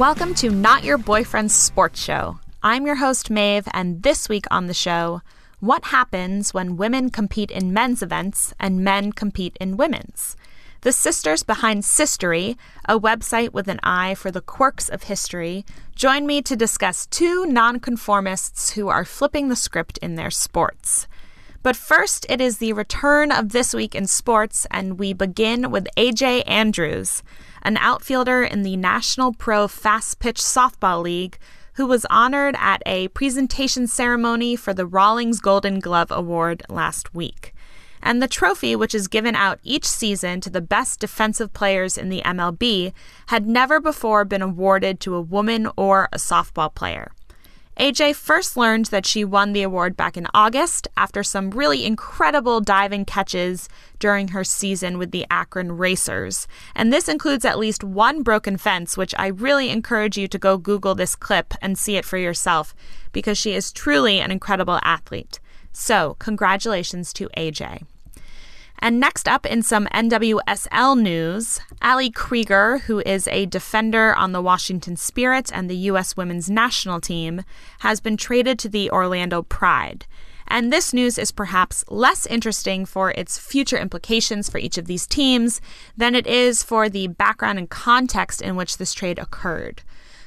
Welcome 0.00 0.32
to 0.36 0.48
Not 0.48 0.82
Your 0.82 0.96
Boyfriend's 0.96 1.54
Sports 1.54 2.02
Show. 2.02 2.40
I'm 2.62 2.86
your 2.86 2.94
host, 2.94 3.28
Maeve, 3.28 3.68
and 3.74 4.02
this 4.02 4.30
week 4.30 4.46
on 4.50 4.66
the 4.66 4.72
show, 4.72 5.20
what 5.58 5.84
happens 5.84 6.54
when 6.54 6.78
women 6.78 7.10
compete 7.10 7.50
in 7.50 7.74
men's 7.74 8.00
events 8.00 8.54
and 8.58 8.82
men 8.82 9.12
compete 9.12 9.58
in 9.60 9.76
women's? 9.76 10.38
The 10.80 10.92
sisters 10.92 11.42
behind 11.42 11.82
Sistery, 11.82 12.56
a 12.88 12.98
website 12.98 13.52
with 13.52 13.68
an 13.68 13.78
eye 13.82 14.14
for 14.14 14.30
the 14.30 14.40
quirks 14.40 14.88
of 14.88 15.02
history, 15.02 15.66
join 15.94 16.26
me 16.26 16.40
to 16.40 16.56
discuss 16.56 17.04
two 17.04 17.44
nonconformists 17.44 18.70
who 18.70 18.88
are 18.88 19.04
flipping 19.04 19.50
the 19.50 19.54
script 19.54 19.98
in 19.98 20.14
their 20.14 20.30
sports. 20.30 21.08
But 21.62 21.76
first, 21.76 22.24
it 22.30 22.40
is 22.40 22.56
the 22.56 22.72
return 22.72 23.30
of 23.30 23.50
This 23.50 23.74
Week 23.74 23.94
in 23.94 24.06
Sports, 24.06 24.66
and 24.70 24.98
we 24.98 25.12
begin 25.12 25.70
with 25.70 25.88
AJ 25.98 26.44
Andrews, 26.46 27.22
an 27.62 27.76
outfielder 27.76 28.42
in 28.42 28.62
the 28.62 28.76
National 28.76 29.32
Pro 29.32 29.68
Fast 29.68 30.18
Pitch 30.18 30.40
Softball 30.40 31.02
League 31.02 31.38
who 31.80 31.86
was 31.86 32.06
honored 32.10 32.54
at 32.58 32.82
a 32.84 33.08
presentation 33.08 33.86
ceremony 33.86 34.54
for 34.54 34.74
the 34.74 34.86
Rawlings 34.86 35.40
Golden 35.40 35.80
Glove 35.80 36.10
Award 36.10 36.62
last 36.68 37.14
week. 37.14 37.54
And 38.02 38.22
the 38.22 38.28
trophy, 38.28 38.74
which 38.76 38.94
is 38.94 39.08
given 39.08 39.34
out 39.34 39.60
each 39.62 39.86
season 39.86 40.40
to 40.42 40.50
the 40.50 40.60
best 40.60 41.00
defensive 41.00 41.52
players 41.52 41.96
in 41.96 42.08
the 42.08 42.22
MLB, 42.22 42.92
had 43.28 43.46
never 43.46 43.80
before 43.80 44.24
been 44.24 44.42
awarded 44.42 45.00
to 45.00 45.14
a 45.14 45.20
woman 45.20 45.68
or 45.76 46.08
a 46.12 46.16
softball 46.16 46.74
player. 46.74 47.12
AJ 47.80 48.16
first 48.16 48.58
learned 48.58 48.86
that 48.86 49.06
she 49.06 49.24
won 49.24 49.54
the 49.54 49.62
award 49.62 49.96
back 49.96 50.18
in 50.18 50.26
August 50.34 50.86
after 50.98 51.22
some 51.22 51.48
really 51.50 51.86
incredible 51.86 52.60
diving 52.60 53.06
catches 53.06 53.70
during 53.98 54.28
her 54.28 54.44
season 54.44 54.98
with 54.98 55.12
the 55.12 55.24
Akron 55.30 55.72
Racers. 55.72 56.46
And 56.74 56.92
this 56.92 57.08
includes 57.08 57.46
at 57.46 57.58
least 57.58 57.82
one 57.82 58.22
broken 58.22 58.58
fence, 58.58 58.98
which 58.98 59.14
I 59.16 59.28
really 59.28 59.70
encourage 59.70 60.18
you 60.18 60.28
to 60.28 60.38
go 60.38 60.58
Google 60.58 60.94
this 60.94 61.16
clip 61.16 61.54
and 61.62 61.78
see 61.78 61.96
it 61.96 62.04
for 62.04 62.18
yourself 62.18 62.74
because 63.12 63.38
she 63.38 63.54
is 63.54 63.72
truly 63.72 64.20
an 64.20 64.30
incredible 64.30 64.78
athlete. 64.82 65.40
So, 65.72 66.16
congratulations 66.18 67.14
to 67.14 67.30
AJ. 67.34 67.86
And 68.82 68.98
next 68.98 69.28
up 69.28 69.44
in 69.44 69.62
some 69.62 69.86
NWSL 69.88 70.98
news, 70.98 71.60
Ali 71.82 72.10
Krieger, 72.10 72.78
who 72.78 73.00
is 73.00 73.28
a 73.28 73.46
defender 73.46 74.14
on 74.14 74.32
the 74.32 74.40
Washington 74.40 74.96
Spirit 74.96 75.50
and 75.52 75.68
the 75.68 75.76
U.S. 75.76 76.16
women's 76.16 76.48
national 76.48 77.00
team, 77.00 77.42
has 77.80 78.00
been 78.00 78.16
traded 78.16 78.58
to 78.60 78.68
the 78.70 78.90
Orlando 78.90 79.42
Pride. 79.42 80.06
And 80.48 80.72
this 80.72 80.92
news 80.92 81.16
is 81.18 81.30
perhaps 81.30 81.84
less 81.88 82.26
interesting 82.26 82.84
for 82.84 83.12
its 83.12 83.38
future 83.38 83.78
implications 83.78 84.50
for 84.50 84.58
each 84.58 84.78
of 84.78 84.86
these 84.86 85.06
teams 85.06 85.60
than 85.96 86.14
it 86.14 86.26
is 86.26 86.62
for 86.62 86.88
the 86.88 87.06
background 87.06 87.58
and 87.58 87.70
context 87.70 88.42
in 88.42 88.56
which 88.56 88.78
this 88.78 88.92
trade 88.92 89.18
occurred. 89.18 89.82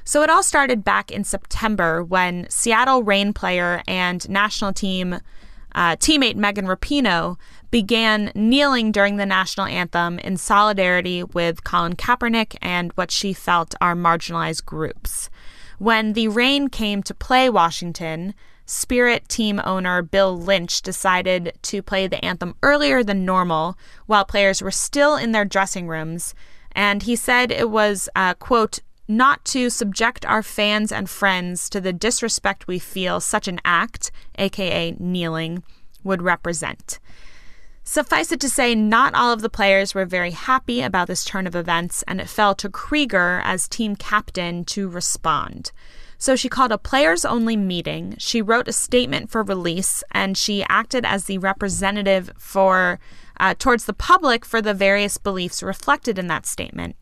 So 0.06 0.22
it 0.22 0.30
all 0.30 0.44
started 0.44 0.84
back 0.84 1.12
in 1.12 1.24
September 1.24 2.04
when 2.04 2.48
Seattle 2.50 3.04
Reign 3.04 3.34
player 3.34 3.82
and 3.88 4.28
national 4.30 4.74
team 4.74 5.20
uh, 5.76 5.96
teammate 5.96 6.36
Megan 6.36 6.66
Rapinoe 6.66 7.38
began 7.72 8.32
kneeling 8.36 8.92
during 8.92 9.18
the 9.18 9.26
national 9.26 9.66
anthem 9.66 10.20
in 10.20 10.38
solidarity 10.38 11.24
with 11.24 11.64
Colin 11.64 11.96
Kaepernick 11.96 12.56
and 12.62 12.92
what 12.94 13.10
she 13.10 13.34
felt 13.34 13.74
are 13.82 13.96
marginalized 13.96 14.66
groups. 14.66 15.30
When 15.80 16.14
the 16.14 16.28
Reign 16.28 16.70
came 16.70 17.02
to 17.04 17.14
play 17.14 17.50
Washington, 17.50 18.36
Spirit 18.66 19.28
team 19.28 19.60
owner 19.66 20.02
Bill 20.02 20.38
Lynch 20.38 20.82
decided 20.82 21.54
to 21.64 21.82
play 21.82 22.08
the 22.08 22.24
anthem 22.24 22.56
earlier 22.64 23.04
than 23.04 23.26
normal 23.26 23.78
while 24.06 24.24
players 24.24 24.62
were 24.62 24.72
still 24.72 25.16
in 25.18 25.32
their 25.32 25.46
dressing 25.46 25.88
rooms. 25.88 26.34
And 26.72 27.04
he 27.04 27.16
said 27.16 27.52
it 27.52 27.70
was, 27.70 28.08
uh, 28.16 28.36
quote, 28.36 28.80
not 29.08 29.44
to 29.46 29.70
subject 29.70 30.26
our 30.26 30.44
fans 30.44 30.92
and 30.92 31.10
friends 31.10 31.70
to 31.70 31.82
the 31.82 31.94
disrespect 31.94 32.68
we 32.68 32.80
feel 32.80 33.20
such 33.20 33.48
an 33.48 33.60
act, 33.66 34.12
aka 34.38 34.96
kneeling, 35.00 35.64
would 36.04 36.22
represent. 36.22 37.00
Suffice 37.86 38.32
it 38.32 38.40
to 38.40 38.50
say, 38.50 38.76
not 38.76 39.14
all 39.14 39.34
of 39.34 39.42
the 39.42 39.50
players 39.50 39.94
were 39.94 40.06
very 40.06 40.32
happy 40.32 40.82
about 40.82 41.08
this 41.08 41.26
turn 41.26 41.46
of 41.46 41.56
events, 41.56 42.02
and 42.08 42.22
it 42.22 42.30
fell 42.30 42.56
to 42.56 42.70
Krieger 42.70 43.42
as 43.44 43.68
team 43.68 43.98
captain 43.98 44.64
to 44.66 44.88
respond. 44.88 45.74
So 46.18 46.38
she 46.38 46.48
called 46.48 46.72
a 46.72 46.78
players 46.78 47.26
only 47.26 47.58
meeting. 47.58 48.16
She 48.18 48.42
wrote 48.42 48.70
a 48.70 48.74
statement 48.74 49.30
for 49.30 49.44
release, 49.44 50.02
and 50.12 50.38
she 50.38 50.64
acted 50.70 51.06
as 51.06 51.26
the 51.26 51.40
representative 51.40 52.32
for 52.38 53.02
uh, 53.38 53.56
towards 53.60 53.84
the 53.84 53.94
public 53.94 54.46
for 54.46 54.62
the 54.62 54.74
various 54.74 55.18
beliefs 55.18 55.62
reflected 55.62 56.18
in 56.18 56.28
that 56.28 56.46
statement. 56.46 56.96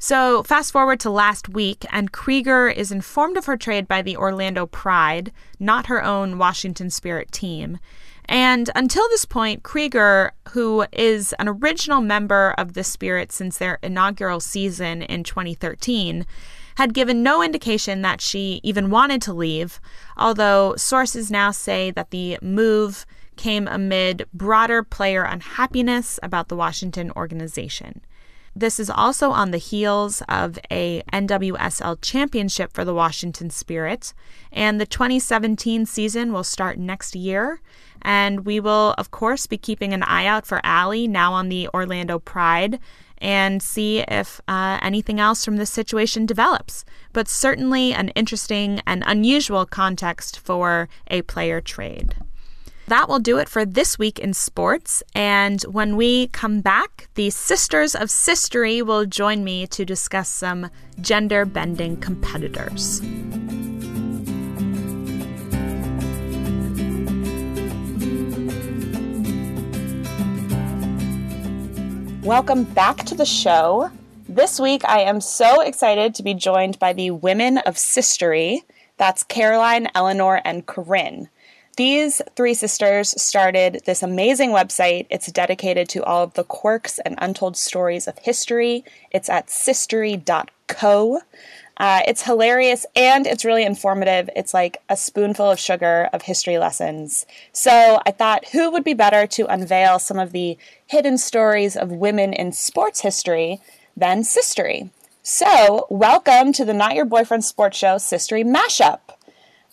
So, 0.00 0.44
fast 0.44 0.70
forward 0.70 1.00
to 1.00 1.10
last 1.10 1.48
week, 1.48 1.84
and 1.90 2.12
Krieger 2.12 2.68
is 2.68 2.92
informed 2.92 3.36
of 3.36 3.46
her 3.46 3.56
trade 3.56 3.88
by 3.88 4.00
the 4.00 4.16
Orlando 4.16 4.64
Pride, 4.66 5.32
not 5.58 5.86
her 5.86 6.02
own 6.04 6.38
Washington 6.38 6.88
Spirit 6.88 7.32
team. 7.32 7.80
And 8.26 8.70
until 8.76 9.08
this 9.08 9.24
point, 9.24 9.64
Krieger, 9.64 10.32
who 10.50 10.86
is 10.92 11.32
an 11.40 11.48
original 11.48 12.00
member 12.00 12.54
of 12.58 12.74
the 12.74 12.84
Spirit 12.84 13.32
since 13.32 13.58
their 13.58 13.80
inaugural 13.82 14.38
season 14.38 15.02
in 15.02 15.24
2013, 15.24 16.24
had 16.76 16.94
given 16.94 17.24
no 17.24 17.42
indication 17.42 18.02
that 18.02 18.20
she 18.20 18.60
even 18.62 18.90
wanted 18.90 19.20
to 19.22 19.32
leave, 19.32 19.80
although 20.16 20.76
sources 20.76 21.28
now 21.28 21.50
say 21.50 21.90
that 21.90 22.10
the 22.10 22.38
move 22.40 23.04
came 23.34 23.66
amid 23.66 24.26
broader 24.32 24.84
player 24.84 25.24
unhappiness 25.24 26.20
about 26.22 26.46
the 26.46 26.56
Washington 26.56 27.10
organization. 27.16 28.00
This 28.58 28.80
is 28.80 28.90
also 28.90 29.30
on 29.30 29.52
the 29.52 29.58
heels 29.58 30.20
of 30.28 30.58
a 30.68 31.04
NWSL 31.12 31.98
championship 32.02 32.72
for 32.72 32.84
the 32.84 32.92
Washington 32.92 33.50
Spirit, 33.50 34.12
and 34.50 34.80
the 34.80 34.86
2017 34.86 35.86
season 35.86 36.32
will 36.32 36.42
start 36.42 36.76
next 36.76 37.14
year. 37.14 37.60
And 38.02 38.44
we 38.44 38.58
will, 38.58 38.96
of 38.98 39.12
course, 39.12 39.46
be 39.46 39.58
keeping 39.58 39.92
an 39.92 40.02
eye 40.02 40.26
out 40.26 40.44
for 40.44 40.60
Ali 40.66 41.06
now 41.06 41.34
on 41.34 41.50
the 41.50 41.68
Orlando 41.72 42.18
Pride 42.18 42.80
and 43.18 43.62
see 43.62 44.00
if 44.08 44.40
uh, 44.48 44.80
anything 44.82 45.20
else 45.20 45.44
from 45.44 45.56
this 45.56 45.70
situation 45.70 46.26
develops. 46.26 46.84
But 47.12 47.28
certainly 47.28 47.92
an 47.92 48.08
interesting 48.10 48.80
and 48.88 49.04
unusual 49.06 49.66
context 49.66 50.40
for 50.40 50.88
a 51.06 51.22
player 51.22 51.60
trade. 51.60 52.16
That 52.88 53.06
will 53.06 53.18
do 53.18 53.36
it 53.36 53.50
for 53.50 53.66
this 53.66 53.98
week 53.98 54.18
in 54.18 54.32
sports. 54.32 55.02
And 55.14 55.60
when 55.64 55.94
we 55.94 56.28
come 56.28 56.62
back, 56.62 57.10
the 57.16 57.28
Sisters 57.28 57.94
of 57.94 58.08
Sistery 58.08 58.80
will 58.80 59.04
join 59.04 59.44
me 59.44 59.66
to 59.66 59.84
discuss 59.84 60.30
some 60.30 60.70
gender 60.98 61.44
bending 61.44 61.98
competitors. 61.98 63.02
Welcome 72.24 72.64
back 72.64 73.04
to 73.04 73.14
the 73.14 73.26
show. 73.26 73.90
This 74.30 74.58
week, 74.58 74.82
I 74.86 75.00
am 75.00 75.20
so 75.20 75.60
excited 75.60 76.14
to 76.14 76.22
be 76.22 76.32
joined 76.32 76.78
by 76.78 76.94
the 76.94 77.10
women 77.10 77.58
of 77.58 77.74
Sistery. 77.74 78.60
That's 78.96 79.24
Caroline, 79.24 79.90
Eleanor, 79.94 80.40
and 80.42 80.64
Corinne. 80.64 81.28
These 81.78 82.20
three 82.34 82.54
sisters 82.54 83.14
started 83.22 83.82
this 83.86 84.02
amazing 84.02 84.50
website. 84.50 85.06
It's 85.10 85.30
dedicated 85.30 85.88
to 85.90 86.02
all 86.02 86.24
of 86.24 86.34
the 86.34 86.42
quirks 86.42 86.98
and 86.98 87.14
untold 87.18 87.56
stories 87.56 88.08
of 88.08 88.18
history. 88.18 88.84
It's 89.12 89.28
at 89.28 89.46
sistery.co. 89.46 91.20
Uh, 91.76 92.00
it's 92.04 92.22
hilarious 92.24 92.84
and 92.96 93.28
it's 93.28 93.44
really 93.44 93.62
informative. 93.62 94.28
It's 94.34 94.52
like 94.52 94.78
a 94.88 94.96
spoonful 94.96 95.52
of 95.52 95.60
sugar 95.60 96.10
of 96.12 96.22
history 96.22 96.58
lessons. 96.58 97.26
So 97.52 98.02
I 98.04 98.10
thought, 98.10 98.48
who 98.48 98.72
would 98.72 98.82
be 98.82 98.94
better 98.94 99.28
to 99.28 99.46
unveil 99.46 100.00
some 100.00 100.18
of 100.18 100.32
the 100.32 100.58
hidden 100.88 101.16
stories 101.16 101.76
of 101.76 101.92
women 101.92 102.32
in 102.32 102.50
sports 102.50 103.02
history 103.02 103.60
than 103.96 104.22
Sistery? 104.22 104.90
So, 105.22 105.86
welcome 105.90 106.52
to 106.54 106.64
the 106.64 106.74
Not 106.74 106.96
Your 106.96 107.04
Boyfriend 107.04 107.44
Sports 107.44 107.78
Show 107.78 107.98
Sistery 107.98 108.44
Mashup. 108.44 108.98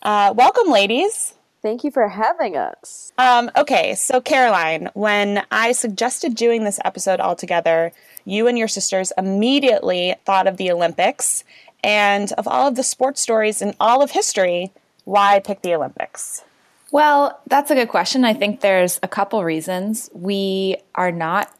Uh, 0.04 0.36
welcome, 0.38 0.70
ladies. 0.70 1.35
Thank 1.66 1.84
you 1.84 1.90
for 1.90 2.08
having 2.08 2.56
us. 2.56 3.12
Um, 3.18 3.50
okay, 3.58 3.96
so 3.96 4.22
Caroline, 4.22 4.92
when 4.94 5.44
I 5.50 5.72
suggested 5.72 6.36
doing 6.36 6.64
this 6.64 6.80
episode 6.86 7.20
all 7.20 7.36
together, 7.36 7.92
you 8.24 8.46
and 8.46 8.56
your 8.56 8.68
sisters 8.68 9.12
immediately 9.18 10.14
thought 10.26 10.46
of 10.46 10.58
the 10.58 10.70
Olympics. 10.70 11.44
And 11.84 12.32
of 12.34 12.48
all 12.48 12.68
of 12.68 12.76
the 12.76 12.84
sports 12.84 13.20
stories 13.20 13.64
in 13.64 13.74
all 13.80 14.04
of 14.04 14.12
history, 14.12 14.74
why 15.06 15.40
pick 15.40 15.64
the 15.64 15.74
Olympics? 15.74 16.44
Well, 16.92 17.42
that's 17.48 17.72
a 17.72 17.76
good 17.76 17.90
question. 17.90 18.26
I 18.26 18.36
think 18.36 18.62
there's 18.62 19.00
a 19.02 19.08
couple 19.08 19.44
reasons. 19.44 20.12
We 20.14 20.78
are 20.94 21.12
not 21.12 21.52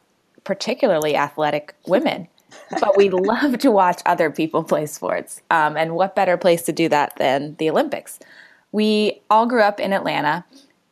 particularly 0.44 1.16
athletic 1.16 1.74
women, 1.84 2.28
but 2.80 2.96
we 2.96 3.10
love 3.10 3.58
to 3.58 3.72
watch 3.72 4.02
other 4.06 4.30
people 4.30 4.62
play 4.62 4.86
sports. 4.86 5.42
Um, 5.50 5.76
and 5.76 5.96
what 5.96 6.14
better 6.14 6.36
place 6.36 6.62
to 6.62 6.72
do 6.72 6.88
that 6.90 7.16
than 7.16 7.56
the 7.56 7.70
Olympics? 7.70 8.20
We 8.76 9.22
all 9.30 9.46
grew 9.46 9.62
up 9.62 9.80
in 9.80 9.94
Atlanta, 9.94 10.44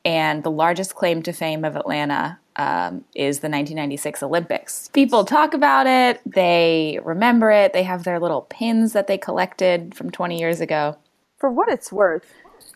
and 0.06 0.42
the 0.42 0.50
largest 0.50 0.94
claim 0.94 1.22
to 1.24 1.34
fame 1.34 1.66
of 1.66 1.76
Atlanta 1.76 2.38
um, 2.56 3.04
is 3.14 3.40
the 3.40 3.50
1996 3.50 4.22
Olympics. 4.22 4.88
People 4.94 5.26
talk 5.26 5.52
about 5.52 5.86
it, 5.86 6.18
they 6.24 6.98
remember 7.04 7.50
it, 7.50 7.74
they 7.74 7.82
have 7.82 8.04
their 8.04 8.18
little 8.18 8.40
pins 8.40 8.94
that 8.94 9.06
they 9.06 9.18
collected 9.18 9.94
from 9.94 10.10
20 10.10 10.38
years 10.38 10.62
ago. 10.62 10.96
For 11.36 11.50
what 11.50 11.68
it's 11.68 11.92
worth, 11.92 12.32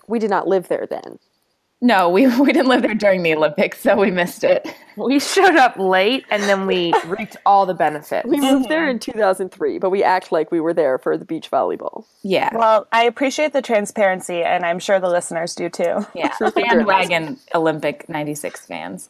we 0.06 0.18
did 0.18 0.28
not 0.28 0.46
live 0.46 0.68
there 0.68 0.86
then. 0.86 1.18
No, 1.80 2.08
we, 2.08 2.26
we 2.40 2.52
didn't 2.52 2.68
live 2.68 2.82
there 2.82 2.94
during 2.94 3.22
the 3.22 3.34
Olympics, 3.34 3.80
so 3.80 3.96
we 3.96 4.10
missed 4.10 4.44
it. 4.44 4.66
We 4.96 5.20
showed 5.20 5.56
up 5.56 5.76
late 5.76 6.24
and 6.30 6.42
then 6.44 6.66
we 6.66 6.92
reaped 7.06 7.36
all 7.46 7.66
the 7.66 7.74
benefits. 7.74 8.26
We 8.26 8.40
moved 8.40 8.68
there 8.68 8.88
in 8.88 8.98
2003, 8.98 9.78
but 9.78 9.90
we 9.90 10.02
act 10.02 10.32
like 10.32 10.50
we 10.50 10.60
were 10.60 10.74
there 10.74 10.98
for 10.98 11.16
the 11.16 11.24
beach 11.24 11.50
volleyball. 11.50 12.04
Yeah. 12.22 12.50
Well, 12.52 12.88
I 12.90 13.04
appreciate 13.04 13.52
the 13.52 13.62
transparency, 13.62 14.42
and 14.42 14.66
I'm 14.66 14.80
sure 14.80 14.98
the 14.98 15.08
listeners 15.08 15.54
do 15.54 15.68
too. 15.68 16.04
Yeah, 16.14 16.34
bandwagon 16.54 17.38
Olympic 17.54 18.08
96 18.08 18.66
fans. 18.66 19.08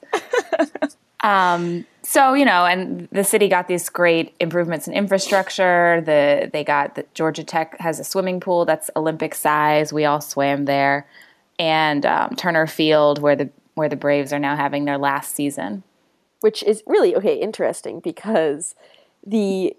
um, 1.23 1.87
so, 2.03 2.35
you 2.35 2.45
know, 2.45 2.67
and 2.67 3.09
the 3.13 3.25
city 3.25 3.49
got 3.49 3.69
these 3.69 3.89
great 3.89 4.35
improvements 4.41 4.87
in 4.89 4.95
infrastructure. 4.95 6.03
The 6.03 6.51
They 6.53 6.65
got 6.65 6.97
the 6.97 7.07
Georgia 7.15 7.45
Tech 7.45 7.79
has 7.81 7.99
a 7.99 8.05
swimming 8.05 8.41
pool 8.41 8.65
that's 8.65 8.91
Olympic 8.95 9.35
size. 9.35 9.93
We 9.93 10.05
all 10.05 10.21
swam 10.21 10.67
there. 10.67 11.07
And 11.59 12.07
um, 12.07 12.37
Turner 12.37 12.67
Field, 12.67 13.21
where 13.21 13.37
the 13.37 13.51
where 13.75 13.89
the 13.89 13.97
Braves 13.97 14.33
are 14.33 14.39
now 14.39 14.57
having 14.57 14.85
their 14.85 14.99
last 14.99 15.35
season. 15.35 15.85
Which 16.41 16.63
is 16.63 16.83
really 16.87 17.17
okay, 17.17 17.35
interesting 17.35 18.01
because 18.01 18.75
the 19.27 19.75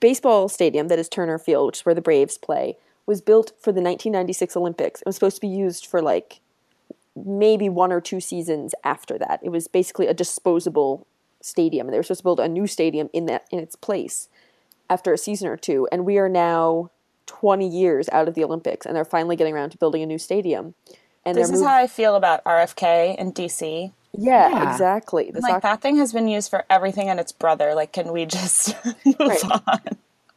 baseball 0.00 0.48
stadium 0.48 0.88
that 0.88 0.98
is 0.98 1.08
Turner 1.08 1.38
Field, 1.38 1.66
which 1.66 1.78
is 1.78 1.86
where 1.86 1.94
the 1.94 2.00
Braves 2.00 2.38
play, 2.38 2.76
was 3.06 3.20
built 3.20 3.52
for 3.58 3.72
the 3.72 3.80
1996 3.80 4.56
Olympics. 4.56 5.00
It 5.00 5.06
was 5.06 5.16
supposed 5.16 5.36
to 5.36 5.40
be 5.40 5.48
used 5.48 5.86
for 5.86 6.00
like 6.00 6.40
maybe 7.16 7.68
one 7.68 7.92
or 7.92 8.00
two 8.00 8.20
seasons 8.20 8.74
after 8.84 9.18
that. 9.18 9.40
It 9.42 9.50
was 9.50 9.68
basically 9.68 10.06
a 10.06 10.14
disposable 10.14 11.06
stadium, 11.40 11.86
and 11.86 11.94
they 11.94 11.98
were 11.98 12.02
supposed 12.02 12.20
to 12.20 12.24
build 12.24 12.40
a 12.40 12.48
new 12.48 12.66
stadium 12.66 13.08
in 13.12 13.26
that 13.26 13.46
in 13.50 13.58
its 13.58 13.76
place 13.76 14.28
after 14.88 15.12
a 15.12 15.18
season 15.18 15.48
or 15.48 15.56
two. 15.56 15.88
And 15.90 16.04
we 16.04 16.18
are 16.18 16.28
now 16.28 16.90
20 17.26 17.66
years 17.66 18.08
out 18.10 18.28
of 18.28 18.34
the 18.34 18.44
Olympics, 18.44 18.86
and 18.86 18.94
they're 18.94 19.04
finally 19.04 19.36
getting 19.36 19.54
around 19.54 19.70
to 19.70 19.78
building 19.78 20.02
a 20.02 20.06
new 20.06 20.18
stadium. 20.18 20.74
And 21.24 21.36
This 21.36 21.50
is 21.50 21.60
mov- 21.60 21.66
how 21.66 21.74
I 21.76 21.86
feel 21.86 22.14
about 22.16 22.42
RFK 22.44 23.14
and 23.18 23.34
DC. 23.34 23.92
yeah, 24.12 24.48
Yeah. 24.48 24.72
exactly. 24.72 25.30
The 25.30 25.40
Like 25.40 25.52
soc- 25.54 25.62
that 25.62 25.80
thing 25.82 25.96
has 25.96 26.12
been 26.12 26.28
used 26.28 26.50
for 26.50 26.64
everything 26.70 27.08
and 27.08 27.20
its 27.20 27.32
brother. 27.32 27.74
Like, 27.74 27.92
can 27.92 28.12
we 28.12 28.26
just 28.26 28.74
move 29.04 29.16
Right. 29.20 29.44
on? 29.44 29.80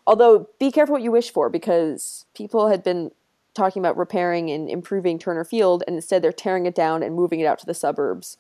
Although, 0.06 0.50
be 0.60 0.72
careful 0.72 0.94
what 0.94 1.02
you 1.02 1.12
wish 1.12 1.32
for 1.32 1.50
because 1.50 2.26
people 2.36 2.68
had 2.68 2.84
been 2.84 3.12
talking 3.54 3.82
about 3.82 3.96
repairing 3.96 4.50
and 4.52 4.70
improving 4.70 5.18
Turner 5.18 5.46
Field, 5.46 5.84
and 5.88 5.96
instead 5.96 6.22
they're 6.22 6.34
tearing 6.34 6.66
it 6.66 6.76
down 6.76 7.02
and 7.04 7.16
moving 7.16 7.40
it 7.40 7.46
out 7.46 7.60
to 7.60 7.66
the 7.66 7.74
suburbs 7.74 8.38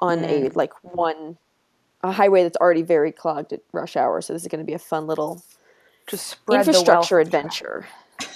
on 0.00 0.24
a 0.24 0.48
mm. 0.48 0.56
like 0.56 0.72
one 0.82 1.36
a 2.02 2.12
highway 2.12 2.42
that's 2.42 2.56
already 2.58 2.82
very 2.82 3.10
clogged 3.12 3.52
at 3.52 3.60
rush 3.72 3.96
hour. 3.96 4.20
So 4.20 4.32
this 4.32 4.42
is 4.42 4.48
going 4.48 4.58
to 4.60 4.64
be 4.66 4.74
a 4.74 4.78
fun 4.78 5.06
little 5.06 5.42
Just 6.06 6.26
spread 6.26 6.66
infrastructure 6.66 7.18
adventure. 7.20 7.86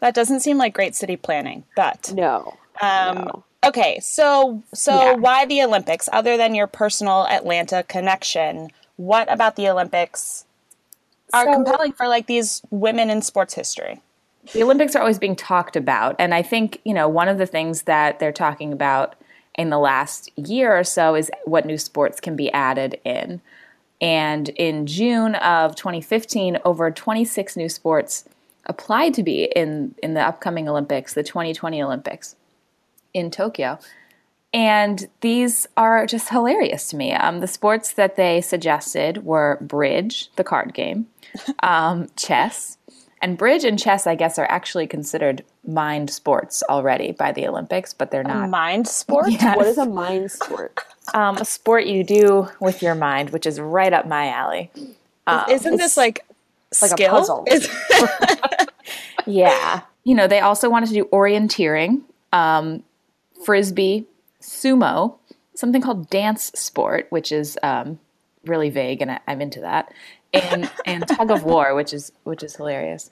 That 0.00 0.14
doesn't 0.14 0.40
seem 0.40 0.58
like 0.58 0.74
great 0.74 0.94
city 0.94 1.16
planning, 1.16 1.64
but 1.74 2.12
No, 2.14 2.54
Um, 2.80 3.24
no. 3.24 3.44
Okay, 3.64 3.98
so 4.00 4.62
so 4.72 4.92
Yeah. 4.92 5.12
why 5.14 5.44
the 5.44 5.62
Olympics? 5.62 6.08
Other 6.12 6.36
than 6.36 6.54
your 6.54 6.66
personal 6.66 7.26
Atlanta 7.26 7.82
connection, 7.82 8.70
what 8.96 9.30
about 9.32 9.56
the 9.56 9.68
Olympics 9.68 10.44
are 11.32 11.44
So- 11.44 11.52
compelling 11.54 11.92
for 11.92 12.06
like 12.08 12.26
these 12.26 12.62
women 12.70 13.10
in 13.10 13.22
sports 13.22 13.54
history? 13.54 14.00
the 14.54 14.62
Olympics 14.62 14.96
are 14.96 15.00
always 15.00 15.18
being 15.18 15.36
talked 15.36 15.76
about. 15.76 16.16
And 16.18 16.32
I 16.32 16.40
think, 16.40 16.80
you 16.84 16.94
know, 16.94 17.06
one 17.06 17.28
of 17.28 17.36
the 17.36 17.44
things 17.44 17.82
that 17.82 18.18
they're 18.18 18.32
talking 18.32 18.72
about 18.72 19.14
in 19.56 19.68
the 19.68 19.78
last 19.78 20.30
year 20.38 20.74
or 20.78 20.84
so 20.84 21.14
is 21.14 21.30
what 21.44 21.66
new 21.66 21.76
sports 21.76 22.18
can 22.18 22.34
be 22.34 22.50
added 22.52 22.98
in. 23.04 23.42
And 24.00 24.48
in 24.50 24.86
June 24.86 25.34
of 25.34 25.74
2015, 25.76 26.58
over 26.64 26.90
26 26.90 27.56
new 27.56 27.68
sports 27.68 28.24
applied 28.64 29.12
to 29.14 29.22
be 29.22 29.44
in, 29.54 29.94
in 30.02 30.14
the 30.14 30.22
upcoming 30.22 30.66
Olympics, 30.66 31.12
the 31.12 31.22
2020 31.24 31.82
Olympics 31.82 32.34
in 33.18 33.30
Tokyo. 33.30 33.78
And 34.52 35.08
these 35.20 35.66
are 35.76 36.06
just 36.06 36.30
hilarious 36.30 36.88
to 36.90 36.96
me. 36.96 37.12
Um, 37.12 37.40
the 37.40 37.46
sports 37.46 37.92
that 37.92 38.16
they 38.16 38.40
suggested 38.40 39.24
were 39.24 39.58
bridge, 39.60 40.30
the 40.36 40.44
card 40.44 40.72
game, 40.72 41.06
um, 41.62 42.08
chess, 42.16 42.78
and 43.20 43.36
bridge 43.36 43.64
and 43.64 43.78
chess, 43.78 44.06
I 44.06 44.14
guess, 44.14 44.38
are 44.38 44.46
actually 44.50 44.86
considered 44.86 45.44
mind 45.66 46.08
sports 46.08 46.62
already 46.68 47.12
by 47.12 47.32
the 47.32 47.46
Olympics, 47.46 47.92
but 47.92 48.10
they're 48.10 48.22
not. 48.24 48.48
Mind 48.48 48.88
sport? 48.88 49.26
Yes. 49.30 49.56
What 49.56 49.66
is 49.66 49.76
a 49.76 49.86
mind 49.86 50.30
sport? 50.30 50.78
Um, 51.12 51.36
a 51.36 51.44
sport 51.44 51.86
you 51.86 52.04
do 52.04 52.48
with 52.60 52.80
your 52.82 52.94
mind, 52.94 53.30
which 53.30 53.44
is 53.44 53.60
right 53.60 53.92
up 53.92 54.06
my 54.06 54.28
alley. 54.28 54.70
Isn't 55.50 55.76
this 55.76 55.96
like 55.96 56.24
like 56.80 56.98
a 57.00 57.08
puzzle. 57.08 57.44
Is- 57.48 57.68
Yeah. 59.26 59.82
You 60.04 60.14
know, 60.14 60.26
they 60.26 60.40
also 60.40 60.70
wanted 60.70 60.88
to 60.88 60.94
do 60.94 61.04
orienteering, 61.06 62.00
um, 62.32 62.82
frisbee, 63.44 64.06
sumo, 64.40 65.16
something 65.54 65.82
called 65.82 66.08
dance 66.10 66.52
sport, 66.54 67.06
which 67.10 67.32
is 67.32 67.58
um, 67.62 67.98
really 68.44 68.70
vague, 68.70 69.02
and 69.02 69.12
I, 69.12 69.20
I'm 69.26 69.40
into 69.40 69.60
that, 69.60 69.92
and 70.32 70.70
and 70.84 71.06
tug 71.16 71.30
of 71.30 71.44
war, 71.44 71.74
which 71.74 71.92
is 71.92 72.12
which 72.24 72.42
is 72.42 72.56
hilarious. 72.56 73.10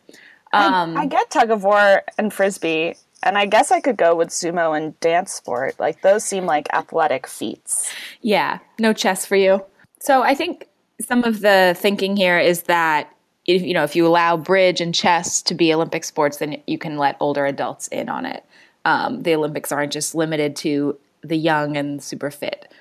Um, 0.52 0.96
I 0.96 1.06
get 1.06 1.30
tug 1.30 1.50
of 1.50 1.64
war 1.64 2.02
and 2.18 2.32
frisbee, 2.32 2.94
and 3.22 3.36
I 3.36 3.46
guess 3.46 3.70
I 3.70 3.80
could 3.80 3.96
go 3.96 4.14
with 4.14 4.28
sumo 4.28 4.76
and 4.76 4.98
dance 5.00 5.32
sport. 5.32 5.78
Like 5.78 6.02
those 6.02 6.24
seem 6.24 6.46
like 6.46 6.72
athletic 6.72 7.26
feats. 7.26 7.92
Yeah, 8.22 8.60
no 8.78 8.92
chess 8.92 9.26
for 9.26 9.36
you. 9.36 9.64
So 9.98 10.22
I 10.22 10.34
think 10.34 10.68
some 11.00 11.24
of 11.24 11.40
the 11.40 11.74
thinking 11.76 12.16
here 12.16 12.38
is 12.38 12.62
that 12.62 13.10
if 13.46 13.62
you 13.62 13.74
know 13.74 13.84
if 13.84 13.96
you 13.96 14.06
allow 14.06 14.36
bridge 14.36 14.80
and 14.80 14.94
chess 14.94 15.42
to 15.42 15.54
be 15.54 15.72
Olympic 15.72 16.04
sports, 16.04 16.38
then 16.38 16.62
you 16.66 16.78
can 16.78 16.96
let 16.96 17.16
older 17.20 17.44
adults 17.46 17.88
in 17.88 18.08
on 18.08 18.24
it. 18.26 18.44
Um, 18.86 19.22
the 19.22 19.34
Olympics 19.34 19.70
aren't 19.70 19.92
just 19.92 20.14
limited 20.14 20.56
to 20.56 20.98
the 21.22 21.36
young 21.36 21.76
and 21.76 22.02
super 22.02 22.30
fit. 22.30 22.72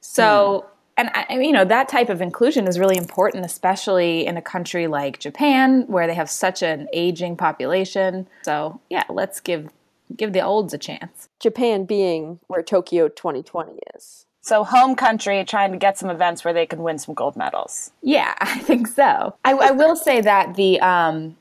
So. 0.00 0.66
And 0.98 1.08
I, 1.14 1.24
I 1.30 1.40
you 1.40 1.52
know 1.52 1.64
that 1.64 1.88
type 1.88 2.10
of 2.10 2.20
inclusion 2.20 2.68
is 2.68 2.78
really 2.78 2.98
important, 2.98 3.46
especially 3.46 4.26
in 4.26 4.36
a 4.36 4.42
country 4.42 4.88
like 4.88 5.18
Japan, 5.18 5.86
where 5.86 6.06
they 6.06 6.12
have 6.12 6.28
such 6.28 6.62
an 6.62 6.86
aging 6.92 7.34
population. 7.34 8.28
So, 8.42 8.78
yeah, 8.90 9.04
let's 9.08 9.40
give 9.40 9.70
give 10.14 10.34
the 10.34 10.42
olds 10.42 10.74
a 10.74 10.78
chance. 10.78 11.30
Japan 11.38 11.84
being 11.84 12.40
where 12.46 12.62
Tokyo 12.62 13.08
2020 13.08 13.78
is. 13.94 14.26
So 14.40 14.64
home 14.64 14.96
country 14.96 15.44
trying 15.44 15.70
to 15.70 15.78
get 15.78 15.96
some 15.96 16.10
events 16.10 16.44
where 16.44 16.52
they 16.52 16.66
can 16.66 16.82
win 16.82 16.98
some 16.98 17.14
gold 17.14 17.36
medals. 17.36 17.92
Yeah, 18.02 18.34
I 18.40 18.58
think 18.58 18.88
so. 18.88 19.36
I, 19.44 19.52
I 19.52 19.70
will 19.70 19.94
say 19.96 20.20
that 20.20 20.56
the 20.56 20.80
um, 20.80 21.36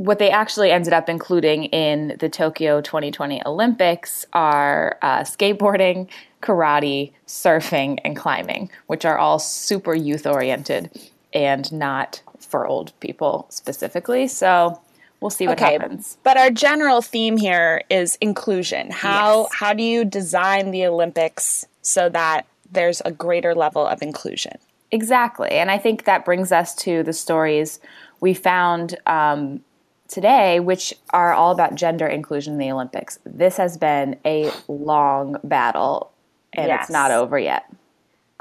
what 0.00 0.18
they 0.18 0.30
actually 0.30 0.70
ended 0.70 0.94
up 0.94 1.10
including 1.10 1.64
in 1.64 2.16
the 2.20 2.28
Tokyo 2.30 2.80
2020 2.80 3.42
Olympics 3.44 4.24
are 4.32 4.96
uh, 5.02 5.18
skateboarding, 5.20 6.08
karate, 6.42 7.12
surfing, 7.26 7.98
and 8.02 8.16
climbing, 8.16 8.70
which 8.86 9.04
are 9.04 9.18
all 9.18 9.38
super 9.38 9.94
youth 9.94 10.26
oriented 10.26 10.90
and 11.34 11.70
not 11.70 12.22
for 12.38 12.66
old 12.66 12.98
people 13.00 13.44
specifically. 13.50 14.26
So 14.26 14.80
we'll 15.20 15.28
see 15.28 15.46
what 15.46 15.60
Okay, 15.60 15.74
happens. 15.74 16.16
but 16.22 16.38
our 16.38 16.48
general 16.50 17.02
theme 17.02 17.36
here 17.36 17.82
is 17.90 18.16
inclusion. 18.22 18.90
How 18.90 19.42
Yes. 19.42 19.48
how 19.52 19.74
do 19.74 19.82
you 19.82 20.06
design 20.06 20.70
the 20.70 20.86
Olympics 20.86 21.66
so 21.82 22.08
that 22.08 22.46
there's 22.72 23.02
a 23.04 23.10
greater 23.10 23.54
level 23.54 23.86
of 23.86 24.00
inclusion? 24.00 24.52
Exactly. 24.92 25.50
And 25.50 25.70
I 25.70 25.76
think 25.76 26.04
that 26.04 26.24
brings 26.24 26.52
us 26.52 26.74
to 26.76 27.02
the 27.02 27.12
stories 27.12 27.80
we 28.20 28.32
found 28.32 28.96
um, 29.06 29.60
today, 30.10 30.60
which 30.60 30.92
are 31.10 31.32
all 31.32 31.52
about 31.52 31.74
gender 31.74 32.06
inclusion 32.06 32.54
in 32.54 32.58
the 32.58 32.70
Olympics. 32.72 33.18
This 33.24 33.56
has 33.56 33.78
been 33.78 34.16
a 34.24 34.50
long 34.68 35.36
battle, 35.44 36.10
and 36.52 36.66
Yes. 36.68 36.82
it's 36.84 36.90
not 36.90 37.10
over 37.10 37.38
yet. 37.38 37.64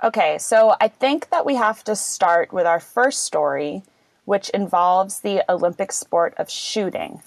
Okay, 0.04 0.38
so 0.38 0.76
I 0.82 0.88
think 0.88 1.30
that 1.30 1.46
we 1.46 1.56
have 1.56 1.84
to 1.86 1.96
start 1.96 2.52
with 2.52 2.66
our 2.66 2.80
first 2.80 3.24
story, 3.24 3.84
which 4.26 4.50
involves 4.50 5.20
the 5.20 5.44
Olympic 5.52 5.92
sport 5.92 6.34
of 6.38 6.50
shooting. 6.50 7.22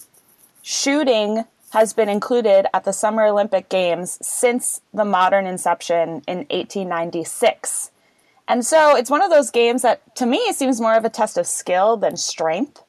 Shooting 0.62 1.44
has 1.72 1.92
been 1.92 2.08
included 2.08 2.66
at 2.74 2.84
the 2.84 2.92
Summer 2.92 3.24
Olympic 3.26 3.68
Games 3.68 4.18
since 4.26 4.80
the 4.92 5.04
modern 5.04 5.46
inception 5.46 6.22
in 6.26 6.46
1896. 6.50 7.90
And 8.48 8.64
so 8.66 8.94
it's 8.96 9.10
one 9.10 9.22
of 9.22 9.30
those 9.30 9.50
games 9.50 9.82
that 9.82 10.14
to 10.16 10.26
me 10.26 10.52
seems 10.52 10.80
more 10.80 10.94
of 10.94 11.04
a 11.04 11.10
test 11.10 11.38
of 11.38 11.46
skill 11.46 11.96
than 11.96 12.16
strength. 12.16 12.82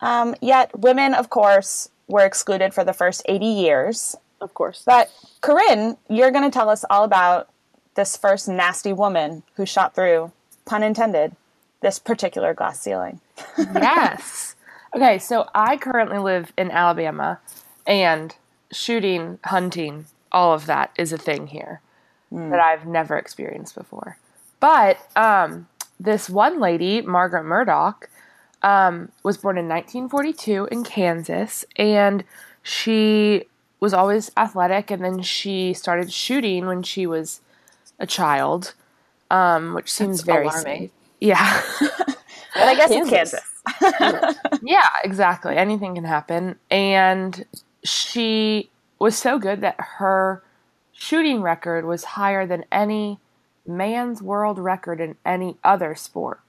Um, 0.00 0.34
yet 0.40 0.78
women, 0.78 1.14
of 1.14 1.30
course, 1.30 1.88
were 2.08 2.24
excluded 2.24 2.74
for 2.74 2.84
the 2.84 2.92
first 2.92 3.22
80 3.26 3.46
years. 3.46 4.16
Of 4.40 4.54
course. 4.54 4.82
But 4.84 5.10
Corinne, 5.40 5.96
you're 6.08 6.30
going 6.30 6.44
to 6.44 6.54
tell 6.54 6.68
us 6.68 6.84
all 6.90 7.04
about 7.04 7.48
this 7.94 8.16
first 8.16 8.48
nasty 8.48 8.92
woman 8.92 9.42
who 9.54 9.64
shot 9.64 9.94
through, 9.94 10.32
pun 10.64 10.82
intended, 10.82 11.36
this 11.80 11.98
particular 11.98 12.54
glass 12.54 12.80
ceiling. 12.80 13.20
yes. 13.58 14.56
Okay, 14.94 15.18
so 15.18 15.48
I 15.54 15.76
currently 15.76 16.18
live 16.18 16.52
in 16.56 16.70
Alabama, 16.70 17.40
and 17.86 18.34
shooting, 18.72 19.38
hunting, 19.44 20.06
all 20.30 20.52
of 20.52 20.66
that 20.66 20.90
is 20.96 21.12
a 21.12 21.18
thing 21.18 21.48
here. 21.48 21.80
that 22.30 22.60
I've 22.60 22.86
never 22.86 23.16
experienced 23.16 23.74
before. 23.74 24.18
But 24.60 24.98
um, 25.16 25.68
this 26.00 26.28
one 26.28 26.58
lady, 26.60 27.00
Margaret 27.02 27.44
Murdoch, 27.44 28.08
um, 28.64 29.12
was 29.22 29.36
born 29.36 29.58
in 29.58 29.68
1942 29.68 30.68
in 30.72 30.82
Kansas, 30.82 31.64
and 31.76 32.24
she 32.62 33.44
was 33.78 33.92
always 33.92 34.30
athletic. 34.36 34.90
And 34.90 35.04
then 35.04 35.20
she 35.22 35.74
started 35.74 36.10
shooting 36.10 36.66
when 36.66 36.82
she 36.82 37.06
was 37.06 37.42
a 38.00 38.06
child, 38.06 38.74
um, 39.30 39.74
which 39.74 39.92
seems 39.92 40.22
very 40.22 40.46
alarming. 40.46 40.64
safe. 40.64 40.90
Yeah. 41.20 41.62
But 42.54 42.68
I 42.68 42.76
guess 42.76 42.90
it's 42.92 43.10
Kansas. 43.10 43.40
Kansas. 43.80 44.36
Yeah, 44.62 44.86
exactly. 45.02 45.56
Anything 45.56 45.96
can 45.96 46.04
happen. 46.04 46.54
And 46.70 47.44
she 47.82 48.70
was 49.00 49.18
so 49.18 49.40
good 49.40 49.60
that 49.62 49.74
her 49.98 50.40
shooting 50.92 51.42
record 51.42 51.84
was 51.84 52.04
higher 52.04 52.46
than 52.46 52.64
any 52.70 53.18
man's 53.66 54.22
world 54.22 54.60
record 54.60 55.00
in 55.00 55.16
any 55.26 55.56
other 55.64 55.96
sport. 55.96 56.40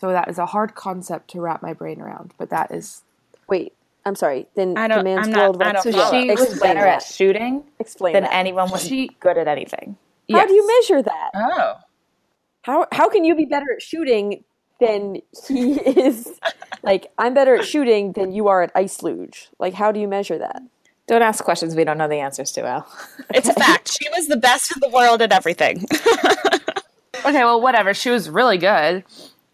So 0.00 0.08
that 0.10 0.28
is 0.28 0.38
a 0.38 0.46
hard 0.46 0.74
concept 0.74 1.28
to 1.30 1.40
wrap 1.40 1.60
my 1.62 1.72
brain 1.72 2.00
around, 2.00 2.32
but 2.38 2.50
that 2.50 2.70
is 2.72 3.02
Wait, 3.48 3.72
I'm 4.04 4.14
sorry. 4.14 4.46
Then 4.54 4.76
I 4.76 4.86
don't- 4.88 4.98
the 4.98 5.04
man's 5.04 5.26
I'm 5.26 5.32
not- 5.32 5.40
world 5.40 5.62
I 5.62 5.72
don't. 5.72 5.82
So 5.82 5.92
follow. 5.92 6.10
she 6.20 6.30
was 6.30 6.40
Explain 6.42 6.74
better 6.74 6.86
at 6.86 7.02
shooting 7.02 7.64
Explain 7.78 8.12
than 8.12 8.22
that. 8.24 8.34
anyone 8.34 8.70
was 8.70 8.86
She- 8.86 9.08
good 9.20 9.38
at 9.38 9.48
anything. 9.48 9.96
How 10.30 10.46
do 10.46 10.52
you 10.52 10.66
measure 10.66 11.02
that? 11.02 11.30
Oh. 11.34 11.74
How 12.62 12.86
how 12.92 13.08
can 13.08 13.24
you 13.24 13.34
be 13.34 13.46
better 13.46 13.72
at 13.74 13.80
shooting 13.82 14.44
than 14.80 15.22
he 15.48 15.72
is? 15.80 16.38
like 16.82 17.10
I'm 17.18 17.32
better 17.34 17.54
at 17.56 17.64
shooting 17.64 18.12
than 18.12 18.32
you 18.32 18.48
are 18.48 18.62
at 18.62 18.70
ice 18.74 19.02
luge. 19.02 19.48
Like 19.58 19.74
how 19.74 19.90
do 19.92 19.98
you 20.00 20.06
measure 20.08 20.36
that? 20.38 20.60
Don't 21.06 21.22
ask 21.22 21.42
questions 21.42 21.74
we 21.74 21.84
don't 21.84 21.96
know 21.96 22.06
the 22.08 22.20
answers 22.20 22.52
to, 22.52 22.66
Al. 22.66 22.86
It's 23.34 23.48
a 23.48 23.54
fact. 23.54 23.90
She 23.98 24.06
was 24.10 24.28
the 24.28 24.36
best 24.36 24.70
in 24.76 24.80
the 24.80 24.90
world 24.90 25.22
at 25.22 25.32
everything. 25.32 25.86
Okay, 27.24 27.42
well, 27.44 27.60
whatever. 27.60 27.94
She 27.94 28.10
was 28.10 28.30
really 28.30 28.58
good. 28.58 29.02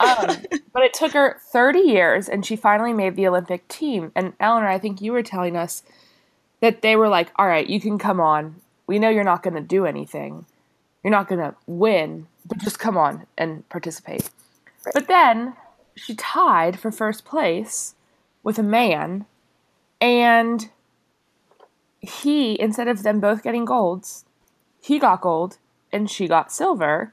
Um, 0.05 0.37
but 0.73 0.83
it 0.83 0.95
took 0.95 1.13
her 1.13 1.41
30 1.53 1.81
years 1.81 2.29
and 2.29 2.45
she 2.45 2.57
finally 2.57 2.93
made 2.93 3.17
the 3.17 3.27
Olympic 3.27 3.67
team. 3.69 4.13
And 4.15 4.35
Eleanor, 4.41 4.69
I 4.69 4.79
think 4.79 5.01
you 5.01 5.13
were 5.13 5.23
telling 5.23 5.57
us 5.57 5.83
that 6.61 6.83
they 6.83 6.97
were 6.97 7.09
like, 7.09 7.31
all 7.37 7.47
right, 7.47 7.67
you 7.67 7.81
can 7.81 7.99
come 7.99 8.21
on. 8.21 8.57
We 8.87 8.99
know 8.99 9.09
you're 9.09 9.25
not 9.25 9.43
going 9.43 9.55
to 9.55 9.61
do 9.61 9.87
anything. 9.87 10.47
You're 11.03 11.11
not 11.11 11.29
going 11.29 11.41
to 11.41 11.55
win, 11.67 12.27
but 12.47 12.59
just 12.59 12.79
come 12.79 12.97
on 12.97 13.27
and 13.39 13.69
participate. 13.69 14.31
But 14.93 15.09
then 15.09 15.55
she 15.97 16.15
tied 16.15 16.79
for 16.79 16.91
first 16.91 17.25
place 17.25 17.95
with 18.43 18.59
a 18.59 18.63
man. 18.63 19.27
And 20.01 20.69
he, 22.01 22.61
instead 22.61 22.89
of 22.89 23.03
them 23.03 23.21
both 23.21 23.43
getting 23.43 23.65
golds, 23.65 24.25
he 24.83 24.99
got 24.99 25.21
gold 25.23 25.59
and 25.93 26.11
she 26.11 26.29
got 26.29 26.53
silver. 26.53 27.13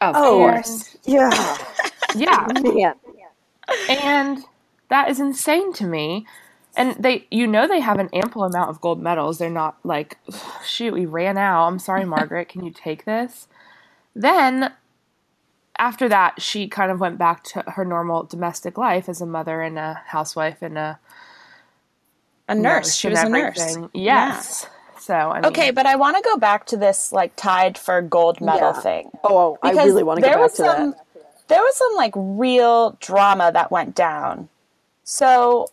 Of 0.00 0.16
Oh. 0.18 0.38
course. 0.38 0.96
Yeah, 1.04 1.30
Yeah. 2.14 2.46
man. 2.62 2.94
and 3.88 4.44
that 4.88 5.08
is 5.10 5.20
insane 5.20 5.72
to 5.74 5.86
me 5.86 6.26
and 6.76 6.94
they 7.02 7.26
you 7.30 7.46
know 7.46 7.66
they 7.66 7.80
have 7.80 7.98
an 7.98 8.08
ample 8.12 8.44
amount 8.44 8.70
of 8.70 8.80
gold 8.80 9.00
medals 9.00 9.38
they're 9.38 9.50
not 9.50 9.76
like 9.84 10.18
shoot 10.66 10.92
we 10.94 11.06
ran 11.06 11.36
out 11.38 11.66
i'm 11.66 11.78
sorry 11.78 12.04
margaret 12.04 12.48
can 12.48 12.64
you 12.64 12.70
take 12.72 13.04
this 13.04 13.48
then 14.14 14.72
after 15.78 16.08
that 16.08 16.40
she 16.40 16.68
kind 16.68 16.90
of 16.92 17.00
went 17.00 17.18
back 17.18 17.42
to 17.44 17.62
her 17.68 17.84
normal 17.84 18.22
domestic 18.24 18.78
life 18.78 19.08
as 19.08 19.20
a 19.20 19.26
mother 19.26 19.60
and 19.62 19.78
a 19.78 20.02
housewife 20.06 20.62
and 20.62 20.78
a 20.78 20.98
A 22.48 22.54
nurse. 22.54 22.94
She 22.94 23.08
was 23.08 23.22
a 23.22 23.28
nurse. 23.28 23.58
everything. 23.58 23.90
yes 23.94 24.66
so 25.00 25.14
I 25.14 25.40
mean, 25.40 25.44
Okay, 25.46 25.70
but 25.70 25.84
I 25.84 25.96
want 25.96 26.16
to 26.16 26.22
go 26.22 26.38
back 26.38 26.64
to 26.66 26.76
this 26.78 27.12
like 27.12 27.36
tied 27.36 27.76
for 27.76 28.00
gold 28.00 28.40
medal 28.40 28.72
Yeah. 28.74 28.80
thing. 28.80 29.10
Oh, 29.22 29.58
I 29.62 29.70
Because 29.70 29.86
really 29.88 30.02
want 30.02 30.18
to 30.20 30.22
go 30.22 30.34
back 30.34 30.50
to 30.52 30.56
some, 30.56 30.90
that. 30.92 31.03
There 31.48 31.60
was 31.60 31.76
some 31.76 31.94
like 31.96 32.12
real 32.16 32.96
drama 33.00 33.50
that 33.52 33.70
went 33.70 33.94
down. 33.94 34.48
So, 35.04 35.68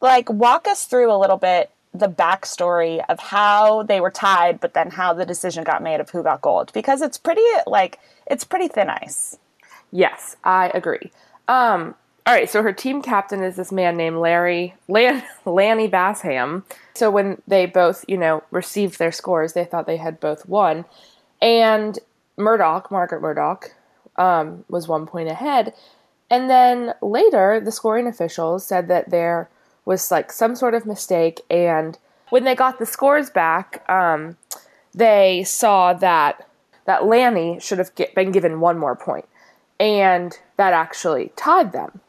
like, 0.00 0.28
walk 0.28 0.68
us 0.68 0.84
through 0.84 1.10
a 1.10 1.16
little 1.16 1.38
bit 1.38 1.70
the 1.92 2.08
backstory 2.08 3.02
of 3.08 3.18
how 3.18 3.82
they 3.82 4.00
were 4.00 4.10
tied, 4.10 4.60
but 4.60 4.74
then 4.74 4.90
how 4.90 5.12
the 5.12 5.26
decision 5.26 5.64
got 5.64 5.82
made 5.82 6.00
of 6.00 6.10
who 6.10 6.22
got 6.22 6.40
gold 6.40 6.70
because 6.72 7.02
it's 7.02 7.18
pretty 7.18 7.42
like 7.66 7.98
it's 8.26 8.44
pretty 8.44 8.68
thin 8.68 8.88
ice. 8.88 9.38
Yes, 9.90 10.36
I 10.44 10.70
agree. 10.72 11.10
Um, 11.48 11.96
all 12.26 12.34
right, 12.34 12.48
so 12.48 12.62
her 12.62 12.72
team 12.72 13.02
captain 13.02 13.42
is 13.42 13.56
this 13.56 13.72
man 13.72 13.96
named 13.96 14.18
Larry 14.18 14.74
Lan, 14.86 15.24
Lanny 15.44 15.88
Bassham. 15.88 16.62
So 16.94 17.10
when 17.10 17.42
they 17.48 17.66
both, 17.66 18.04
you 18.06 18.16
know, 18.16 18.44
received 18.50 18.98
their 18.98 19.10
scores, 19.10 19.54
they 19.54 19.64
thought 19.64 19.86
they 19.86 19.96
had 19.96 20.20
both 20.20 20.46
won, 20.46 20.84
and 21.42 21.98
Murdoch, 22.36 22.90
Margaret 22.90 23.20
Murdoch, 23.20 23.74
um, 24.16 24.64
was 24.68 24.88
one 24.88 25.06
point 25.06 25.28
ahead. 25.28 25.74
And 26.30 26.48
then 26.48 26.94
later, 27.02 27.60
the 27.60 27.72
scoring 27.72 28.06
officials 28.06 28.64
said 28.64 28.88
that 28.88 29.10
there 29.10 29.50
was 29.84 30.10
like 30.10 30.30
some 30.30 30.54
sort 30.54 30.74
of 30.74 30.86
mistake, 30.86 31.40
and 31.50 31.98
when 32.28 32.44
they 32.44 32.54
got 32.54 32.78
the 32.78 32.86
scores 32.86 33.30
back, 33.30 33.84
um, 33.90 34.36
they 34.94 35.42
saw 35.44 35.92
that 35.94 36.46
that 36.86 37.06
Lanny 37.06 37.58
should 37.60 37.78
have 37.78 37.94
get, 37.94 38.14
been 38.14 38.32
given 38.32 38.60
one 38.60 38.78
more 38.78 38.96
point, 38.96 39.26
and 39.78 40.38
that 40.56 40.72
actually 40.72 41.32
tied 41.36 41.72
them. 41.72 42.00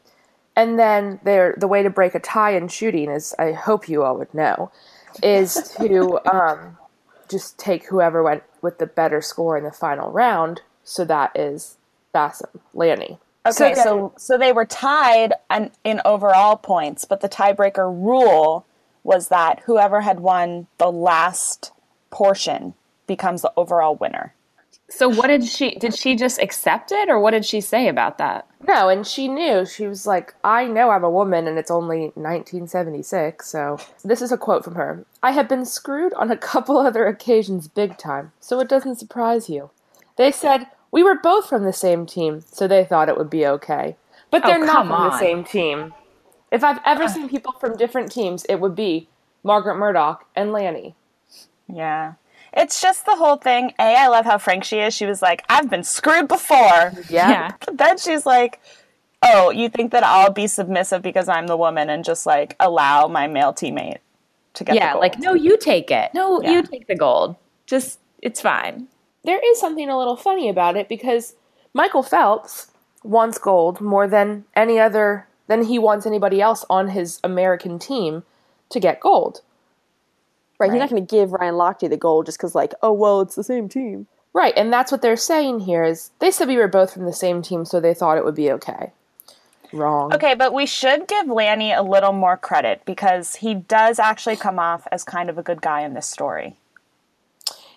And 0.54 0.78
then 0.78 1.18
there, 1.24 1.54
the 1.56 1.68
way 1.68 1.82
to 1.82 1.90
break 1.90 2.14
a 2.14 2.20
tie 2.20 2.54
in 2.54 2.68
shooting 2.68 3.10
is, 3.10 3.34
I 3.38 3.52
hope 3.52 3.88
you 3.88 4.02
all 4.02 4.18
would 4.18 4.32
know, 4.34 4.70
is 5.22 5.74
to 5.78 6.20
um, 6.32 6.76
just 7.28 7.58
take 7.58 7.86
whoever 7.86 8.22
went 8.22 8.42
with 8.60 8.78
the 8.78 8.86
better 8.86 9.20
score 9.20 9.56
in 9.56 9.64
the 9.64 9.72
final 9.72 10.10
round. 10.10 10.62
So 10.84 11.04
that 11.06 11.32
is 11.34 11.76
Bassham, 12.14 12.60
Lanny. 12.74 13.18
Okay, 13.44 13.74
so 13.74 14.12
so, 14.16 14.38
they 14.38 14.52
were 14.52 14.64
tied 14.64 15.32
and 15.50 15.72
in 15.82 16.00
overall 16.04 16.56
points, 16.56 17.04
but 17.04 17.22
the 17.22 17.28
tiebreaker 17.28 17.88
rule 17.88 18.64
was 19.02 19.28
that 19.28 19.60
whoever 19.66 20.02
had 20.02 20.20
won 20.20 20.68
the 20.78 20.92
last 20.92 21.72
portion 22.10 22.74
becomes 23.08 23.42
the 23.42 23.52
overall 23.56 23.96
winner. 23.96 24.32
So 24.88 25.08
what 25.08 25.28
did 25.28 25.44
she 25.44 25.70
did 25.70 25.94
she 25.94 26.14
just 26.14 26.38
accept 26.38 26.92
it 26.92 27.08
or 27.08 27.18
what 27.18 27.30
did 27.30 27.46
she 27.46 27.60
say 27.62 27.88
about 27.88 28.18
that? 28.18 28.46
No, 28.68 28.90
and 28.90 29.06
she 29.06 29.26
knew. 29.26 29.64
She 29.64 29.86
was 29.86 30.06
like, 30.06 30.34
I 30.44 30.66
know 30.66 30.90
I'm 30.90 31.02
a 31.02 31.10
woman 31.10 31.48
and 31.48 31.58
it's 31.58 31.70
only 31.70 32.12
1976, 32.14 33.46
so. 33.46 33.78
This 34.04 34.20
is 34.20 34.30
a 34.30 34.36
quote 34.36 34.64
from 34.64 34.74
her 34.74 35.04
I 35.22 35.32
have 35.32 35.48
been 35.48 35.64
screwed 35.64 36.12
on 36.14 36.30
a 36.30 36.36
couple 36.36 36.76
other 36.86 37.06
occasions 37.06 37.68
big 37.68 37.96
time, 37.96 38.32
so 38.38 38.60
it 38.60 38.68
doesn't 38.68 39.00
surprise 39.00 39.48
you. 39.48 39.70
They 40.16 40.30
said, 40.30 40.66
we 40.92 41.02
were 41.02 41.16
both 41.20 41.48
from 41.48 41.64
the 41.64 41.72
same 41.72 42.06
team, 42.06 42.42
so 42.46 42.68
they 42.68 42.84
thought 42.84 43.08
it 43.08 43.16
would 43.18 43.30
be 43.30 43.46
okay. 43.46 43.96
But 44.30 44.44
Oh, 44.44 44.48
they're 44.48 44.58
not 44.60 44.86
come 44.86 44.88
from 44.88 45.02
the 45.10 45.18
same 45.18 45.42
team. 45.44 45.94
If 46.52 46.62
I've 46.62 46.80
ever 46.84 47.08
seen 47.08 47.28
people 47.28 47.52
from 47.52 47.76
different 47.76 48.12
teams, 48.12 48.44
it 48.44 48.56
would 48.60 48.74
be 48.74 49.08
Margaret 49.42 49.76
Murdoch 49.76 50.26
and 50.36 50.52
Lanny. 50.52 50.94
Yeah. 51.66 52.14
It's 52.52 52.80
just 52.82 53.06
the 53.06 53.16
whole 53.16 53.36
thing. 53.36 53.72
A, 53.78 53.82
I 53.96 54.08
love 54.08 54.26
how 54.26 54.36
frank 54.36 54.64
she 54.64 54.78
is. 54.78 54.92
She 54.94 55.06
was 55.06 55.22
like, 55.22 55.42
I've 55.48 55.70
been 55.70 55.82
screwed 55.82 56.28
before. 56.28 56.92
Yeah. 57.08 57.52
But 57.64 57.78
then 57.78 57.96
she's 57.98 58.26
like, 58.26 58.60
Oh, 59.22 59.50
you 59.50 59.68
think 59.68 59.92
that 59.92 60.02
I'll 60.04 60.32
be 60.32 60.46
submissive 60.46 61.00
because 61.00 61.28
I'm 61.28 61.46
the 61.46 61.56
woman 61.56 61.88
and 61.88 62.04
just 62.04 62.26
like 62.26 62.56
allow 62.60 63.06
my 63.08 63.28
male 63.28 63.52
teammate 63.54 63.98
to 64.54 64.64
get 64.64 64.72
the 64.72 64.76
Yeah, 64.76 64.92
gold? 64.92 65.00
like 65.02 65.18
no, 65.20 65.32
you 65.32 65.56
take 65.56 65.90
it. 65.90 66.10
No, 66.12 66.42
Yeah. 66.42 66.50
you 66.50 66.62
take 66.62 66.86
the 66.88 66.96
gold. 66.96 67.36
Just 67.66 67.98
it's 68.20 68.40
fine. 68.40 68.88
There 69.24 69.40
is 69.44 69.60
something 69.60 69.88
a 69.88 69.98
little 69.98 70.16
funny 70.16 70.48
about 70.48 70.76
it 70.76 70.88
because 70.88 71.34
Michael 71.74 72.02
Phelps 72.02 72.70
wants 73.02 73.38
gold 73.38 73.80
more 73.80 74.06
than 74.06 74.44
any 74.54 74.78
other 74.78 75.26
than 75.48 75.64
he 75.64 75.78
wants 75.78 76.06
anybody 76.06 76.40
else 76.40 76.64
on 76.70 76.88
his 76.88 77.20
American 77.24 77.78
team 77.78 78.22
to 78.70 78.80
get 78.80 79.00
gold. 79.00 79.42
Right, 80.58 80.70
he's 80.70 80.78
not 80.78 80.90
going 80.90 81.04
to 81.04 81.10
give 81.14 81.32
Ryan 81.32 81.54
Lochte 81.54 81.90
the 81.90 81.96
gold 81.96 82.26
just 82.26 82.38
because, 82.38 82.54
like, 82.54 82.72
oh 82.82 82.92
well, 82.92 83.20
it's 83.20 83.34
the 83.34 83.42
same 83.42 83.68
team. 83.68 84.06
Right, 84.32 84.54
and 84.56 84.72
that's 84.72 84.92
what 84.92 85.02
they're 85.02 85.16
saying 85.16 85.60
here 85.60 85.84
is 85.84 86.10
they 86.20 86.30
said 86.30 86.48
we 86.48 86.56
were 86.56 86.68
both 86.68 86.92
from 86.92 87.04
the 87.04 87.12
same 87.12 87.42
team 87.42 87.64
so 87.64 87.80
they 87.80 87.94
thought 87.94 88.16
it 88.16 88.24
would 88.24 88.34
be 88.34 88.50
okay. 88.52 88.92
Wrong. 89.72 90.14
Okay, 90.14 90.34
but 90.34 90.54
we 90.54 90.66
should 90.66 91.08
give 91.08 91.26
Lanny 91.26 91.72
a 91.72 91.82
little 91.82 92.12
more 92.12 92.36
credit 92.36 92.82
because 92.84 93.36
he 93.36 93.54
does 93.54 93.98
actually 93.98 94.36
come 94.36 94.58
off 94.58 94.86
as 94.92 95.02
kind 95.02 95.28
of 95.28 95.38
a 95.38 95.42
good 95.42 95.60
guy 95.60 95.82
in 95.82 95.94
this 95.94 96.06
story. 96.06 96.56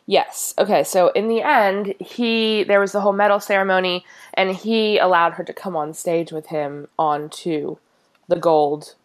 Yes. 0.07 0.53
Okay, 0.57 0.83
so 0.83 1.09
in 1.09 1.27
the 1.27 1.41
end, 1.41 1.95
he 1.99 2.63
there 2.63 2.79
was 2.79 2.91
the 2.91 3.01
whole 3.01 3.13
medal 3.13 3.39
ceremony 3.39 4.05
and 4.33 4.55
he 4.55 4.97
allowed 4.99 5.33
her 5.33 5.43
to 5.43 5.53
come 5.53 5.75
on 5.75 5.93
stage 5.93 6.31
with 6.31 6.47
him 6.47 6.87
onto 6.99 7.77
the 8.27 8.35
gold 8.35 8.95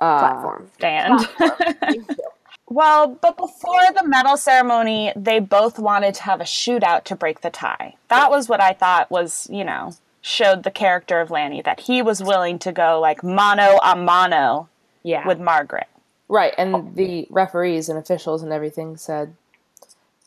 uh, 0.00 0.18
Platform. 0.18 0.70
Stand. 0.74 1.28
well, 2.68 3.08
but 3.20 3.36
before 3.36 3.82
the 3.96 4.06
medal 4.06 4.36
ceremony, 4.36 5.12
they 5.16 5.40
both 5.40 5.78
wanted 5.78 6.14
to 6.16 6.22
have 6.22 6.40
a 6.40 6.44
shootout 6.44 7.04
to 7.04 7.16
break 7.16 7.40
the 7.40 7.50
tie. 7.50 7.94
That 8.08 8.30
was 8.30 8.48
what 8.48 8.60
I 8.60 8.72
thought 8.72 9.10
was, 9.10 9.48
you 9.50 9.64
know, 9.64 9.94
showed 10.20 10.62
the 10.64 10.70
character 10.70 11.20
of 11.20 11.30
Lanny 11.30 11.62
that 11.62 11.80
he 11.80 12.02
was 12.02 12.22
willing 12.22 12.58
to 12.60 12.72
go 12.72 13.00
like 13.00 13.24
mano 13.24 13.78
a 13.82 13.96
mano 13.96 14.68
Yeah. 15.02 15.26
with 15.26 15.40
Margaret. 15.40 15.88
Right, 16.28 16.54
and 16.56 16.96
the 16.96 17.26
referees 17.30 17.88
and 17.88 17.98
officials 17.98 18.42
and 18.42 18.52
everything 18.52 18.96
said 18.96 19.34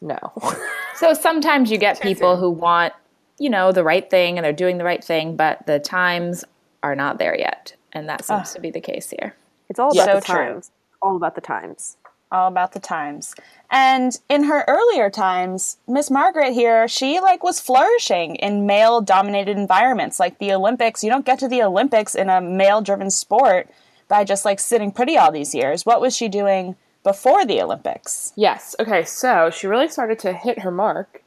no. 0.05 0.33
So 0.95 1.13
sometimes 1.13 1.69
you 1.69 1.77
get 1.77 2.01
people 2.01 2.37
who 2.37 2.49
want, 2.49 2.93
you 3.37 3.49
know, 3.49 3.73
the 3.73 3.83
right 3.83 4.09
thing 4.09 4.37
and 4.37 4.45
they're 4.45 4.53
doing 4.53 4.77
the 4.77 4.85
right 4.85 5.03
thing, 5.03 5.35
but 5.35 5.67
the 5.67 5.77
times 5.77 6.45
are 6.83 6.95
not 6.95 7.19
there 7.19 7.37
yet. 7.37 7.75
And 7.91 8.07
that 8.07 8.23
seems 8.23 8.51
ah. 8.51 8.53
to 8.53 8.61
be 8.61 8.71
the 8.71 8.79
case 8.79 9.09
here. 9.09 9.35
It's 9.69 9.77
all 9.77 9.91
about 9.91 10.05
So 10.05 10.15
the 10.15 10.21
true. 10.21 10.35
times. 10.35 10.71
All 11.01 11.17
about 11.17 11.35
the 11.35 11.41
times. 11.41 11.97
all 12.31 12.47
about 12.47 12.71
the 12.71 12.79
times. 12.79 13.35
And 13.69 14.17
in 14.29 14.45
her 14.45 14.63
earlier 14.67 15.09
times, 15.09 15.77
Miss 15.87 16.09
Margaret 16.09 16.53
here, 16.53 16.87
she 16.87 17.19
like 17.19 17.43
was 17.43 17.59
flourishing 17.59 18.35
in 18.37 18.65
male 18.65 19.01
dominated 19.01 19.57
environments 19.57 20.17
like 20.17 20.37
the 20.39 20.53
Olympics. 20.53 21.03
You 21.03 21.09
don't 21.09 21.25
get 21.25 21.39
to 21.39 21.47
the 21.49 21.61
Olympics 21.61 22.15
in 22.15 22.29
a 22.29 22.39
male 22.39 22.81
driven 22.81 23.11
sport 23.11 23.69
by 24.07 24.23
just 24.23 24.45
like 24.45 24.59
sitting 24.59 24.91
pretty 24.91 25.17
all 25.17 25.31
these 25.31 25.53
years. 25.53 25.85
What 25.85 25.99
was 25.99 26.15
she 26.15 26.29
doing 26.29 26.77
before 27.05 27.45
the 27.45 27.61
Olympics? 27.61 28.33
Yes. 28.35 28.75
Okay. 28.79 29.05
So 29.05 29.49
she 29.49 29.67
really 29.67 29.87
started 29.87 30.19
to 30.19 30.33
hit 30.33 30.59
her 30.59 30.71
mark, 30.71 31.23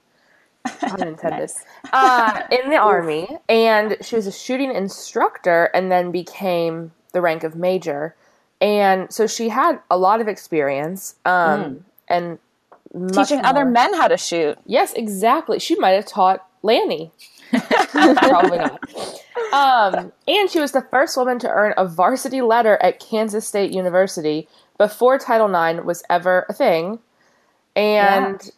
unintended, 0.82 1.50
uh, 1.92 2.42
in 2.50 2.68
the 2.68 2.76
army, 2.92 3.38
and 3.48 3.96
she 4.02 4.16
was 4.16 4.26
a 4.26 4.32
shooting 4.32 4.74
instructor, 4.74 5.70
and 5.72 5.90
then 5.90 6.10
became 6.10 6.92
the 7.12 7.22
rank 7.22 7.44
of 7.44 7.56
major, 7.56 8.14
and 8.60 9.10
so 9.10 9.26
she 9.26 9.48
had 9.48 9.78
a 9.90 9.96
lot 9.96 10.20
of 10.20 10.28
experience, 10.28 11.14
um, 11.24 11.86
and 12.08 12.38
much 12.92 13.28
Teaching 13.28 13.44
other 13.44 13.64
men 13.64 13.94
how 13.94 14.08
to 14.08 14.16
shoot. 14.16 14.58
Yes, 14.66 14.92
exactly. 14.94 15.58
She 15.58 15.76
might 15.76 15.90
have 15.90 16.06
taught 16.06 16.46
Lanny. 16.62 17.12
Probably 17.92 18.58
not. 18.58 18.82
Um, 19.52 20.12
and 20.26 20.50
she 20.50 20.58
was 20.58 20.72
the 20.72 20.86
first 20.90 21.16
woman 21.16 21.38
to 21.40 21.48
earn 21.48 21.74
a 21.76 21.86
varsity 21.86 22.42
letter 22.42 22.78
at 22.82 22.98
Kansas 22.98 23.46
State 23.46 23.72
University 23.72 24.48
before 24.78 25.18
Title 25.18 25.52
IX 25.54 25.84
was 25.84 26.02
ever 26.08 26.46
a 26.48 26.52
thing. 26.52 27.00
And 27.76 28.50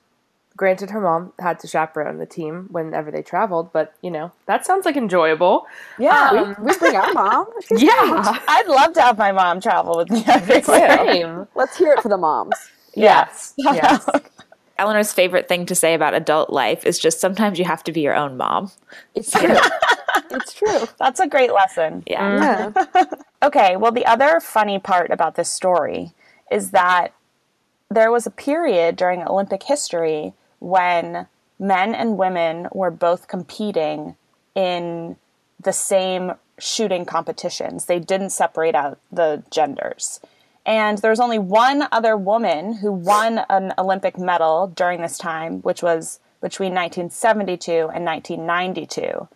granted, 0.57 0.91
her 0.91 1.01
mom 1.01 1.33
had 1.39 1.59
to 1.59 1.67
chaperone 1.67 2.19
the 2.19 2.27
team 2.27 2.69
whenever 2.71 3.11
they 3.11 3.23
traveled, 3.23 3.73
but 3.73 3.95
you 4.03 4.11
know, 4.11 4.31
that 4.47 4.65
sounds 4.67 4.85
like 4.85 4.97
enjoyable. 4.97 5.67
Yeah. 5.99 6.33
We 6.33 6.39
um, 6.39 6.79
bring 6.79 6.97
our 6.97 7.13
mom. 7.13 7.47
She's 7.69 7.83
Yeah. 7.83 8.39
I'd 8.47 8.67
love 8.69 8.93
to 8.95 9.01
have 9.03 9.19
my 9.19 9.33
mom 9.33 9.61
travel 9.61 9.97
with 9.97 10.11
me 10.11 10.23
everywhere. 10.27 10.99
Same. 10.99 11.49
Let's 11.55 11.77
hear 11.77 11.93
it 11.93 12.01
for 12.03 12.09
the 12.09 12.19
moms. 12.19 12.55
Yes. 12.95 13.55
Yes. 13.57 14.07
Eleanor's 14.79 15.13
favorite 15.13 15.49
thing 15.49 15.67
to 15.67 15.75
say 15.75 15.93
about 15.95 16.15
adult 16.15 16.51
life 16.51 16.87
is 16.87 16.99
just 16.99 17.21
sometimes 17.21 17.59
you 17.59 17.65
have 17.65 17.85
to 17.85 17.93
be 17.93 18.01
your 18.01 18.15
own 18.15 18.37
mom. 18.37 18.71
It's 19.15 19.31
true. 19.31 19.57
It's 20.31 20.55
true. 20.55 20.87
That's 20.99 21.21
a 21.21 21.27
great 21.27 21.53
lesson. 21.53 22.03
Yeah. 22.07 22.73
Um, 22.75 22.87
yeah. 22.95 23.05
Okay, 23.43 23.75
well, 23.75 23.91
the 23.91 24.05
other 24.05 24.39
funny 24.39 24.79
part 24.79 25.11
about 25.11 25.35
this 25.35 25.49
story 25.49 26.13
is 26.51 26.73
that 26.73 27.15
there 27.91 28.13
was 28.13 28.27
a 28.27 28.31
period 28.31 28.97
during 28.97 29.27
Olympic 29.27 29.63
history 29.63 30.35
when 30.59 31.27
men 31.59 31.95
and 31.95 32.19
women 32.19 32.69
were 32.73 32.91
both 32.91 33.29
competing 33.29 34.17
in 34.55 35.17
the 35.59 35.73
same 35.73 36.33
shooting 36.59 37.07
competitions. 37.07 37.87
They 37.87 37.99
didn't 37.99 38.31
separate 38.31 38.75
out 38.75 38.99
the 39.11 39.43
genders. 39.51 40.21
And 40.67 40.99
there 40.99 41.11
was 41.11 41.21
only 41.21 41.39
one 41.39 41.89
other 41.91 42.17
woman 42.17 42.75
who 42.75 42.93
won 42.93 43.41
an 43.49 43.73
Olympic 43.79 44.19
medal 44.19 44.67
during 44.67 45.01
this 45.01 45.17
time, 45.17 45.61
which 45.63 45.83
was 45.83 46.21
between 46.41 46.75
1972 46.75 47.73
and 47.95 48.05
1992. 48.05 49.29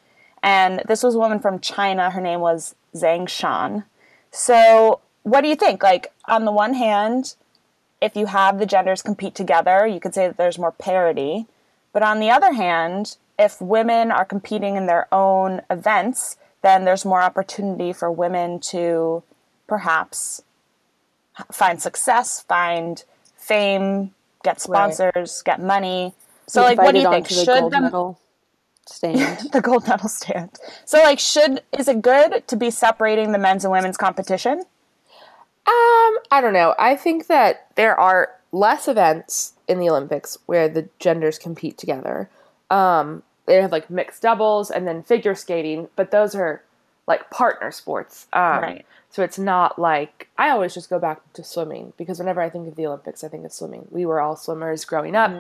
And 0.45 0.83
this 0.87 1.03
was 1.03 1.15
a 1.15 1.19
woman 1.19 1.41
from 1.41 1.59
China. 1.59 2.11
Her 2.11 2.21
name 2.21 2.41
was 2.41 2.75
Zhang 2.95 3.27
Shan. 3.27 3.85
So, 4.31 5.01
what 5.23 5.41
do 5.41 5.49
you 5.49 5.57
think? 5.57 5.83
Like, 5.83 6.13
on 6.29 6.45
the 6.45 6.53
one 6.53 6.75
hand, 6.75 7.35
if 8.03 8.15
you 8.15 8.27
have 8.27 8.59
the 8.59 8.67
genders 8.67 9.01
compete 9.01 9.35
together, 9.35 9.87
you 9.87 10.01
could 10.01 10.13
say 10.13 10.27
that 10.27 10.37
there's 10.37 10.59
more 10.59 10.71
parity. 10.71 11.47
But 11.95 12.03
on 12.03 12.21
the 12.21 12.31
other 12.31 12.53
hand, 12.53 13.17
if 13.39 13.59
women 13.59 14.11
are 14.11 14.27
competing 14.27 14.77
in 14.77 14.87
their 14.87 15.09
own 15.11 15.63
events, 15.71 16.37
then 16.61 16.85
there's 16.85 17.07
more 17.07 17.23
opportunity 17.23 17.95
for 17.95 18.13
women 18.13 18.61
to 18.61 19.23
perhaps 19.67 20.43
find 21.51 21.81
success, 21.81 22.43
find 22.43 23.03
fame, 23.35 24.13
get 24.43 24.61
sponsors, 24.61 25.41
get 25.43 25.59
money. 25.59 26.13
So, 26.47 26.61
like, 26.61 26.77
what 26.77 26.93
do 26.93 27.01
you 27.01 27.09
think? 27.09 27.29
Should 27.31 27.71
the 27.71 27.81
medal 27.81 28.19
stand? 28.89 29.49
the 29.53 29.61
gold 29.61 29.87
medal 29.87 30.09
stand. 30.09 30.51
So 30.85 30.99
like 30.99 31.19
should 31.19 31.63
is 31.79 31.89
it 31.89 32.03
good 32.03 32.47
to 32.49 32.57
be 32.57 32.71
separating 32.71 33.33
the 33.33 33.39
men's 33.39 33.65
and 33.65 33.73
women's 33.73 33.97
competition? 33.97 34.65
Um, 35.67 36.19
I 36.31 36.41
don't 36.43 36.53
know. 36.53 36.75
I 36.79 36.95
think 36.95 37.27
that 37.29 37.69
there 37.77 37.99
are 37.99 38.31
less 38.53 38.87
events 38.87 39.55
in 39.67 39.79
the 39.79 39.89
Olympics 39.89 40.37
where 40.47 40.69
the 40.69 40.89
genders 40.99 41.39
compete 41.39 41.79
together. 41.79 42.29
Um, 42.71 43.23
they 43.47 43.57
have 43.57 43.73
like 43.73 43.89
mixed 43.89 44.23
doubles 44.23 44.71
and 44.71 44.87
then 44.87 45.03
figure 45.03 45.35
skating, 45.35 45.89
but 45.97 46.11
those 46.11 46.35
are 46.35 46.63
like 47.07 47.31
partner 47.31 47.71
sports. 47.71 48.27
Um, 48.33 48.63
Right. 48.63 48.87
So 49.11 49.23
it's 49.23 49.39
not 49.39 49.79
like 49.79 50.29
I 50.37 50.51
always 50.51 50.75
just 50.75 50.91
go 50.91 50.99
back 50.99 51.21
to 51.35 51.45
swimming 51.45 51.93
because 51.97 52.19
whenever 52.19 52.41
I 52.41 52.51
think 52.51 52.67
of 52.67 52.75
the 52.75 52.87
Olympics, 52.87 53.23
I 53.23 53.29
think 53.29 53.45
of 53.45 53.53
swimming. 53.53 53.87
We 53.91 54.05
were 54.05 54.21
all 54.21 54.35
swimmers 54.35 54.85
growing 54.85 55.15
up. 55.15 55.31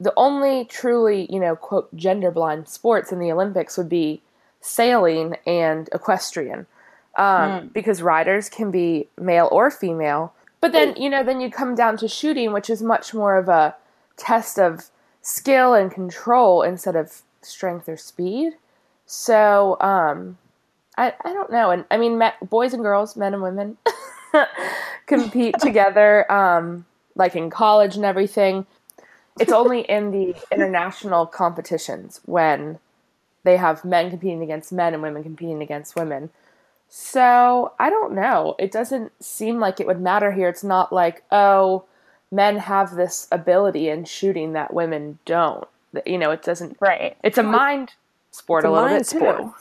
The 0.00 0.12
only 0.16 0.64
truly, 0.64 1.26
you 1.30 1.38
know, 1.38 1.56
quote 1.56 1.94
gender 1.94 2.30
blind 2.30 2.68
sports 2.68 3.12
in 3.12 3.18
the 3.18 3.30
Olympics 3.30 3.76
would 3.76 3.88
be 3.88 4.22
sailing 4.60 5.36
and 5.46 5.88
equestrian 5.92 6.66
um, 7.16 7.70
because 7.72 8.02
riders 8.02 8.48
can 8.48 8.70
be 8.70 9.08
male 9.20 9.48
or 9.52 9.70
female. 9.70 10.32
But 10.60 10.72
then, 10.72 10.96
you 10.96 11.10
know, 11.10 11.22
then 11.22 11.40
you 11.40 11.50
come 11.50 11.74
down 11.74 11.98
to 11.98 12.08
shooting, 12.08 12.52
which 12.52 12.70
is 12.70 12.82
much 12.82 13.12
more 13.12 13.36
of 13.36 13.48
a 13.48 13.76
test 14.16 14.58
of 14.58 14.86
skill 15.20 15.74
and 15.74 15.90
control 15.90 16.62
instead 16.62 16.96
of 16.96 17.22
strength 17.42 17.88
or 17.88 17.98
speed. 17.98 18.54
So, 19.06 19.76
um, 19.80 20.38
I, 20.96 21.12
I 21.24 21.32
don't 21.32 21.50
know. 21.50 21.70
And 21.70 21.84
I 21.90 21.98
mean, 21.98 22.18
me, 22.18 22.28
boys 22.42 22.72
and 22.72 22.82
girls, 22.82 23.16
men 23.16 23.34
and 23.34 23.42
women 23.42 23.76
compete 25.06 25.56
together, 25.60 26.30
um, 26.32 26.86
like 27.14 27.36
in 27.36 27.50
college 27.50 27.96
and 27.96 28.04
everything. 28.04 28.66
It's 29.38 29.52
only 29.62 29.80
in 29.82 30.10
the 30.10 30.34
international 30.52 31.26
competitions 31.26 32.20
when 32.24 32.78
they 33.42 33.56
have 33.56 33.84
men 33.84 34.10
competing 34.10 34.42
against 34.42 34.72
men 34.72 34.94
and 34.94 35.02
women 35.02 35.22
competing 35.22 35.62
against 35.62 35.96
women. 35.96 36.30
So 36.88 37.72
I 37.78 37.90
don't 37.90 38.14
know. 38.14 38.54
It 38.58 38.72
doesn't 38.72 39.12
seem 39.22 39.60
like 39.60 39.80
it 39.80 39.86
would 39.86 40.00
matter 40.00 40.32
here. 40.32 40.48
It's 40.48 40.64
not 40.64 40.92
like, 40.92 41.22
oh, 41.30 41.84
men 42.30 42.58
have 42.58 42.94
this 42.94 43.28
ability 43.30 43.88
in 43.88 44.04
shooting 44.04 44.52
that 44.52 44.72
women 44.72 45.18
don't. 45.24 45.68
You 46.06 46.18
know, 46.18 46.30
it 46.30 46.42
doesn't. 46.42 46.76
Right. 46.80 47.16
It's 47.22 47.38
a 47.38 47.42
mind 47.42 47.92
sport 48.30 48.64
a 48.64 48.68
a, 48.68 48.70
little 48.70 48.88
bit 48.88 49.06
sport. 49.06 49.38
too. 49.38 49.54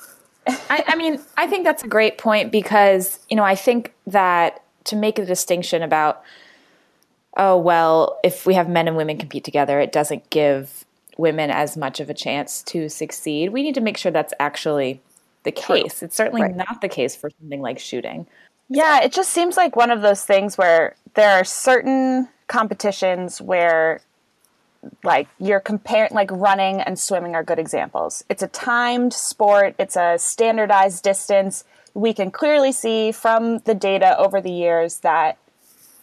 I, 0.48 0.84
I 0.88 0.96
mean, 0.96 1.20
I 1.38 1.48
think 1.48 1.64
that's 1.64 1.84
a 1.84 1.88
great 1.88 2.18
point 2.18 2.52
because, 2.52 3.20
you 3.30 3.38
know, 3.38 3.44
I 3.44 3.56
think 3.56 3.94
that 4.08 4.64
to 4.86 4.96
make 4.96 5.20
a 5.20 5.26
distinction 5.26 5.82
about, 5.82 6.22
oh, 7.38 7.58
well, 7.58 8.20
if 8.24 8.46
we 8.46 8.54
have 8.54 8.70
men 8.70 8.88
and 8.88 8.98
women 8.98 9.18
compete 9.18 9.44
together, 9.44 9.80
it 9.80 9.92
doesn't 9.92 10.30
give 10.30 10.86
women 11.18 11.50
as 11.50 11.78
much 11.78 12.00
of 12.00 12.10
a 12.10 12.14
chance 12.14 12.62
to 12.64 12.90
succeed. 12.90 13.50
We 13.50 13.64
need 13.64 13.76
to 13.76 13.82
make 13.82 13.98
sure 13.98 14.12
that's 14.12 14.34
actually 14.40 15.02
the 15.44 15.52
case. 15.52 16.02
It's 16.02 16.16
certainly 16.16 16.42
Right. 16.44 16.56
not 16.56 16.82
the 16.82 16.90
case 16.90 17.16
for 17.16 17.30
something 17.30 17.62
like 17.62 17.80
shooting. 17.80 18.28
Yeah, 18.70 19.02
it 19.02 19.12
just 19.12 19.32
seems 19.32 19.58
like 19.58 19.76
one 19.76 19.92
of 19.92 20.02
those 20.02 20.24
things 20.26 20.58
where 20.58 20.96
there 21.16 21.32
are 21.32 21.44
certain 21.44 22.30
competitions 22.48 23.42
where 23.42 24.02
like 25.04 25.28
you're 25.40 25.60
comparing 25.60 26.14
like 26.14 26.32
running 26.32 26.82
and 26.82 27.00
swimming 27.00 27.36
are 27.36 27.44
good 27.44 27.60
examples. 27.60 28.24
It's 28.30 28.44
a 28.44 28.48
timed 28.48 29.14
sport, 29.14 29.76
it's 29.78 29.96
a 29.96 30.18
standardized 30.18 31.04
distance. 31.04 31.64
We 31.94 32.14
can 32.14 32.32
clearly 32.32 32.72
see 32.72 33.12
from 33.12 33.60
the 33.60 33.76
data 33.76 34.18
over 34.18 34.42
the 34.42 34.52
years 34.52 35.00
that 35.00 35.38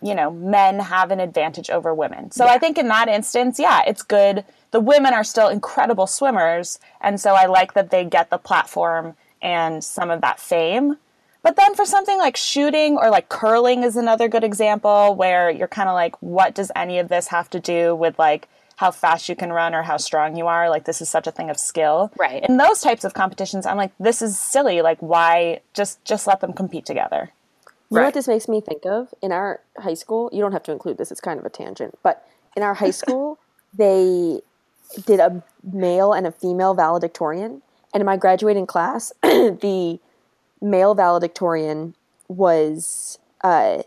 you 0.02 0.14
know, 0.14 0.30
men 0.30 0.78
have 0.78 1.10
an 1.10 1.20
advantage 1.20 1.70
over 1.70 1.94
women. 1.94 2.30
So 2.30 2.46
I 2.46 2.58
think 2.58 2.78
in 2.78 2.88
that 2.88 3.08
instance, 3.08 3.58
yeah, 3.58 3.82
it's 3.86 4.02
good. 4.02 4.44
The 4.70 4.80
women 4.80 5.12
are 5.12 5.24
still 5.24 5.48
incredible 5.48 6.06
swimmers, 6.06 6.78
and 7.00 7.20
so 7.20 7.34
I 7.34 7.46
like 7.46 7.74
that 7.74 7.90
they 7.90 8.04
get 8.04 8.30
the 8.30 8.38
platform 8.38 9.14
and 9.42 9.82
some 9.82 10.10
of 10.10 10.20
that 10.20 10.38
fame. 10.38 10.96
But 11.42 11.56
then 11.56 11.74
for 11.74 11.86
something 11.86 12.18
like 12.18 12.36
shooting 12.36 12.96
or 12.96 13.10
like 13.10 13.28
curling 13.28 13.82
is 13.82 13.96
another 13.96 14.28
good 14.28 14.44
example 14.44 15.14
where 15.14 15.50
you're 15.50 15.68
kind 15.68 15.88
of 15.88 15.94
like, 15.94 16.20
what 16.22 16.54
does 16.54 16.70
any 16.76 16.98
of 16.98 17.08
this 17.08 17.28
have 17.28 17.48
to 17.50 17.60
do 17.60 17.94
with 17.94 18.18
like 18.18 18.48
how 18.76 18.90
fast 18.90 19.28
you 19.28 19.36
can 19.36 19.52
run 19.52 19.74
or 19.74 19.82
how 19.82 19.96
strong 19.96 20.36
you 20.36 20.46
are? 20.46 20.68
Like 20.68 20.84
this 20.84 21.00
is 21.00 21.08
such 21.08 21.26
a 21.26 21.32
thing 21.32 21.48
of 21.48 21.58
skill. 21.58 22.12
Right. 22.18 22.44
In 22.46 22.58
those 22.58 22.80
types 22.80 23.04
of 23.04 23.14
competitions, 23.14 23.64
I'm 23.64 23.78
like, 23.78 23.92
this 23.98 24.20
is 24.20 24.38
silly. 24.38 24.82
Like 24.82 24.98
why 25.00 25.60
just 25.72 26.04
just 26.04 26.26
let 26.26 26.40
them 26.40 26.52
compete 26.52 26.84
together? 26.84 27.30
You 27.90 27.96
know 27.96 28.04
what 28.04 28.14
this 28.14 28.28
makes 28.28 28.48
me 28.48 28.60
think 28.60 28.86
of? 28.86 29.12
In 29.20 29.32
our 29.32 29.60
high 29.78 29.94
school, 29.94 30.30
you 30.32 30.40
don't 30.40 30.52
have 30.52 30.62
to 30.64 30.72
include 30.72 30.96
this, 30.96 31.10
it's 31.10 31.20
kind 31.20 31.40
of 31.40 31.44
a 31.44 31.50
tangent, 31.50 31.98
but 32.02 32.24
in 32.56 32.62
our 32.62 32.74
high 32.74 32.92
school, 32.92 33.38
they 33.74 34.40
did 35.06 35.18
a 35.20 35.42
male 35.72 36.12
and 36.12 36.26
a 36.26 36.32
female 36.32 36.74
valedictorian. 36.74 37.62
And 37.92 38.00
in 38.00 38.06
my 38.06 38.16
graduating 38.16 38.66
class, 38.66 39.12
the 39.22 39.98
male 40.60 40.94
valedictorian 40.94 41.94
was 42.28 43.18
uh, 43.42 43.82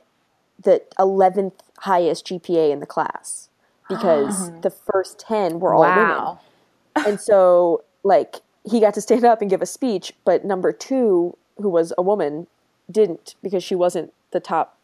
the 0.61 0.81
11th 0.99 1.53
highest 1.79 2.27
GPA 2.27 2.71
in 2.71 2.79
the 2.79 2.85
class. 2.85 3.49
because 3.87 4.51
the 4.61 4.69
first 4.69 5.19
10 5.19 5.59
were 5.59 5.73
all 5.73 5.81
women. 5.81 6.37
And 7.07 7.19
so, 7.19 7.83
like, 8.03 8.41
he 8.69 8.79
got 8.79 8.93
to 8.93 9.01
stand 9.01 9.25
up 9.25 9.41
and 9.41 9.49
give 9.49 9.63
a 9.63 9.65
speech, 9.65 10.13
but 10.25 10.45
number 10.45 10.71
two, 10.71 11.35
who 11.57 11.67
was 11.67 11.91
a 11.97 12.03
woman, 12.03 12.45
didn't 12.89 13.35
because 13.43 13.63
she 13.63 13.75
wasn't 13.75 14.13
the 14.31 14.39
top 14.39 14.77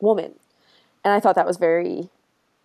woman. 0.00 0.34
And 1.04 1.12
I 1.14 1.20
thought 1.20 1.34
that 1.36 1.46
was 1.46 1.56
very, 1.56 2.08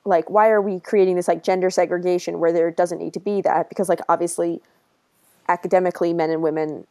like, 0.06 0.30
why 0.30 0.50
are 0.50 0.62
we 0.62 0.80
creating 0.80 1.16
this, 1.16 1.28
like, 1.28 1.44
gender 1.44 1.70
segregation 1.70 2.40
where 2.40 2.52
there 2.52 2.70
doesn't 2.72 2.98
need 2.98 3.14
to 3.14 3.20
be 3.20 3.42
that? 3.42 3.70
Because, 3.70 3.90
like, 3.90 4.00
obviously, 4.10 4.62
academically, 5.48 6.14
men 6.14 6.30
and 6.30 6.42
women 6.42 6.88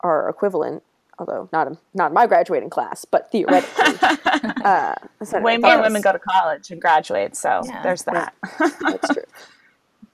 are 0.00 0.28
equivalent, 0.28 0.82
although 1.18 1.48
not 1.52 1.66
in, 1.68 1.78
not 1.94 2.08
in 2.08 2.14
my 2.14 2.26
graduating 2.26 2.70
class, 2.70 3.04
but 3.04 3.30
theoretically. 3.30 3.94
uh, 4.64 4.94
Way 5.34 5.56
more 5.56 5.70
thought 5.70 5.78
it 5.78 5.82
women 5.82 6.02
go 6.02 6.12
to 6.12 6.18
college 6.18 6.70
and 6.70 6.80
graduate, 6.80 7.36
so 7.36 7.62
Yeah. 7.64 7.82
there's 7.82 8.02
that. 8.04 8.34
That's 8.80 9.14
true. 9.14 9.22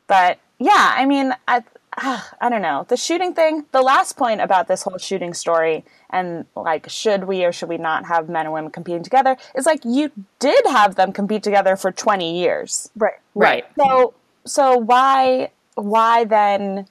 But 0.07 0.39
yeah, 0.59 0.95
I 0.97 1.05
mean, 1.05 1.35
I 1.47 1.63
Ah, 2.01 2.31
I 2.41 2.49
don't 2.49 2.63
know 2.63 2.87
the 2.89 2.97
shooting 2.97 3.35
thing. 3.35 3.67
The 3.73 3.83
last 3.83 4.17
point 4.17 4.41
about 4.41 4.69
this 4.69 4.83
whole 4.83 4.99
shooting 4.99 5.35
story 5.35 5.85
and 6.11 6.47
like 6.55 6.89
should 6.89 7.25
we 7.25 7.45
or 7.45 7.53
should 7.53 7.69
we 7.69 7.77
not 7.77 8.07
have 8.07 8.29
men 8.29 8.47
and 8.47 8.53
women 8.53 8.71
competing 8.71 9.03
together 9.03 9.37
is 9.57 9.67
like 9.67 9.81
you 9.85 10.13
did 10.39 10.65
have 10.67 10.95
them 10.95 11.13
compete 11.13 11.43
together 11.43 11.75
for 11.77 11.91
20 11.91 12.39
years. 12.39 12.91
Right. 12.97 13.19
Right. 13.35 13.65
So 13.77 14.15
so 14.45 14.77
why 14.79 15.51
why 15.75 16.25
then 16.25 16.87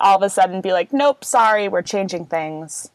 all 0.00 0.16
of 0.16 0.22
a 0.22 0.28
sudden 0.28 0.60
be 0.60 0.72
like 0.72 0.92
nope, 0.92 1.24
sorry, 1.24 1.68
we're 1.68 1.82
changing 1.82 2.26
things. 2.26 2.90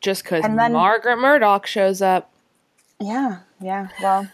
Just 0.00 0.22
because 0.22 0.44
And 0.44 0.56
then- 0.58 0.72
Margaret 0.74 1.16
Murdoch 1.16 1.66
shows 1.66 2.00
up. 2.00 2.30
Yeah, 3.00 3.38
yeah. 3.60 3.88
Well, 4.00 4.28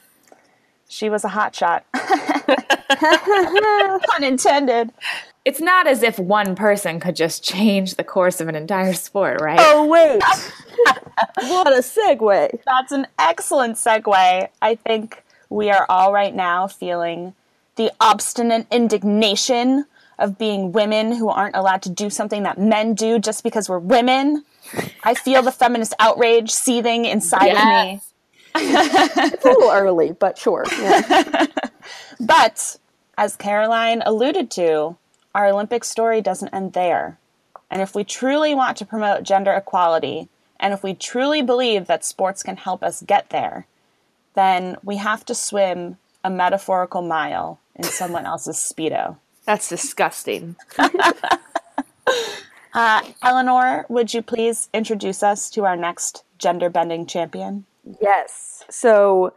she 0.89 1.09
was 1.09 1.25
a 1.25 1.29
hot 1.29 1.55
shot. 1.55 1.85
Pun 4.05 4.23
intended. 4.23 4.91
It's 5.45 5.61
not 5.61 5.87
as 5.87 6.03
if 6.03 6.19
one 6.19 6.55
person 6.55 7.01
could 7.01 7.17
just 7.17 7.45
change 7.45 7.97
the 7.97 8.05
course 8.05 8.41
of 8.41 8.49
an 8.49 8.55
entire 8.55 8.95
sport, 8.95 9.41
right? 9.41 9.59
Oh 9.61 9.87
wait. 9.87 10.23
what 11.49 11.67
a 11.73 11.81
segue. 11.81 12.59
That's 12.65 12.93
an 12.93 13.07
excellent 13.19 13.77
segue. 13.77 14.49
I 14.63 14.75
think 14.75 15.23
we 15.51 15.71
are 15.71 15.85
all 15.89 16.13
right 16.13 16.35
now 16.35 16.67
feeling 16.67 17.35
the 17.77 17.93
obstinate 18.01 18.67
indignation 18.71 19.85
of 20.19 20.39
being 20.39 20.73
women 20.73 21.13
who 21.13 21.29
aren't 21.29 21.57
allowed 21.57 21.83
to 21.83 21.91
do 21.91 22.09
something 22.09 22.45
that 22.45 22.59
men 22.59 22.95
do 22.95 23.19
just 23.19 23.43
because 23.43 23.69
we're 23.69 23.79
women. 23.79 24.45
I 25.03 25.15
feel 25.15 25.43
the 25.43 25.53
feminist 25.53 25.93
outrage 25.99 26.51
seething 26.51 27.05
inside 27.05 27.49
of 27.49 27.65
me. 27.65 28.01
It's 28.55 29.45
a 29.45 29.49
little 29.49 29.71
early, 29.71 30.13
but 30.13 30.39
sure. 30.39 30.65
Yeah. 30.79 31.47
But 32.21 32.77
as 33.19 33.37
Caroline 33.37 34.03
alluded 34.07 34.51
to, 34.53 34.97
our 35.35 35.47
Olympic 35.47 35.85
story 35.85 36.21
doesn't 36.21 36.55
end 36.55 36.73
there. 36.73 37.19
And 37.71 37.83
if 37.83 37.95
we 37.95 38.05
truly 38.05 38.55
want 38.55 38.77
to 38.79 38.87
promote 38.87 39.23
gender 39.23 39.53
equality, 39.53 40.29
and 40.61 40.73
if 40.73 40.83
we 40.83 40.95
truly 40.95 41.43
believe 41.43 41.87
that 41.87 42.05
sports 42.05 42.43
can 42.43 42.57
help 42.57 42.83
us 42.83 43.03
get 43.03 43.31
there, 43.31 43.67
then 44.35 44.77
we 44.83 44.97
have 44.97 45.25
to 45.27 45.35
swim 45.35 45.97
a 46.23 46.31
metaphorical 46.31 47.03
mile 47.03 47.59
in 47.75 47.85
someone 47.85 48.27
else's 48.27 48.57
Speedo. 48.57 49.17
That's 49.45 49.69
disgusting. 49.69 50.57
Uh, 52.75 53.03
Eleanor, 53.23 53.87
would 53.89 54.13
you 54.13 54.21
please 54.21 54.69
introduce 54.75 55.23
us 55.23 55.49
to 55.49 55.65
our 55.65 55.77
next 55.77 56.25
gender 56.39 56.69
bending 56.69 57.07
champion? 57.07 57.65
Yes. 58.01 58.65
So 58.69 59.33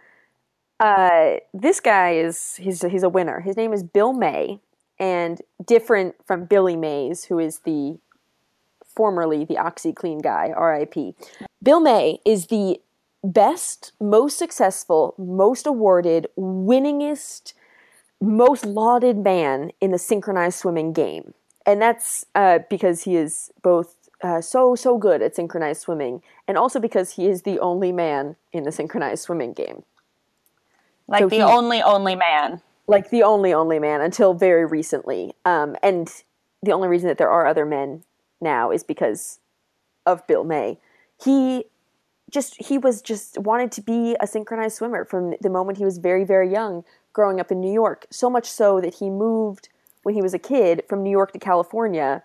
uh, 0.79 1.35
this 1.53 1.79
guy 1.79 2.13
is 2.13 2.55
he's 2.55 2.81
he's 2.81 3.03
a 3.03 3.09
winner. 3.09 3.39
His 3.39 3.55
name 3.55 3.73
is 3.73 3.83
Bill 3.83 4.11
May, 4.11 4.59
and 4.99 5.41
different 5.65 6.15
from 6.25 6.45
Billy 6.45 6.75
Mays, 6.75 7.25
who 7.25 7.39
is 7.39 7.59
the 7.59 7.97
formerly 8.95 9.45
the 9.45 9.55
OxiClean 9.55 10.21
guy, 10.23 10.51
R.I.P. 10.55 11.13
Bill 11.61 11.79
May 11.79 12.19
is 12.25 12.47
the 12.47 12.79
best, 13.23 13.91
most 13.99 14.37
successful, 14.39 15.13
most 15.17 15.67
awarded, 15.67 16.27
winningest, 16.37 17.53
most 18.19 18.65
lauded 18.65 19.17
man 19.17 19.71
in 19.79 19.91
the 19.91 19.99
synchronized 19.99 20.57
swimming 20.59 20.93
game. 20.93 21.33
And 21.65 21.81
that's 21.81 22.25
uh, 22.33 22.59
because 22.69 23.03
he 23.03 23.15
is 23.17 23.51
both 23.61 23.95
uh, 24.23 24.41
so, 24.41 24.73
so 24.73 24.97
good 24.97 25.21
at 25.21 25.35
synchronized 25.35 25.81
swimming, 25.81 26.23
and 26.47 26.57
also 26.57 26.79
because 26.79 27.11
he 27.11 27.27
is 27.27 27.43
the 27.43 27.59
only 27.59 27.91
man 27.91 28.35
in 28.51 28.63
the 28.63 28.71
synchronized 28.71 29.23
swimming 29.23 29.53
game. 29.53 29.83
Like 31.07 31.21
So 31.21 31.29
the 31.29 31.35
he- 31.35 31.41
only, 31.41 31.83
only 31.83 32.15
man. 32.15 32.61
Like 32.87 33.09
the 33.09 33.23
only, 33.23 33.53
only 33.53 33.79
man 33.79 34.01
until 34.01 34.33
very 34.33 34.65
recently. 34.65 35.33
Um, 35.45 35.75
and 35.83 36.11
the 36.63 36.71
only 36.71 36.87
reason 36.87 37.07
that 37.09 37.17
there 37.17 37.29
are 37.29 37.45
other 37.45 37.65
men 37.65 38.03
now 38.41 38.71
is 38.71 38.83
because 38.83 39.39
of 40.05 40.25
Bill 40.27 40.43
May. 40.43 40.79
He 41.21 41.65
just 42.31 42.55
he 42.61 42.77
was 42.77 43.01
just 43.01 43.37
wanted 43.37 43.71
to 43.73 43.81
be 43.81 44.15
a 44.19 44.27
synchronized 44.27 44.77
swimmer 44.77 45.05
from 45.05 45.33
the 45.41 45.49
moment 45.49 45.77
he 45.77 45.85
was 45.85 45.97
very 45.97 46.23
very 46.25 46.51
young 46.51 46.83
growing 47.13 47.39
up 47.39 47.51
in 47.51 47.61
New 47.61 47.71
York 47.71 48.05
so 48.09 48.29
much 48.29 48.45
so 48.49 48.81
that 48.81 48.95
he 48.95 49.09
moved 49.09 49.69
when 50.03 50.13
he 50.13 50.21
was 50.21 50.33
a 50.33 50.39
kid 50.39 50.83
from 50.89 51.03
New 51.03 51.09
York 51.09 51.31
to 51.33 51.39
California 51.39 52.21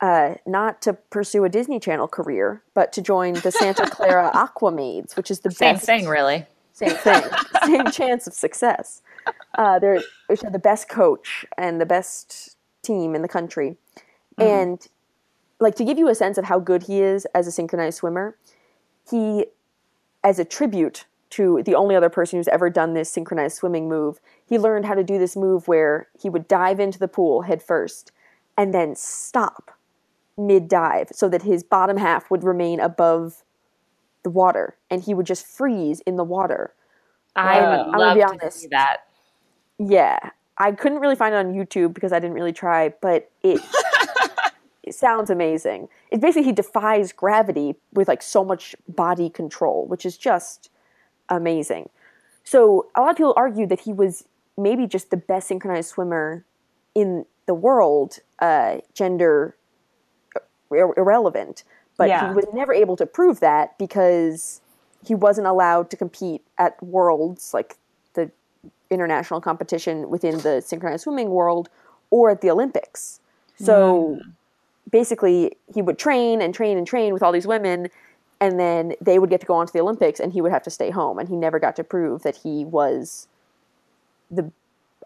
uh, 0.00 0.34
not 0.46 0.82
to 0.82 0.92
pursue 0.92 1.44
a 1.44 1.48
Disney 1.48 1.80
Channel 1.80 2.06
career 2.08 2.62
but 2.74 2.92
to 2.92 3.02
join 3.02 3.34
the 3.34 3.50
Santa 3.50 3.88
Clara 3.90 4.30
Aquamaids 4.34 5.16
which 5.16 5.30
is 5.30 5.40
the 5.40 5.50
Same 5.50 5.74
best 5.74 5.86
thing, 5.86 6.06
really. 6.06 6.46
same 6.72 6.90
thing 6.96 7.22
same 7.66 7.86
chance 7.90 8.28
of 8.28 8.34
success 8.34 9.02
uh, 9.56 9.78
they're 9.78 10.02
which 10.26 10.44
are 10.44 10.50
the 10.50 10.58
best 10.58 10.88
coach 10.88 11.44
and 11.56 11.80
the 11.80 11.86
best 11.86 12.56
team 12.82 13.14
in 13.14 13.22
the 13.22 13.28
country. 13.28 13.76
And 14.38 14.86
like 15.60 15.76
to 15.76 15.84
give 15.84 15.98
you 15.98 16.08
a 16.08 16.14
sense 16.14 16.38
of 16.38 16.44
how 16.44 16.58
good 16.58 16.84
he 16.84 17.00
is 17.00 17.26
as 17.34 17.46
a 17.46 17.52
synchronized 17.52 17.98
swimmer 17.98 18.36
he 19.08 19.46
as 20.24 20.38
a 20.38 20.44
tribute 20.44 21.04
to 21.30 21.62
the 21.62 21.74
only 21.74 21.94
other 21.94 22.10
person 22.10 22.38
who's 22.38 22.48
ever 22.48 22.68
done 22.68 22.94
this 22.94 23.08
synchronized 23.10 23.56
swimming 23.56 23.88
move 23.88 24.18
he 24.44 24.58
learned 24.58 24.86
how 24.86 24.94
to 24.94 25.04
do 25.04 25.18
this 25.18 25.36
move 25.36 25.68
where 25.68 26.08
he 26.20 26.28
would 26.28 26.48
dive 26.48 26.80
into 26.80 26.98
the 26.98 27.06
pool 27.06 27.42
head 27.42 27.62
first 27.62 28.10
and 28.56 28.74
then 28.74 28.96
stop 28.96 29.78
mid 30.36 30.68
dive 30.68 31.08
so 31.12 31.28
that 31.28 31.42
his 31.42 31.62
bottom 31.62 31.96
half 31.96 32.30
would 32.30 32.44
remain 32.44 32.80
above 32.80 33.42
the 34.22 34.30
water 34.30 34.76
and 34.90 35.02
he 35.02 35.14
would 35.14 35.26
just 35.26 35.46
freeze 35.46 36.00
in 36.00 36.16
the 36.16 36.24
water. 36.24 36.74
I 37.34 37.60
would 37.60 37.68
I'm 37.68 37.92
gonna 37.92 37.98
love 37.98 38.30
be 38.30 38.38
to 38.38 38.50
see 38.50 38.68
that. 38.68 38.98
Yeah, 39.78 40.18
I 40.58 40.72
couldn't 40.72 40.98
really 41.00 41.16
find 41.16 41.34
it 41.34 41.38
on 41.38 41.52
YouTube 41.52 41.94
because 41.94 42.12
I 42.12 42.18
didn't 42.18 42.34
really 42.34 42.52
try, 42.52 42.90
but 43.00 43.30
it 43.42 43.60
it 44.82 44.94
sounds 44.94 45.30
amazing. 45.30 45.88
It's 46.10 46.20
basically 46.20 46.44
he 46.44 46.52
defies 46.52 47.12
gravity 47.12 47.76
with 47.92 48.08
like 48.08 48.22
so 48.22 48.44
much 48.44 48.74
body 48.88 49.30
control, 49.30 49.86
which 49.86 50.04
is 50.04 50.16
just 50.16 50.70
amazing. 51.28 51.88
So 52.44 52.88
a 52.94 53.00
lot 53.00 53.10
of 53.10 53.16
people 53.16 53.34
argue 53.36 53.66
that 53.66 53.80
he 53.80 53.92
was 53.92 54.24
maybe 54.58 54.86
just 54.86 55.10
the 55.10 55.16
best 55.16 55.48
synchronized 55.48 55.90
swimmer 55.90 56.44
in 56.94 57.24
the 57.46 57.54
world, 57.54 58.18
uh, 58.40 58.78
gender 58.94 59.56
ir- 60.70 60.94
irrelevant, 60.96 61.64
but 61.96 62.08
Yeah. 62.08 62.28
he 62.28 62.34
was 62.34 62.46
never 62.52 62.72
able 62.72 62.96
to 62.96 63.06
prove 63.06 63.40
that 63.40 63.78
because 63.78 64.60
he 65.04 65.14
wasn't 65.14 65.46
allowed 65.46 65.90
to 65.90 65.96
compete 65.96 66.44
at 66.58 66.80
worlds 66.82 67.52
like 67.54 67.76
the 68.14 68.30
international 68.92 69.40
competition 69.40 70.10
within 70.10 70.38
the 70.38 70.60
synchronized 70.60 71.04
swimming 71.04 71.30
world 71.30 71.68
or 72.10 72.30
at 72.30 72.40
the 72.40 72.50
Olympics. 72.50 73.20
So 73.56 74.18
mm-hmm. 74.20 74.30
basically, 74.90 75.56
he 75.72 75.82
would 75.82 75.98
train 75.98 76.40
and 76.42 76.54
train 76.54 76.78
and 76.78 76.86
train 76.86 77.12
with 77.12 77.22
all 77.22 77.32
these 77.32 77.46
women, 77.46 77.88
and 78.40 78.58
then 78.58 78.94
they 79.00 79.18
would 79.18 79.30
get 79.30 79.40
to 79.40 79.46
go 79.46 79.54
on 79.54 79.66
to 79.66 79.72
the 79.72 79.80
Olympics, 79.80 80.20
and 80.20 80.32
he 80.32 80.40
would 80.40 80.52
have 80.52 80.62
to 80.64 80.70
stay 80.70 80.90
home. 80.90 81.18
And 81.18 81.28
he 81.28 81.36
never 81.36 81.58
got 81.58 81.76
to 81.76 81.84
prove 81.84 82.22
that 82.22 82.36
he 82.36 82.64
was 82.64 83.28
the 84.30 84.50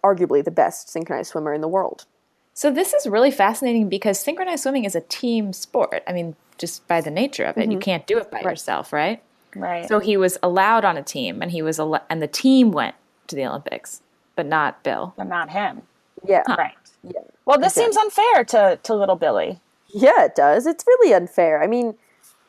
arguably 0.05 0.45
the 0.45 0.51
best 0.51 0.89
synchronized 0.89 1.31
swimmer 1.31 1.53
in 1.53 1.61
the 1.61 1.69
world. 1.69 2.07
So 2.55 2.71
this 2.71 2.95
is 2.95 3.07
really 3.07 3.31
fascinating 3.31 3.89
because 3.89 4.19
synchronized 4.19 4.63
swimming 4.63 4.85
is 4.85 4.95
a 4.95 5.03
team 5.03 5.53
sport. 5.53 6.03
I 6.09 6.13
mean, 6.13 6.37
just 6.59 6.87
by 6.89 7.01
the 7.01 7.11
nature 7.11 7.45
of 7.45 7.59
it, 7.59 7.67
you 7.67 7.73
mm-hmm. 7.73 7.81
can't 7.81 8.07
do 8.07 8.19
it 8.19 8.31
by 8.31 8.41
yourself, 8.41 8.93
right? 8.93 9.23
Right. 9.55 9.89
So 9.89 9.99
he 9.99 10.17
was 10.17 10.39
allowed 10.43 10.85
on 10.85 10.97
a 10.97 11.03
team, 11.03 11.43
and 11.43 11.51
he 11.51 11.63
was 11.63 11.79
al- 11.79 12.05
and 12.09 12.23
the 12.23 12.27
team 12.27 12.73
went 12.73 12.95
to 13.29 13.37
the 13.37 13.47
Olympics, 13.47 14.03
but 14.35 14.47
not 14.47 14.83
Bill. 14.83 15.15
but 15.17 15.27
not 15.29 15.51
him. 15.51 15.83
Yeah, 16.27 16.43
Right. 16.49 16.75
yeah, 17.03 17.21
Well, 17.45 17.59
this 17.59 17.75
seems 17.75 17.97
unfair 17.97 18.45
to, 18.45 18.79
to 18.83 18.95
little 18.95 19.17
Billy. 19.17 19.61
yeah. 19.89 20.25
It 20.25 20.35
does. 20.35 20.67
It's 20.67 20.85
really 20.87 21.13
unfair. 21.15 21.63
I 21.63 21.67
mean, 21.67 21.95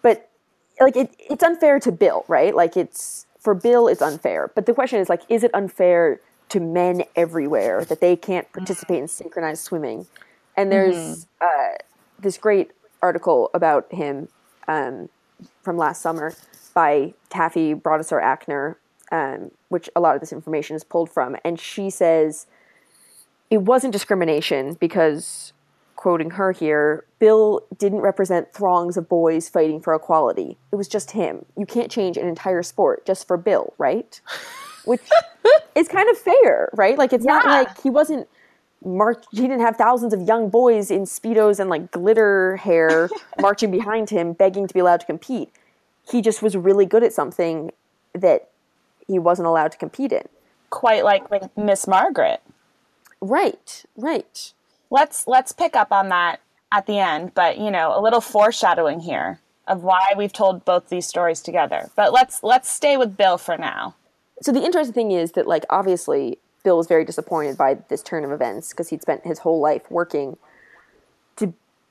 but 0.02 0.30
like 0.80 0.96
it, 0.96 1.16
it's 1.20 1.44
unfair 1.44 1.80
to 1.82 1.92
Bill, 1.92 2.24
right? 2.28 2.56
Like 2.56 2.76
it's 2.78 3.26
for 3.40 3.54
Bill, 3.54 3.88
it's 3.88 4.02
unfair. 4.02 4.52
But 4.56 4.66
the 4.66 4.74
question 4.74 5.00
is 5.00 5.10
like, 5.10 5.22
is 5.30 5.44
it 5.44 5.52
unfair 5.54 6.20
to 6.50 6.60
men 6.60 7.04
everywhere 7.16 7.84
that 7.86 8.00
they 8.02 8.16
can't 8.16 8.52
participate 8.54 9.00
in 9.00 9.08
synchronized 9.08 9.64
swimming? 9.64 10.08
And 10.56 10.72
there's 10.72 11.28
uh, 11.42 11.74
this 12.20 12.38
great 12.38 12.72
article 13.02 13.52
about 13.54 13.92
him 13.94 14.28
um, 14.68 15.10
from 15.62 15.78
last 15.78 16.02
summer 16.02 16.34
by 16.74 17.14
Taffy 17.30 17.76
Brodesser 17.76 18.22
Akner, 18.22 18.76
um, 19.12 19.52
which 19.70 19.90
a 19.96 20.00
lot 20.00 20.16
of 20.16 20.22
this 20.22 20.32
information 20.32 20.76
is 20.76 20.84
pulled 20.84 21.10
from. 21.10 21.36
And 21.44 21.60
she 21.60 21.90
says 21.90 22.48
it 23.50 23.60
wasn't 23.60 23.94
discrimination 23.94 24.74
because, 24.80 25.54
quoting 25.96 26.32
her 26.32 26.52
here, 26.52 27.06
Bill 27.20 27.62
didn't 27.78 28.00
represent 28.00 28.54
throngs 28.54 28.98
of 28.98 29.10
boys 29.10 29.50
fighting 29.50 29.82
for 29.82 29.94
equality. 29.94 30.58
It 30.72 30.76
was 30.76 30.88
just 30.88 31.12
him. 31.12 31.46
You 31.58 31.66
can't 31.66 31.92
change 31.92 32.18
an 32.18 32.28
entire 32.28 32.64
sport 32.64 33.06
just 33.06 33.28
for 33.28 33.38
Bill, 33.38 33.74
right? 33.78 34.20
Which 34.86 35.02
is 35.76 35.88
kind 35.88 36.10
of 36.10 36.18
fair, 36.18 36.70
right? 36.74 36.98
Like, 36.98 37.12
it's 37.12 37.26
not 37.26 37.46
like 37.46 37.82
he 37.82 37.90
wasn't 37.90 38.28
march 38.86 39.26
he 39.32 39.42
didn't 39.42 39.60
have 39.60 39.76
thousands 39.76 40.14
of 40.14 40.22
young 40.22 40.50
boys 40.50 40.92
in 40.92 41.02
speedos 41.02 41.60
and 41.60 41.68
like 41.68 41.92
glitter 41.92 42.58
hair 42.58 43.10
marching 43.42 43.72
behind 43.72 44.10
him 44.10 44.34
begging 44.34 44.68
to 44.68 44.74
be 44.74 44.80
allowed 44.80 45.00
to 45.00 45.06
compete 45.06 45.50
he 46.10 46.22
just 46.22 46.42
was 46.42 46.56
really 46.56 46.86
good 46.86 47.04
at 47.04 47.12
something 47.12 47.72
that 48.14 48.50
he 49.08 49.18
wasn't 49.20 49.48
allowed 49.48 49.72
to 49.72 49.78
compete 49.78 50.12
in. 50.12 50.28
Quite 50.70 51.04
like 51.04 51.30
with 51.32 51.50
Miss 51.56 51.88
Margaret. 51.88 52.42
right 53.22 53.86
right. 53.96 54.54
Let's 54.90 55.28
let's 55.28 55.52
pick 55.52 55.76
up 55.76 55.92
on 55.92 56.10
that 56.10 56.40
at 56.72 56.86
the 56.86 57.00
end 57.00 57.34
but 57.34 57.58
you 57.58 57.72
know 57.72 57.98
a 57.98 58.02
little 58.02 58.22
foreshadowing 58.22 59.00
here 59.00 59.40
of 59.68 59.84
why 59.84 60.14
we've 60.18 60.34
told 60.34 60.66
both 60.66 60.90
these 60.90 61.06
stories 61.08 61.42
together. 61.42 61.90
But 61.96 62.14
let's 62.14 62.44
let's 62.44 62.70
stay 62.70 62.98
with 62.98 63.18
bill 63.18 63.38
for 63.38 63.58
now. 63.58 63.96
So 64.42 64.52
the 64.52 64.64
interesting 64.64 64.94
thing 64.94 65.12
is 65.12 65.34
that 65.34 65.48
like 65.48 65.66
obviously 65.70 66.40
bill 66.64 66.78
was 66.78 66.88
very 66.88 67.06
disappointed 67.06 67.58
by 67.58 67.76
this 67.90 68.02
turn 68.02 68.24
of 68.24 68.32
events 68.32 68.72
because 68.72 68.90
he'd 68.90 69.02
spent 69.02 69.26
his 69.26 69.40
whole 69.40 69.60
life 69.60 69.90
working 69.90 70.38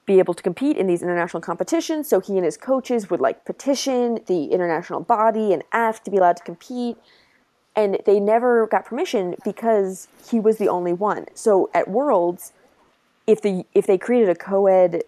be 0.06 0.18
able 0.18 0.34
to 0.34 0.42
compete 0.42 0.76
in 0.76 0.86
these 0.86 1.02
international 1.02 1.40
competitions 1.40 2.08
so 2.08 2.20
he 2.20 2.36
and 2.36 2.44
his 2.44 2.56
coaches 2.56 3.10
would 3.10 3.20
like 3.20 3.44
petition 3.44 4.20
the 4.26 4.46
international 4.46 5.00
body 5.00 5.52
and 5.52 5.62
ask 5.72 6.04
to 6.04 6.10
be 6.10 6.16
allowed 6.16 6.36
to 6.36 6.44
compete 6.44 6.96
and 7.74 7.98
they 8.06 8.18
never 8.18 8.66
got 8.66 8.86
permission 8.86 9.34
because 9.44 10.08
he 10.30 10.40
was 10.40 10.58
the 10.58 10.68
only 10.68 10.92
one 10.92 11.26
so 11.34 11.68
at 11.74 11.88
worlds 11.88 12.52
if 13.26 13.42
the 13.42 13.64
if 13.74 13.86
they 13.86 13.98
created 13.98 14.28
a 14.28 14.34
co-ed 14.34 15.02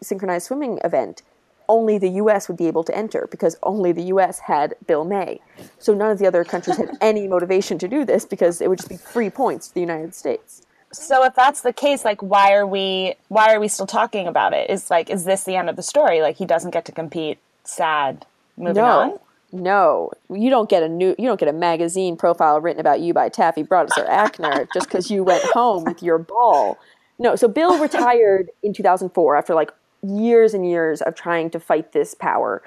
synchronized 0.00 0.46
swimming 0.46 0.78
event 0.84 1.22
only 1.68 1.98
the 1.98 2.08
US 2.10 2.48
would 2.48 2.56
be 2.56 2.66
able 2.66 2.82
to 2.84 2.96
enter 2.96 3.28
because 3.30 3.56
only 3.62 3.92
the 3.92 4.04
US 4.04 4.40
had 4.40 4.74
Bill 4.86 5.04
May. 5.04 5.40
So 5.78 5.92
none 5.92 6.10
of 6.10 6.18
the 6.18 6.26
other 6.26 6.44
countries 6.44 6.78
had 6.78 6.96
any 7.00 7.28
motivation 7.28 7.78
to 7.78 7.88
do 7.88 8.04
this 8.04 8.24
because 8.24 8.60
it 8.60 8.68
would 8.68 8.78
just 8.78 8.88
be 8.88 8.96
free 8.96 9.30
points 9.30 9.68
to 9.68 9.74
the 9.74 9.80
United 9.80 10.14
States. 10.14 10.62
So 10.92 11.24
if 11.24 11.34
that's 11.34 11.60
the 11.62 11.72
case 11.72 12.04
like 12.04 12.22
why 12.22 12.52
are 12.54 12.66
we 12.66 13.14
why 13.28 13.54
are 13.54 13.60
we 13.60 13.68
still 13.68 13.86
talking 13.86 14.26
about 14.26 14.52
it 14.54 14.70
is 14.70 14.90
like 14.90 15.10
is 15.10 15.24
this 15.24 15.44
the 15.44 15.56
end 15.56 15.68
of 15.68 15.76
the 15.76 15.82
story 15.82 16.22
like 16.22 16.36
he 16.36 16.46
doesn't 16.46 16.70
get 16.70 16.84
to 16.86 16.92
compete 16.92 17.38
sad 17.64 18.24
moving 18.56 18.82
on 18.82 19.08
No. 19.10 19.20
No, 19.50 20.10
you 20.30 20.50
don't 20.50 20.68
get 20.68 20.82
a 20.82 20.88
new 20.88 21.14
you 21.18 21.26
don't 21.26 21.40
get 21.40 21.48
a 21.48 21.54
magazine 21.54 22.18
profile 22.18 22.60
written 22.60 22.80
about 22.80 23.00
you 23.00 23.14
by 23.14 23.30
Taffy 23.30 23.64
Brodesser 23.64 24.06
Akner 24.06 24.68
just 24.74 24.88
because 24.88 25.10
you 25.10 25.24
went 25.24 25.42
home 25.42 25.84
with 25.84 26.02
your 26.02 26.18
ball. 26.18 26.76
No, 27.18 27.34
so 27.34 27.48
Bill 27.48 27.78
retired 27.78 28.50
in 28.62 28.74
2004 28.74 29.36
after 29.36 29.54
like 29.54 29.72
years 30.02 30.52
and 30.52 30.68
years 30.68 31.00
of 31.00 31.14
trying 31.14 31.48
to 31.50 31.60
fight 31.60 31.92
this 31.92 32.14
power. 32.14 32.62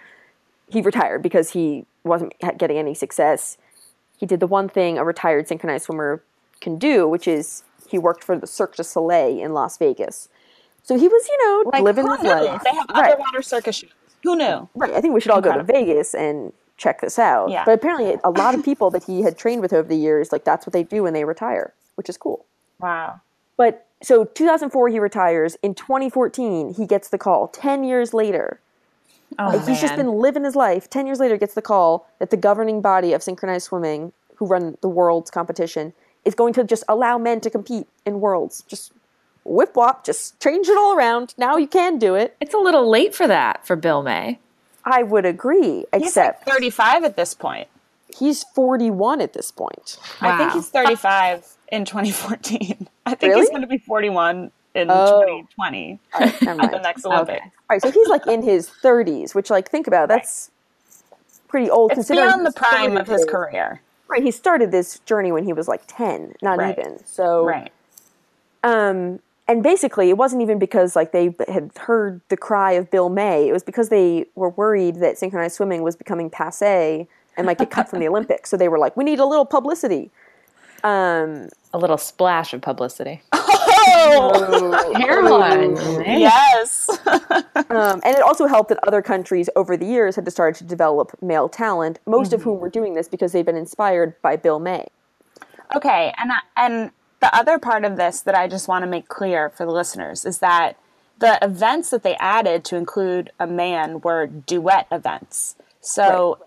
He 0.69 0.81
retired 0.81 1.21
because 1.21 1.51
he 1.51 1.85
wasn't 2.03 2.33
getting 2.57 2.77
any 2.77 2.95
success. 2.95 3.57
He 4.17 4.25
did 4.25 4.39
the 4.39 4.47
one 4.47 4.67
thing 4.67 4.97
a 4.97 5.03
retired 5.03 5.47
synchronized 5.47 5.85
swimmer 5.85 6.23
can 6.61 6.77
do, 6.79 7.07
which 7.07 7.27
is 7.27 7.63
he 7.91 7.97
worked 7.99 8.23
for 8.23 8.37
the 8.37 8.47
Cirque 8.47 8.75
du 8.75 8.83
Soleil 8.83 9.39
in 9.39 9.53
Las 9.53 9.77
Vegas. 9.77 10.29
So 10.83 10.97
he 10.97 11.07
was, 11.07 11.27
you 11.27 11.37
know, 11.45 11.69
like 11.71 11.83
living 11.83 12.07
his 12.09 12.21
life. 12.23 12.63
they 12.63 12.69
have 12.71 12.85
Right. 12.89 13.11
underwater 13.11 13.41
circus 13.43 13.75
shows 13.75 13.89
who 14.23 14.35
knew 14.35 14.67
Right. 14.75 14.93
I 14.93 15.01
think 15.01 15.13
we 15.13 15.21
should 15.21 15.31
all 15.31 15.41
go 15.41 15.53
to 15.53 15.63
Vegas 15.63 16.15
and 16.15 16.53
check 16.77 17.01
this 17.01 17.19
out. 17.19 17.49
Yeah. 17.49 17.63
But 17.65 17.73
apparently, 17.73 18.17
a 18.23 18.29
lot 18.43 18.55
of 18.55 18.63
people 18.63 18.89
that 18.91 19.03
he 19.03 19.21
had 19.21 19.37
trained 19.37 19.61
with 19.61 19.73
over 19.73 19.87
the 19.87 19.95
years, 19.97 20.31
like 20.31 20.43
that's 20.43 20.65
what 20.65 20.73
they 20.73 20.83
do 20.83 21.03
when 21.03 21.13
they 21.13 21.23
retire, 21.25 21.73
which 21.95 22.09
is 22.09 22.17
cool. 22.17 22.45
wow 22.79 23.21
But 23.57 23.85
so 24.01 24.23
2004, 24.25 24.89
he 24.89 24.99
retires. 24.99 25.55
In 25.61 25.75
2014, 25.75 26.73
he 26.73 26.87
gets 26.87 27.09
the 27.09 27.19
call. 27.19 27.47
10 27.49 27.83
years 27.83 28.13
later, 28.15 28.59
oh 29.37 29.49
like, 29.49 29.67
he's 29.67 29.79
just 29.79 29.95
been 29.95 30.13
living 30.13 30.43
his 30.43 30.55
life. 30.55 30.89
10 30.89 31.05
years 31.05 31.19
later, 31.19 31.37
gets 31.37 31.53
the 31.53 31.61
call 31.61 32.07
that 32.17 32.31
the 32.31 32.37
governing 32.37 32.81
body 32.81 33.13
of 33.13 33.21
synchronized 33.21 33.67
swimming, 33.67 34.13
who 34.37 34.47
run 34.47 34.75
the 34.81 34.89
world's 34.89 35.29
competition, 35.29 35.93
is 36.25 36.35
going 36.35 36.53
to 36.53 36.63
just 36.63 36.83
allow 36.87 37.17
men 37.17 37.41
to 37.41 37.49
compete 37.49 37.87
in 38.05 38.19
worlds. 38.21 38.63
Just 38.67 38.91
whip 39.43 39.75
wop, 39.75 40.05
just 40.05 40.39
change 40.39 40.67
it 40.67 40.77
all 40.77 40.95
around. 40.95 41.33
Now 41.37 41.57
you 41.57 41.67
can 41.67 41.97
do 41.97 42.15
it. 42.15 42.35
It's 42.39 42.53
a 42.53 42.57
little 42.59 42.89
late 42.89 43.13
for 43.15 43.27
that 43.27 43.65
for 43.65 43.75
Bill 43.75 44.03
May. 44.03 44.39
I 44.83 45.03
would 45.03 45.25
agree, 45.25 45.85
he's 45.93 45.93
like 45.93 46.03
except 46.03 46.45
35 46.49 47.03
at 47.03 47.15
this 47.15 47.33
point 47.35 47.67
he's 48.17 48.43
41 48.55 49.21
at 49.21 49.33
this 49.33 49.51
point. 49.51 49.97
I 50.19 50.37
think 50.37 50.51
he's 50.53 50.69
35 50.69 51.47
in 51.71 51.85
2014. 51.85 52.87
I 53.05 53.15
think 53.15 53.29
Really? 53.29 53.41
he's 53.41 53.49
going 53.49 53.61
to 53.61 53.67
be 53.67 53.77
41 53.77 54.51
in 54.75 54.87
Oh. 54.89 55.21
2020 55.21 55.99
Never 56.43 56.61
at 56.61 56.71
the 56.71 56.79
next 56.79 57.05
Olympics. 57.05 57.41
All 57.41 57.49
right, 57.69 57.81
so 57.81 57.91
he's 57.91 58.07
like 58.07 58.27
in 58.27 58.41
his 58.41 58.69
30s, 58.69 59.33
which, 59.35 59.49
like, 59.49 59.69
think 59.69 59.87
about 59.87 60.09
that's 60.09 60.51
pretty 61.47 61.69
old. 61.69 61.91
It's 61.91 61.97
considering 61.97 62.27
beyond 62.27 62.41
he 62.41 62.45
the 62.47 62.51
prime 62.53 62.71
started 62.91 62.99
of 62.99 63.07
his 63.07 63.25
career. 63.25 63.81
Right, 64.11 64.23
he 64.23 64.31
started 64.31 64.71
this 64.71 64.99
journey 64.99 65.31
when 65.31 65.45
he 65.45 65.53
was 65.53 65.67
like 65.69 65.83
10, 65.87 66.35
not 66.41 66.57
Right. 66.57 66.77
even. 66.77 66.99
So, 67.05 67.45
Right. 67.45 67.71
um, 68.63 69.19
and 69.47 69.63
basically, 69.63 70.09
it 70.09 70.17
wasn't 70.17 70.41
even 70.41 70.59
because 70.59 70.95
like 70.95 71.11
they 71.13 71.33
had 71.47 71.71
heard 71.77 72.21
the 72.29 72.37
cry 72.37 72.73
of 72.73 72.91
Bill 72.91 73.09
May. 73.09 73.47
It 73.47 73.53
was 73.53 73.63
because 73.63 73.89
they 73.89 74.25
were 74.35 74.49
worried 74.49 74.95
that 74.97 75.17
synchronized 75.17 75.55
swimming 75.55 75.81
was 75.81 75.95
becoming 75.95 76.29
passe 76.29 77.07
and 77.37 77.45
might 77.47 77.57
get 77.57 77.69
cut 77.71 77.89
from 77.89 77.99
the 77.99 78.07
Olympics. 78.11 78.49
So 78.49 78.57
they 78.57 78.67
were 78.69 78.77
like, 78.79 78.95
"We 78.97 79.03
need 79.03 79.19
a 79.19 79.25
little 79.25 79.45
publicity." 79.45 80.11
Um, 80.83 81.49
A 81.73 81.77
little 81.77 81.97
splash 81.97 82.53
of 82.53 82.61
publicity. 82.61 83.21
Oh, 83.83 84.93
Hairline. 84.95 85.75
yes. 86.19 86.89
Um, 87.69 88.01
and 88.03 88.15
it 88.17 88.21
also 88.21 88.47
helped 88.47 88.67
that 88.69 88.79
other 88.85 89.01
countries 89.01 89.49
over 89.55 89.77
the 89.77 89.85
years 89.85 90.17
had 90.17 90.29
started 90.29 90.57
to 90.59 90.65
develop 90.65 91.11
male 91.21 91.47
talent, 91.47 91.99
most 92.05 92.33
of 92.33 92.41
whom 92.43 92.55
Mm-hmm. 92.55 92.61
were 92.63 92.69
doing 92.69 92.93
this 92.95 93.07
because 93.07 93.31
they've 93.31 93.45
been 93.45 93.55
inspired 93.55 94.21
by 94.21 94.35
Bill 94.35 94.59
May. 94.59 94.87
Okay, 95.73 96.13
and 96.17 96.31
I, 96.33 96.39
and 96.57 96.91
the 97.21 97.33
other 97.33 97.57
part 97.59 97.85
of 97.85 97.95
this 97.95 98.21
that 98.21 98.35
I 98.35 98.47
just 98.49 98.67
want 98.67 98.83
to 98.83 98.87
make 98.89 99.07
clear 99.07 99.49
for 99.49 99.65
the 99.65 99.71
listeners 99.71 100.25
is 100.25 100.39
that 100.39 100.77
the 101.19 101.39
events 101.41 101.91
that 101.91 102.03
they 102.03 102.15
added 102.15 102.65
to 102.65 102.75
include 102.75 103.31
a 103.39 103.47
man 103.47 104.01
were 104.01 104.27
duet 104.27 104.87
events. 104.91 105.55
So 105.79 106.39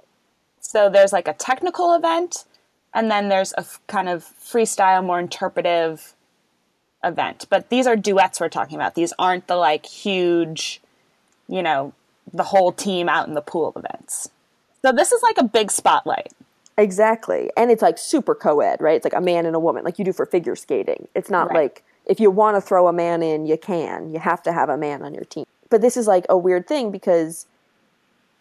so 0.60 0.90
there's 0.90 1.12
like 1.12 1.28
a 1.28 1.32
technical 1.34 1.94
event 1.94 2.44
and 2.92 3.10
then 3.10 3.28
there's 3.30 3.52
a 3.54 3.60
f- 3.60 3.80
kind 3.86 4.08
of 4.10 4.24
freestyle 4.42 5.02
more 5.04 5.18
interpretive 5.20 6.13
event. 7.04 7.46
But 7.50 7.68
these 7.68 7.86
are 7.86 7.96
duets 7.96 8.40
we're 8.40 8.48
talking 8.48 8.76
about. 8.76 8.94
These 8.94 9.12
aren't 9.18 9.46
the 9.46 9.56
like 9.56 9.86
huge, 9.86 10.80
you 11.48 11.62
know, 11.62 11.92
the 12.32 12.44
whole 12.44 12.72
team 12.72 13.08
out 13.08 13.28
in 13.28 13.34
the 13.34 13.40
pool 13.42 13.72
events. 13.76 14.30
So 14.82 14.92
this 14.92 15.12
is 15.12 15.22
like 15.22 15.38
a 15.38 15.44
big 15.44 15.70
spotlight. 15.70 16.32
Exactly. 16.76 17.50
And 17.56 17.70
it's 17.70 17.82
like 17.82 17.98
super 17.98 18.34
co 18.34 18.60
ed, 18.60 18.80
right? 18.80 18.96
It's 18.96 19.04
like 19.04 19.14
a 19.14 19.20
man 19.20 19.46
and 19.46 19.54
a 19.54 19.60
woman, 19.60 19.84
like 19.84 19.98
you 19.98 20.04
do 20.04 20.12
for 20.12 20.26
figure 20.26 20.56
skating. 20.56 21.06
It's 21.14 21.30
not 21.30 21.48
Right. 21.48 21.62
like 21.64 21.84
if 22.06 22.20
you 22.20 22.30
want 22.30 22.56
to 22.56 22.60
throw 22.60 22.88
a 22.88 22.92
man 22.92 23.22
in, 23.22 23.46
you 23.46 23.56
can. 23.56 24.12
You 24.12 24.18
have 24.18 24.42
to 24.42 24.52
have 24.52 24.68
a 24.68 24.76
man 24.76 25.02
on 25.02 25.14
your 25.14 25.24
team. 25.24 25.44
But 25.70 25.80
this 25.80 25.96
is 25.96 26.06
like 26.06 26.26
a 26.28 26.36
weird 26.36 26.66
thing 26.66 26.90
because 26.90 27.46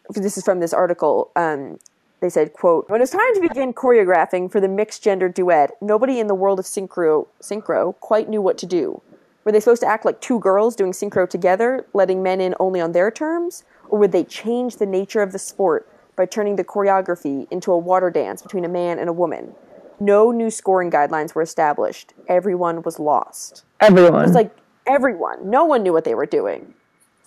this 0.10 0.38
is 0.38 0.44
from 0.44 0.60
this 0.60 0.74
article. 0.74 1.32
Um, 1.36 1.80
they 2.24 2.30
said, 2.30 2.54
quote, 2.54 2.90
when 2.90 3.02
it 3.02 3.04
was 3.04 3.10
time 3.10 3.34
to 3.36 3.42
begin 3.42 3.74
choreographing 3.74 4.50
for 4.50 4.62
the 4.62 4.70
mixed 4.70 5.04
gender 5.04 5.28
duet, 5.28 5.72
nobody 5.82 6.22
in 6.22 6.28
the 6.28 6.34
world 6.34 6.58
of 6.58 6.64
synchro, 6.64 7.28
synchro 7.42 8.00
quite 8.00 8.30
knew 8.30 8.42
what 8.42 8.58
to 8.60 8.66
do. 8.66 9.02
Were 9.44 9.52
they 9.52 9.60
supposed 9.60 9.82
to 9.82 9.90
act 9.90 10.06
like 10.06 10.22
two 10.22 10.40
girls 10.40 10.74
doing 10.74 10.94
synchro 10.94 11.30
together, 11.30 11.86
letting 11.94 12.24
men 12.24 12.40
in 12.40 12.56
only 12.62 12.80
on 12.80 12.94
their 12.94 13.12
terms? 13.12 13.66
Or 13.90 14.00
would 14.00 14.14
they 14.14 14.24
change 14.24 14.78
the 14.78 14.86
nature 14.86 15.22
of 15.22 15.34
the 15.34 15.38
sport 15.38 15.90
by 16.16 16.26
turning 16.26 16.56
the 16.56 16.64
choreography 16.64 17.46
into 17.52 17.74
a 17.74 17.78
water 17.78 18.10
dance 18.10 18.42
between 18.42 18.64
a 18.64 18.70
man 18.70 19.00
and 19.00 19.10
a 19.10 19.14
woman? 19.14 19.54
No 20.00 20.32
new 20.32 20.50
scoring 20.50 20.90
guidelines 20.90 21.36
were 21.36 21.42
established. 21.42 22.14
Everyone 22.30 22.84
was 22.84 23.00
lost. 23.00 23.66
Everyone. 23.82 24.24
It's 24.24 24.34
like 24.34 24.56
everyone. 24.88 25.50
No 25.50 25.66
one 25.66 25.84
knew 25.84 25.92
what 25.92 26.06
they 26.06 26.16
were 26.16 26.26
doing. 26.26 26.74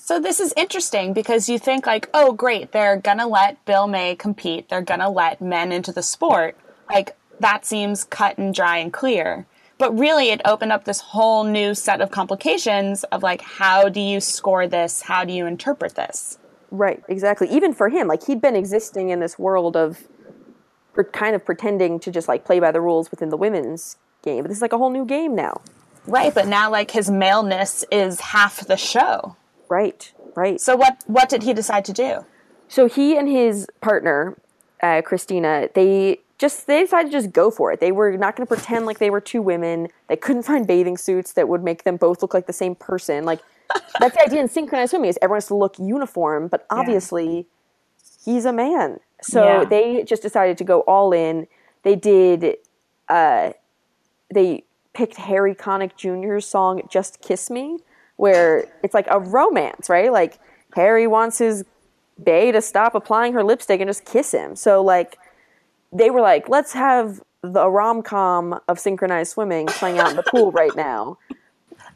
So 0.07 0.21
this 0.21 0.39
is 0.39 0.55
interesting 0.57 1.15
because 1.15 1.49
you 1.49 1.59
think 1.59 1.85
like, 1.85 2.09
oh 2.15 2.33
great, 2.33 2.71
they're 2.71 2.97
gonna 2.97 3.27
let 3.27 3.65
Bill 3.65 3.89
May 3.89 4.15
compete. 4.15 4.69
They're 4.69 4.81
gonna 4.81 5.11
let 5.11 5.41
men 5.41 5.73
into 5.73 5.91
the 5.91 6.01
sport. 6.01 6.57
Like 6.89 7.17
that 7.41 7.67
seems 7.67 8.05
cut 8.05 8.39
and 8.39 8.55
dry 8.55 8.77
and 8.79 8.93
clear. 8.93 9.47
But 9.79 9.99
really 9.99 10.31
it 10.31 10.41
opened 10.45 10.71
up 10.71 10.85
this 10.85 11.01
whole 11.01 11.43
new 11.43 11.75
set 11.75 12.01
of 12.01 12.13
complications 12.13 13.03
of 13.03 13.25
like 13.25 13.41
how 13.41 13.89
do 13.89 13.99
you 13.99 14.21
score 14.21 14.69
this? 14.69 15.03
How 15.03 15.25
do 15.25 15.33
you 15.33 15.45
interpret 15.45 15.97
this? 15.97 16.39
Right, 16.71 17.03
exactly. 17.09 17.49
Even 17.49 17.75
for 17.75 17.89
him, 17.89 18.07
like 18.07 18.27
he'd 18.27 18.41
been 18.41 18.55
existing 18.55 19.11
in 19.11 19.19
this 19.19 19.41
world 19.41 19.77
of 19.77 20.07
kind 21.11 21.35
of 21.35 21.45
pretending 21.45 21.99
to 21.99 22.13
just 22.13 22.29
like 22.29 22.45
play 22.45 22.61
by 22.61 22.71
the 22.71 22.81
rules 22.81 23.11
within 23.11 23.31
the 23.31 23.37
women's 23.37 23.97
game. 24.23 24.45
But 24.45 24.51
this 24.51 24.59
is 24.59 24.63
like 24.63 24.73
a 24.73 24.79
whole 24.79 24.91
new 24.91 25.05
game 25.05 25.35
now. 25.35 25.63
Right, 26.07 26.33
but 26.33 26.47
now 26.47 26.71
like 26.71 26.93
his 26.93 27.11
maleness 27.11 27.85
is 27.91 28.21
half 28.21 28.65
the 28.69 28.77
show. 28.77 29.35
Right, 29.69 30.13
right. 30.35 30.61
So, 30.61 30.77
what 30.77 31.03
what 31.07 31.29
did 31.29 31.43
he 31.43 31.53
decide 31.53 31.85
to 31.87 31.93
do? 31.93 32.25
so 32.69 32.89
he 32.89 33.17
and 33.17 33.29
his 33.29 33.69
partner, 33.81 34.37
uh, 34.83 35.01
Christina, 35.03 35.69
they 35.75 36.19
just 36.39 36.67
they 36.67 36.83
decided 36.83 37.13
to 37.13 37.19
just 37.19 37.33
go 37.33 37.51
for 37.51 37.73
it. 37.73 37.81
They 37.81 37.93
were 37.93 38.17
not 38.17 38.35
going 38.37 38.47
to 38.47 38.55
pretend 38.55 38.87
like 38.87 38.99
they 38.99 39.09
were 39.11 39.21
two 39.21 39.41
women. 39.41 39.89
They 40.09 40.17
couldn't 40.17 40.43
find 40.43 40.67
bathing 40.67 40.97
suits 40.97 41.33
that 41.35 41.49
would 41.49 41.63
make 41.63 41.85
them 41.85 41.97
both 41.97 42.23
look 42.23 42.35
like 42.35 42.47
the 42.47 42.53
same 42.53 42.75
person. 42.75 43.25
Like 43.25 43.41
that's 44.01 44.15
the 44.17 44.23
idea 44.23 44.41
in 44.41 44.49
synchronized 44.49 44.91
swimming 44.91 45.11
is 45.11 45.19
everyone 45.23 45.37
has 45.39 45.47
to 45.47 45.55
look 45.57 45.79
uniform, 45.79 46.49
but 46.49 46.67
obviously 46.71 47.47
he's 48.25 48.45
a 48.45 48.53
man. 48.53 48.99
So 49.23 49.43
Yeah. 49.45 49.65
they 49.65 50.03
just 50.05 50.23
decided 50.23 50.59
to 50.59 50.65
go 50.65 50.81
all 50.83 51.13
in. 51.13 51.47
They 51.85 51.95
did 51.97 52.57
uh 53.09 53.53
they 54.35 54.65
picked 54.93 55.17
Harry 55.17 55.55
Connick 55.55 55.97
Jr.'s 55.97 56.47
song 56.47 56.83
Just 56.91 57.21
Kiss 57.21 57.49
Me, 57.49 57.79
where 58.17 58.67
it's 58.83 58.95
like 58.95 59.07
a 59.11 59.21
romance, 59.21 59.89
right? 59.89 60.13
Like 60.13 60.39
Harry 60.75 61.07
wants 61.07 61.39
his 61.39 61.65
Bay 62.23 62.51
to 62.51 62.63
stop 62.63 62.95
applying 62.95 63.35
her 63.35 63.45
lipstick 63.45 63.81
and 63.81 63.89
just 63.89 64.07
kiss 64.07 64.33
him. 64.33 64.57
So 64.57 64.83
like 64.83 65.19
they 65.93 66.11
were 66.11 66.23
like, 66.23 66.49
let's 66.49 66.73
have 66.73 67.21
the 67.43 67.69
rom 67.69 68.03
com 68.03 68.59
of 68.69 68.81
synchronized 68.81 69.33
swimming 69.33 69.67
playing 69.67 69.99
out 69.99 70.11
in 70.11 70.17
the 70.17 70.23
pool 70.23 70.51
right 70.51 70.75
now. 70.77 71.19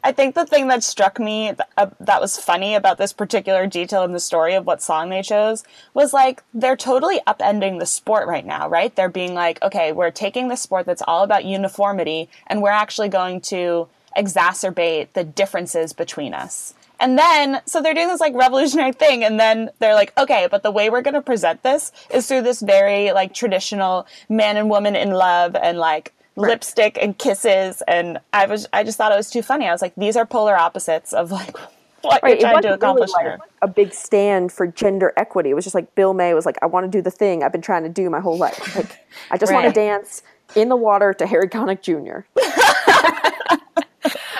I 0.03 0.11
think 0.11 0.33
the 0.33 0.45
thing 0.45 0.67
that 0.67 0.83
struck 0.83 1.19
me 1.19 1.47
th- 1.47 1.59
uh, 1.77 1.87
that 1.99 2.21
was 2.21 2.37
funny 2.37 2.73
about 2.73 2.97
this 2.97 3.13
particular 3.13 3.67
detail 3.67 4.03
in 4.03 4.13
the 4.13 4.19
story 4.19 4.55
of 4.55 4.65
what 4.65 4.81
song 4.81 5.09
they 5.09 5.21
chose 5.21 5.63
was 5.93 6.11
like 6.11 6.43
they're 6.53 6.75
totally 6.75 7.19
upending 7.27 7.79
the 7.79 7.85
sport 7.85 8.27
right 8.27 8.45
now, 8.45 8.67
right? 8.67 8.95
They're 8.95 9.09
being 9.09 9.33
like, 9.33 9.61
okay, 9.61 9.91
we're 9.91 10.11
taking 10.11 10.47
the 10.47 10.55
sport 10.55 10.85
that's 10.85 11.03
all 11.07 11.23
about 11.23 11.45
uniformity 11.45 12.29
and 12.47 12.61
we're 12.61 12.71
actually 12.71 13.09
going 13.09 13.41
to 13.41 13.87
exacerbate 14.17 15.13
the 15.13 15.23
differences 15.23 15.93
between 15.93 16.33
us. 16.33 16.73
And 16.99 17.17
then, 17.17 17.61
so 17.65 17.81
they're 17.81 17.95
doing 17.95 18.09
this 18.09 18.21
like 18.21 18.35
revolutionary 18.35 18.91
thing, 18.91 19.23
and 19.23 19.39
then 19.39 19.71
they're 19.79 19.95
like, 19.95 20.15
okay, 20.19 20.47
but 20.49 20.61
the 20.61 20.69
way 20.69 20.89
we're 20.91 21.01
going 21.01 21.15
to 21.15 21.21
present 21.21 21.63
this 21.63 21.91
is 22.11 22.27
through 22.27 22.43
this 22.43 22.61
very 22.61 23.11
like 23.11 23.33
traditional 23.33 24.05
man 24.29 24.55
and 24.55 24.69
woman 24.69 24.95
in 24.95 25.09
love 25.11 25.55
and 25.55 25.79
like 25.79 26.13
lipstick 26.35 26.99
and 27.01 27.17
kisses. 27.17 27.81
And 27.87 28.19
I 28.33 28.45
was, 28.45 28.67
I 28.71 28.83
just 28.83 28.99
thought 28.99 29.11
it 29.11 29.17
was 29.17 29.31
too 29.31 29.41
funny. 29.41 29.65
I 29.67 29.71
was 29.71 29.81
like, 29.81 29.95
these 29.95 30.15
are 30.15 30.27
polar 30.27 30.55
opposites 30.55 31.11
of 31.11 31.31
like 31.31 31.57
what 32.01 32.21
right. 32.21 32.39
you're 32.39 32.41
trying 32.41 32.51
to 32.51 32.55
wasn't 32.55 32.65
really 32.65 32.75
accomplish 32.75 33.11
like 33.13 33.25
here. 33.25 33.39
a 33.63 33.67
big 33.67 33.93
stand 33.93 34.51
for 34.51 34.67
gender 34.67 35.11
equity. 35.17 35.49
It 35.49 35.53
was 35.55 35.63
just 35.65 35.75
like 35.75 35.95
Bill 35.95 36.13
May 36.13 36.35
was 36.35 36.45
like, 36.45 36.57
I 36.61 36.67
want 36.67 36.85
to 36.85 36.97
do 36.97 37.01
the 37.01 37.11
thing 37.11 37.43
I've 37.43 37.51
been 37.51 37.61
trying 37.61 37.83
to 37.83 37.89
do 37.89 38.09
my 38.11 38.19
whole 38.19 38.37
life. 38.37 38.75
Like, 38.75 38.99
I 39.31 39.37
just 39.37 39.51
want 39.51 39.65
to 39.65 39.71
dance 39.71 40.21
in 40.55 40.69
the 40.69 40.75
water 40.75 41.13
to 41.15 41.25
Harry 41.25 41.47
Connick 41.47 41.81
Jr. 41.81 42.27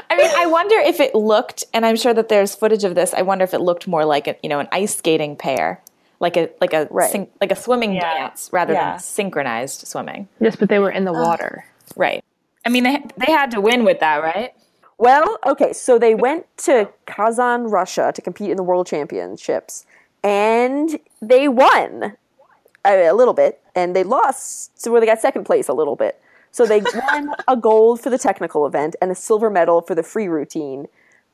I 0.09 0.15
mean, 0.17 0.29
I 0.35 0.45
wonder 0.47 0.75
if 0.79 0.99
it 0.99 1.13
looked, 1.15 1.63
and 1.73 1.85
I'm 1.85 1.95
sure 1.95 2.13
that 2.13 2.29
there's 2.29 2.55
footage 2.55 2.83
of 2.83 2.95
this. 2.95 3.13
I 3.13 3.21
wonder 3.21 3.43
if 3.43 3.53
it 3.53 3.59
looked 3.61 3.87
more 3.87 4.05
like 4.05 4.27
a, 4.27 4.35
you 4.43 4.49
know, 4.49 4.59
an 4.59 4.67
ice 4.71 4.95
skating 4.97 5.35
pair, 5.35 5.81
like 6.19 6.35
a 6.37 6.49
like 6.59 6.73
a 6.73 6.87
Right. 6.91 7.11
syn- 7.11 7.27
like 7.39 7.51
a 7.51 7.55
swimming 7.55 7.93
Yeah. 7.93 8.13
dance 8.19 8.49
rather 8.51 8.73
Yeah. 8.73 8.91
than 8.91 8.99
synchronized 8.99 9.87
swimming. 9.87 10.27
Yes, 10.39 10.55
but 10.55 10.69
they 10.69 10.79
were 10.79 10.91
in 10.91 11.05
the 11.05 11.13
uh, 11.13 11.21
water. 11.23 11.65
Right. 11.95 12.23
I 12.65 12.69
mean, 12.69 12.83
they 12.83 13.03
they 13.17 13.31
had 13.31 13.51
to 13.51 13.61
win 13.61 13.83
with 13.83 13.99
that, 13.99 14.21
right? 14.23 14.53
Well, 14.97 15.37
okay, 15.45 15.73
so 15.73 15.97
they 15.97 16.13
went 16.13 16.45
to 16.57 16.89
Kazan, 17.07 17.65
Russia 17.65 18.11
to 18.13 18.21
compete 18.21 18.51
in 18.51 18.57
the 18.57 18.63
World 18.63 18.85
Championships, 18.87 19.85
and 20.23 20.99
they 21.21 21.47
won 21.47 22.17
a, 22.85 23.07
a 23.07 23.13
little 23.13 23.33
bit, 23.33 23.61
and 23.75 23.95
they 23.95 24.03
lost 24.03 24.83
to 24.83 24.91
where 24.91 24.99
they 25.01 25.07
got 25.07 25.19
second 25.19 25.45
place 25.45 25.67
a 25.67 25.73
little 25.73 25.95
bit. 25.95 26.19
So 26.51 26.65
they 26.65 26.81
won 26.81 27.33
a 27.47 27.55
gold 27.55 28.01
for 28.01 28.09
the 28.09 28.17
technical 28.17 28.65
event 28.65 28.95
and 29.01 29.11
a 29.11 29.15
silver 29.15 29.49
medal 29.49 29.81
for 29.81 29.95
the 29.95 30.03
free 30.03 30.27
routine, 30.27 30.87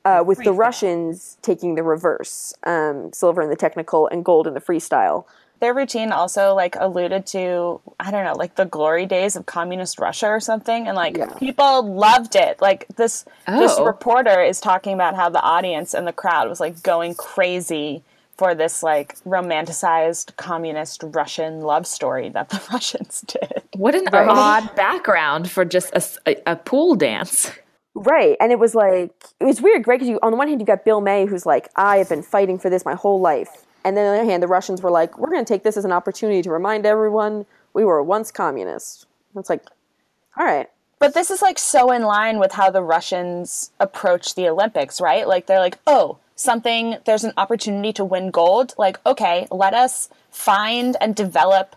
uh, 0.06 0.24
with 0.26 0.44
the 0.44 0.54
Russians 0.54 1.38
taking 1.42 1.76
the 1.76 1.84
reverse 1.84 2.54
um, 2.64 3.12
silver 3.14 3.42
in 3.42 3.50
the 3.50 3.56
technical 3.56 4.08
and 4.08 4.24
gold 4.24 4.48
in 4.48 4.54
the 4.54 4.62
freestyle. 4.62 5.26
Their 5.60 5.74
routine 5.74 6.12
also 6.12 6.54
like 6.54 6.76
alluded 6.80 7.26
to 7.28 7.82
I 8.00 8.12
don't 8.12 8.24
know 8.24 8.36
like 8.36 8.56
the 8.56 8.66
glory 8.66 9.08
days 9.08 9.36
of 9.36 9.48
communist 9.48 9.98
Russia 10.00 10.28
or 10.28 10.40
something, 10.40 10.88
and 10.88 10.96
like 10.96 11.18
Yeah. 11.18 11.34
people 11.40 11.82
loved 11.82 12.36
it. 12.36 12.62
Like 12.62 12.88
this 12.96 13.26
this 13.48 13.80
Oh. 13.80 13.86
reporter 13.86 14.40
is 14.44 14.62
talking 14.62 14.94
about 14.94 15.16
how 15.16 15.30
the 15.30 15.42
audience 15.42 15.96
and 15.96 16.06
the 16.06 16.14
crowd 16.14 16.48
was 16.48 16.60
like 16.60 16.84
going 16.84 17.16
crazy 17.16 18.04
for 18.38 18.54
this 18.56 18.84
like 18.84 19.20
romanticized 19.24 20.36
communist 20.36 21.04
Russian 21.04 21.62
love 21.62 21.88
story 21.88 22.30
that 22.30 22.50
the 22.50 22.62
Russians 22.72 23.22
did. 23.22 23.64
What 23.76 23.96
an 23.96 24.08
odd 24.14 24.76
background 24.76 25.50
for 25.50 25.66
just 25.66 25.92
a 26.26 26.56
pool 26.56 26.96
dance. 26.96 27.52
Right, 27.96 28.38
and 28.40 28.52
it 28.52 28.60
was 28.60 28.76
like 28.76 29.12
it 29.40 29.46
was 29.46 29.60
weird, 29.62 29.88
right? 29.88 29.98
Because 30.00 30.10
you, 30.10 30.20
on 30.22 30.32
the 30.32 30.38
one 30.38 30.48
hand, 30.48 30.62
you 30.62 30.68
got 30.68 30.86
Bill 30.86 31.02
May, 31.02 31.26
who's 31.26 31.48
like, 31.48 31.68
"I 31.76 31.98
have 31.98 32.10
been 32.10 32.22
fighting 32.22 32.60
for 32.60 32.70
this 32.70 32.86
my 32.86 32.94
whole 32.94 33.20
life," 33.20 33.66
and 33.84 33.98
then 33.98 34.06
on 34.06 34.14
the 34.14 34.22
other 34.22 34.30
hand, 34.30 34.44
the 34.44 34.48
Russians 34.48 34.84
were 34.84 34.92
like, 34.92 35.18
"We're 35.18 35.32
going 35.32 35.44
to 35.44 35.52
take 35.52 35.64
this 35.64 35.78
as 35.78 35.84
an 35.86 35.92
opportunity 35.92 36.44
to 36.44 36.52
remind 36.52 36.86
everyone 36.86 37.48
we 37.74 37.84
were 37.84 38.04
once 38.04 38.30
communists." 38.30 39.08
It's 39.36 39.50
like, 39.50 39.64
all 40.38 40.46
right, 40.46 40.70
But 41.00 41.14
this 41.14 41.30
is 41.32 41.42
like 41.42 41.60
so 41.60 41.92
in 41.92 42.04
line 42.04 42.40
with 42.40 42.52
how 42.52 42.70
the 42.70 42.82
Russians 42.84 43.72
approach 43.80 44.36
the 44.36 44.48
Olympics, 44.48 45.00
right? 45.02 45.28
Like 45.28 45.46
they're 45.48 45.60
like, 45.60 45.78
oh, 45.88 46.18
something, 46.38 46.98
there's 47.06 47.26
an 47.26 47.34
opportunity 47.36 47.92
to 47.94 48.06
win 48.06 48.32
gold. 48.32 48.74
Like, 48.78 49.06
okay, 49.06 49.48
let 49.52 49.74
us 49.74 50.08
find 50.32 50.96
and 51.02 51.16
develop 51.16 51.76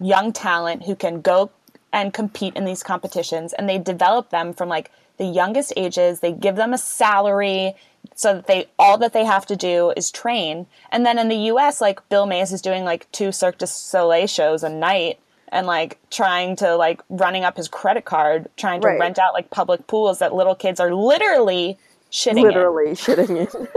young 0.00 0.32
talent 0.32 0.84
who 0.84 0.94
can 0.96 1.20
go 1.20 1.50
and 1.92 2.14
compete 2.14 2.54
in 2.56 2.64
these 2.64 2.82
competitions. 2.82 3.52
And 3.52 3.68
they 3.68 3.78
develop 3.78 4.30
them 4.30 4.54
from 4.54 4.68
like 4.70 4.90
the 5.18 5.24
youngest 5.26 5.72
ages. 5.76 6.20
They 6.20 6.32
give 6.32 6.56
them 6.56 6.72
a 6.72 6.78
salary 6.78 7.74
so 8.14 8.34
that 8.34 8.46
they 8.46 8.66
all 8.78 8.96
that 8.98 9.12
they 9.12 9.24
have 9.24 9.46
to 9.46 9.56
do 9.56 9.92
is 9.96 10.10
train. 10.10 10.66
And 10.92 11.04
then 11.04 11.18
in 11.18 11.28
the 11.28 11.36
US, 11.52 11.80
like 11.80 12.08
Bill 12.08 12.26
Mays 12.26 12.52
is 12.52 12.62
doing 12.62 12.84
like 12.84 13.10
two 13.12 13.32
Cirque 13.32 13.58
du 13.58 13.66
Soleil 13.66 14.26
shows 14.28 14.62
a 14.62 14.68
night 14.68 15.18
and 15.48 15.66
like 15.66 15.98
trying 16.10 16.54
to 16.56 16.76
like 16.76 17.00
running 17.08 17.44
up 17.44 17.56
his 17.56 17.68
credit 17.68 18.04
card, 18.04 18.48
trying 18.56 18.80
to 18.82 18.88
Right. 18.88 19.00
rent 19.00 19.18
out 19.18 19.34
like 19.34 19.50
public 19.50 19.86
pools 19.86 20.18
that 20.20 20.34
little 20.34 20.54
kids 20.54 20.78
are 20.80 20.94
literally 20.94 21.78
shitting 22.10 22.38
in. 22.38 22.42
literally 22.42 22.90
shitting 22.92 23.36
in. 23.36 23.68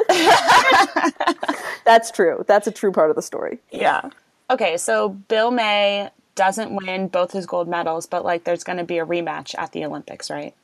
That's 1.85 2.11
true. 2.11 2.43
That's 2.47 2.67
a 2.67 2.71
true 2.71 2.91
part 2.91 3.09
of 3.09 3.15
the 3.15 3.21
story. 3.21 3.59
Yeah. 3.71 4.09
Okay, 4.49 4.77
so 4.77 5.09
Bill 5.09 5.51
May 5.51 6.09
doesn't 6.35 6.73
win 6.73 7.07
both 7.07 7.31
his 7.31 7.45
gold 7.45 7.67
medals, 7.67 8.05
but 8.05 8.23
like 8.23 8.45
there's 8.45 8.63
going 8.63 8.77
to 8.77 8.83
be 8.83 8.97
a 8.97 9.05
rematch 9.05 9.55
at 9.57 9.71
the 9.73 9.83
Olympics, 9.85 10.29
right? 10.29 10.55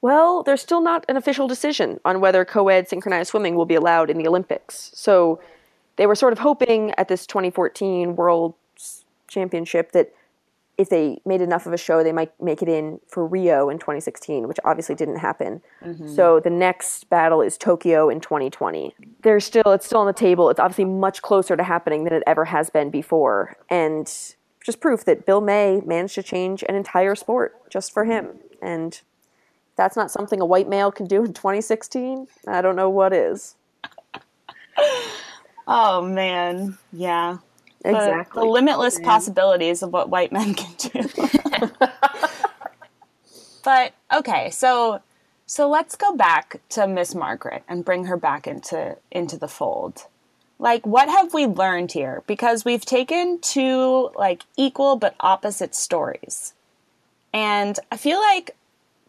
Well, 0.00 0.42
there's 0.42 0.60
still 0.60 0.80
not 0.80 1.04
an 1.08 1.16
official 1.16 1.48
decision 1.48 1.98
on 2.04 2.20
whether 2.20 2.44
co-ed 2.44 2.88
synchronized 2.88 3.30
swimming 3.30 3.56
will 3.56 3.64
be 3.66 3.74
allowed 3.74 4.08
in 4.08 4.18
the 4.18 4.28
Olympics. 4.28 4.90
So 4.94 5.40
they 5.96 6.06
were 6.06 6.14
sort 6.14 6.32
of 6.32 6.38
hoping 6.38 6.92
at 6.92 7.08
this 7.08 7.26
2014 7.26 8.14
World 8.14 8.54
Championship 9.26 9.92
that 9.92 10.14
if 10.78 10.90
they 10.90 11.18
made 11.24 11.40
enough 11.40 11.66
of 11.66 11.72
a 11.72 11.78
show, 11.78 12.02
they 12.02 12.12
might 12.12 12.32
make 12.40 12.62
it 12.62 12.68
in 12.68 13.00
for 13.08 13.26
Rio 13.26 13.70
in 13.70 13.78
2016, 13.78 14.46
which 14.46 14.58
obviously 14.64 14.94
didn't 14.94 15.16
happen. 15.16 15.62
Mm-hmm. 15.82 16.14
So 16.14 16.38
the 16.40 16.50
next 16.50 17.08
battle 17.08 17.40
is 17.40 17.56
Tokyo 17.56 18.10
in 18.10 18.20
2020. 18.20 18.94
There's 19.22 19.44
still 19.44 19.72
it's 19.72 19.86
still 19.86 20.00
on 20.00 20.06
the 20.06 20.12
table. 20.12 20.50
It's 20.50 20.60
obviously 20.60 20.84
much 20.84 21.22
closer 21.22 21.56
to 21.56 21.62
happening 21.62 22.04
than 22.04 22.12
it 22.12 22.22
ever 22.26 22.44
has 22.46 22.68
been 22.68 22.90
before, 22.90 23.56
and 23.70 24.06
just 24.64 24.80
proof 24.80 25.04
that 25.04 25.24
Bill 25.24 25.40
May 25.40 25.80
managed 25.86 26.16
to 26.16 26.22
change 26.22 26.62
an 26.68 26.74
entire 26.74 27.14
sport 27.14 27.70
just 27.70 27.92
for 27.92 28.04
him. 28.04 28.38
And 28.60 29.00
that's 29.76 29.96
not 29.96 30.10
something 30.10 30.40
a 30.40 30.46
white 30.46 30.68
male 30.68 30.90
can 30.90 31.06
do 31.06 31.24
in 31.24 31.32
2016. 31.32 32.26
I 32.46 32.60
don't 32.60 32.76
know 32.76 32.90
what 32.90 33.12
is. 33.12 33.54
Oh 35.68 36.00
man, 36.00 36.78
yeah. 36.92 37.38
The- 37.86 37.96
Exactly. 37.96 38.40
The, 38.42 38.50
limitless 38.50 38.98
possibilities 38.98 39.82
of 39.82 39.92
what 39.92 40.08
white 40.08 40.32
men 40.32 40.54
can 40.62 40.74
do. 40.76 41.08
but 43.64 43.92
okay, 44.12 44.50
so 44.50 45.00
so 45.46 45.68
let's 45.68 45.94
go 45.94 46.12
back 46.14 46.60
to 46.70 46.88
Miss 46.88 47.14
Margaret 47.14 47.62
and 47.68 47.84
bring 47.84 48.06
her 48.06 48.16
back 48.16 48.46
into 48.46 48.96
into 49.10 49.36
the 49.36 49.48
fold. 49.48 50.06
Like 50.58 50.84
what 50.84 51.08
have 51.08 51.32
we 51.32 51.46
learned 51.46 51.92
here? 51.92 52.22
Because 52.26 52.64
we've 52.64 52.84
taken 52.84 53.38
two 53.40 54.10
like 54.16 54.44
equal 54.56 54.96
but 54.96 55.14
opposite 55.20 55.74
stories. 55.74 56.54
And 57.32 57.78
I 57.92 57.96
feel 57.96 58.18
like 58.18 58.56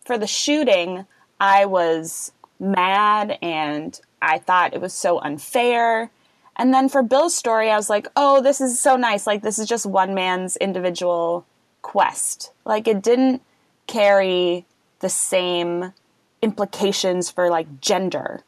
for 0.05 0.17
the 0.17 0.27
shooting, 0.27 1.05
I 1.39 1.65
was 1.65 2.31
mad 2.59 3.37
and 3.41 3.99
I 4.21 4.37
thought 4.39 4.73
it 4.73 4.81
was 4.81 4.93
so 4.93 5.19
unfair. 5.19 6.11
And 6.57 6.73
then 6.73 6.89
for 6.89 7.03
Bill's 7.03 7.35
story, 7.35 7.69
I 7.69 7.77
was 7.77 7.89
like, 7.89 8.07
oh, 8.15 8.41
this 8.41 8.59
is 8.59 8.79
so 8.79 8.95
nice. 8.95 9.27
Like, 9.27 9.43
this 9.43 9.59
is 9.59 9.67
just 9.67 9.85
one 9.85 10.13
man's 10.13 10.57
individual 10.57 11.45
quest. 11.83 12.51
Like, 12.65 12.87
it 12.87 13.01
didn't 13.01 13.41
carry 13.85 14.65
the 14.99 15.09
same 15.09 15.93
implications 16.41 17.31
for 17.31 17.49
like 17.49 17.79
gender. 17.81 18.43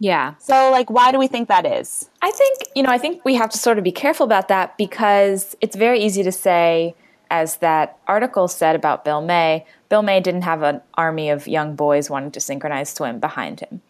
Yeah. 0.00 0.34
So, 0.38 0.70
like, 0.70 0.90
why 0.90 1.12
do 1.12 1.18
we 1.18 1.28
think 1.28 1.48
that 1.48 1.64
is? 1.64 2.10
I 2.20 2.30
think, 2.30 2.58
you 2.74 2.82
know, 2.82 2.90
I 2.90 2.98
think 2.98 3.24
we 3.24 3.34
have 3.36 3.50
to 3.50 3.58
sort 3.58 3.78
of 3.78 3.84
be 3.84 3.92
careful 3.92 4.24
about 4.24 4.48
that 4.48 4.76
because 4.76 5.56
it's 5.60 5.76
very 5.76 6.00
easy 6.00 6.22
to 6.24 6.32
say, 6.32 6.94
as 7.30 7.56
that 7.58 7.98
article 8.06 8.48
said 8.48 8.76
about 8.76 9.04
Bill 9.04 9.22
May, 9.22 9.64
Bill 9.88 10.02
May 10.02 10.20
didn't 10.20 10.42
have 10.42 10.62
an 10.62 10.82
army 10.94 11.30
of 11.30 11.48
young 11.48 11.74
boys 11.74 12.10
wanting 12.10 12.32
to 12.32 12.40
synchronize 12.40 12.90
swim 12.90 13.20
behind 13.20 13.60
him. 13.60 13.80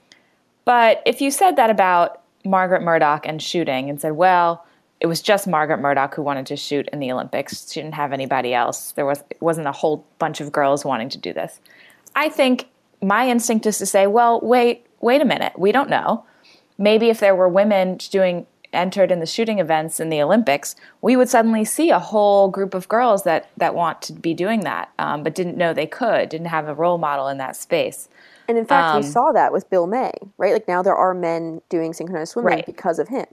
But 0.64 1.02
if 1.04 1.20
you 1.20 1.30
said 1.30 1.56
that 1.56 1.70
about 1.70 2.22
Margaret 2.44 2.82
Murdock 2.82 3.26
and 3.26 3.42
shooting 3.42 3.88
and 3.88 4.00
said, 4.00 4.12
well, 4.12 4.66
it 5.00 5.06
was 5.06 5.20
just 5.20 5.46
Margaret 5.46 5.78
Murdock 5.78 6.14
who 6.14 6.22
wanted 6.22 6.46
to 6.46 6.56
shoot 6.56 6.88
in 6.92 7.00
the 7.00 7.10
Olympics. 7.10 7.70
She 7.70 7.80
didn't 7.80 7.94
have 7.94 8.12
anybody 8.12 8.54
else. 8.54 8.92
There 8.92 9.06
was 9.06 9.22
wasn't 9.40 9.66
a 9.66 9.72
whole 9.72 10.06
bunch 10.18 10.40
of 10.40 10.52
girls 10.52 10.84
wanting 10.84 11.08
to 11.10 11.18
do 11.18 11.32
this. 11.32 11.60
I 12.14 12.28
think 12.28 12.68
my 13.02 13.28
instinct 13.28 13.66
is 13.66 13.78
to 13.78 13.86
say, 13.86 14.06
well, 14.06 14.40
wait, 14.40 14.86
wait 15.00 15.20
a 15.20 15.24
minute. 15.26 15.58
We 15.58 15.72
don't 15.72 15.90
know. 15.90 16.24
Maybe 16.78 17.10
if 17.10 17.20
there 17.20 17.34
were 17.34 17.48
women 17.48 17.98
doing 18.10 18.46
entered 18.72 19.12
in 19.12 19.20
the 19.20 19.26
shooting 19.26 19.58
events 19.58 20.00
in 20.00 20.08
the 20.08 20.20
Olympics, 20.20 20.74
we 21.00 21.16
would 21.16 21.28
suddenly 21.28 21.64
see 21.64 21.90
a 21.90 21.98
whole 21.98 22.48
group 22.48 22.74
of 22.74 22.88
girls 22.88 23.22
that 23.24 23.50
that 23.56 23.74
want 23.74 24.02
to 24.02 24.12
be 24.12 24.34
doing 24.34 24.60
that, 24.60 24.90
um, 24.98 25.22
but 25.22 25.34
didn't 25.34 25.56
know 25.56 25.72
they 25.72 25.86
could, 25.86 26.28
didn't 26.28 26.48
have 26.48 26.68
a 26.68 26.74
role 26.74 26.98
model 26.98 27.28
in 27.28 27.38
that 27.38 27.56
space. 27.56 28.08
And 28.48 28.58
in 28.58 28.66
fact, 28.66 28.94
Um, 28.94 29.02
we 29.02 29.06
saw 29.08 29.32
that 29.32 29.52
with 29.52 29.68
Bill 29.70 29.86
May, 29.86 30.12
right? 30.38 30.52
Like 30.52 30.68
now 30.68 30.82
there 30.82 30.94
are 30.96 31.14
men 31.14 31.62
doing 31.68 31.92
synchronized 31.94 32.32
swimming 32.32 32.54
Right. 32.56 32.66
because 32.66 32.98
of 32.98 33.08
him. 33.08 33.26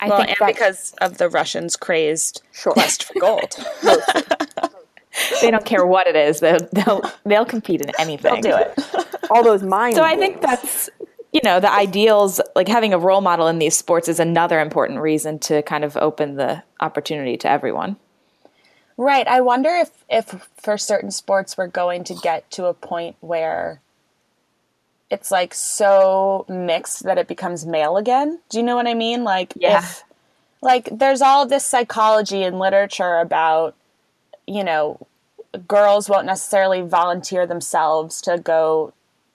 I 0.00 0.08
well, 0.08 0.18
think 0.18 0.30
and 0.30 0.36
that 0.40 0.46
because 0.46 0.94
of 1.00 1.18
the 1.18 1.28
Russians' 1.28 1.76
crazed 1.76 2.42
Sure. 2.52 2.72
quest 2.72 3.04
for 3.04 3.14
gold. 3.20 3.56
they 5.40 5.50
don't 5.50 5.64
care 5.64 5.86
what 5.86 6.06
it 6.06 6.16
is; 6.16 6.40
they'll 6.40 6.58
they'll, 6.72 7.02
they'll 7.24 7.44
compete 7.44 7.80
in 7.80 7.90
anything. 7.98 8.40
They'll 8.40 8.58
do 8.58 8.64
it. 8.64 9.06
All 9.30 9.44
those 9.44 9.62
mind. 9.62 9.94
So 9.94 10.02
I 10.02 10.16
think 10.16 10.40
that's 10.40 10.90
you 11.32 11.40
know 11.44 11.60
the 11.60 11.72
ideals 11.72 12.40
like 12.56 12.68
having 12.68 12.92
a 12.92 12.98
role 12.98 13.20
model 13.20 13.46
in 13.46 13.58
these 13.60 13.76
sports 13.76 14.08
is 14.08 14.18
another 14.18 14.60
important 14.60 15.00
reason 15.00 15.38
to 15.40 15.62
kind 15.62 15.84
of 15.84 15.96
open 15.96 16.34
the 16.34 16.62
opportunity 16.80 17.36
to 17.38 17.48
everyone. 17.48 17.96
Right. 18.96 19.26
I 19.26 19.40
wonder 19.40 19.70
if 19.70 19.90
if 20.08 20.48
for 20.56 20.76
certain 20.76 21.10
sports 21.12 21.56
we're 21.56 21.68
going 21.68 22.04
to 22.04 22.14
get 22.14 22.50
to 22.52 22.66
a 22.66 22.74
point 22.74 23.16
where 23.20 23.80
it's 25.14 25.30
like 25.30 25.54
so 25.54 26.44
mixed 26.48 27.04
that 27.04 27.18
it 27.18 27.28
becomes 27.28 27.64
male 27.64 27.96
again. 27.96 28.40
Do 28.50 28.58
you 28.58 28.64
know 28.64 28.76
what 28.76 28.86
I 28.86 28.94
mean? 28.94 29.24
Like 29.24 29.54
Yeah. 29.54 29.78
if 29.78 30.04
like 30.60 30.88
there's 30.92 31.22
all 31.22 31.46
this 31.46 31.64
psychology 31.64 32.42
and 32.42 32.58
literature 32.58 33.18
about 33.18 33.74
you 34.46 34.64
know 34.64 35.06
girls 35.68 36.08
won't 36.08 36.26
necessarily 36.26 36.82
volunteer 36.82 37.46
themselves 37.46 38.20
to 38.22 38.38
go 38.38 38.92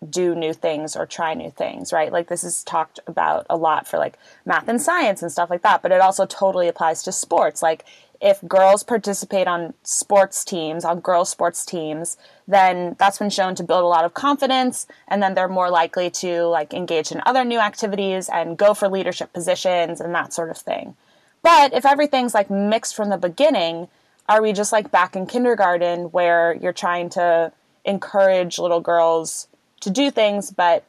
do 0.10 0.36
new 0.36 0.54
things 0.54 0.96
or 0.96 1.06
try 1.06 1.34
new 1.34 1.52
things, 1.52 1.92
right? 1.92 2.12
Like 2.12 2.28
this 2.28 2.44
is 2.44 2.64
talked 2.64 3.00
about 3.08 3.46
a 3.50 3.58
lot 3.58 3.88
for 3.88 3.98
like 3.98 4.18
math 4.46 4.68
and 4.68 4.82
science 4.82 5.22
and 5.22 5.32
stuff 5.32 5.50
like 5.50 5.62
that, 5.64 5.82
but 5.82 5.92
it 5.92 6.02
also 6.02 6.26
totally 6.26 6.68
applies 6.68 7.04
to 7.04 7.12
sports. 7.12 7.62
Like 7.62 7.86
if 8.22 8.46
girls 8.48 8.84
participate 8.84 9.48
on 9.48 9.74
sports 9.84 10.44
teams, 10.44 10.84
on 10.84 11.00
girls 11.00 11.30
sports 11.30 11.66
teams, 11.66 12.18
then 12.48 12.96
that's 13.00 13.18
been 13.18 13.30
shown 13.30 13.56
to 13.56 13.64
build 13.64 13.84
a 13.84 13.88
lot 13.88 14.04
of 14.04 14.14
confidence 14.14 14.88
and 15.08 15.24
then 15.24 15.36
they're 15.36 15.48
more 15.48 15.70
likely 15.70 16.10
to 16.10 16.44
like 16.46 16.74
engage 16.74 17.12
in 17.12 17.22
other 17.26 17.46
new 17.46 17.60
activities 17.60 18.28
and 18.30 18.58
go 18.58 18.74
for 18.74 18.90
leadership 18.90 19.32
positions 19.32 20.02
and 20.02 20.14
that 20.14 20.34
sort 20.34 20.50
of 20.50 20.58
thing. 20.58 20.96
But 21.42 21.74
if 21.74 21.86
everything's 21.86 22.34
like 22.34 22.50
mixed 22.50 22.96
from 22.96 23.10
the 23.10 23.18
beginning, 23.18 23.88
are 24.28 24.42
we 24.42 24.52
just 24.52 24.74
like 24.74 24.92
back 24.92 25.16
in 25.16 25.26
kindergarten 25.26 26.06
where 26.06 26.54
you're 26.54 26.74
trying 26.74 27.10
to 27.12 27.54
encourage 27.86 28.60
little 28.60 28.82
girls 28.82 29.48
to 29.80 29.90
do 29.90 30.12
things, 30.12 30.52
but 30.52 30.84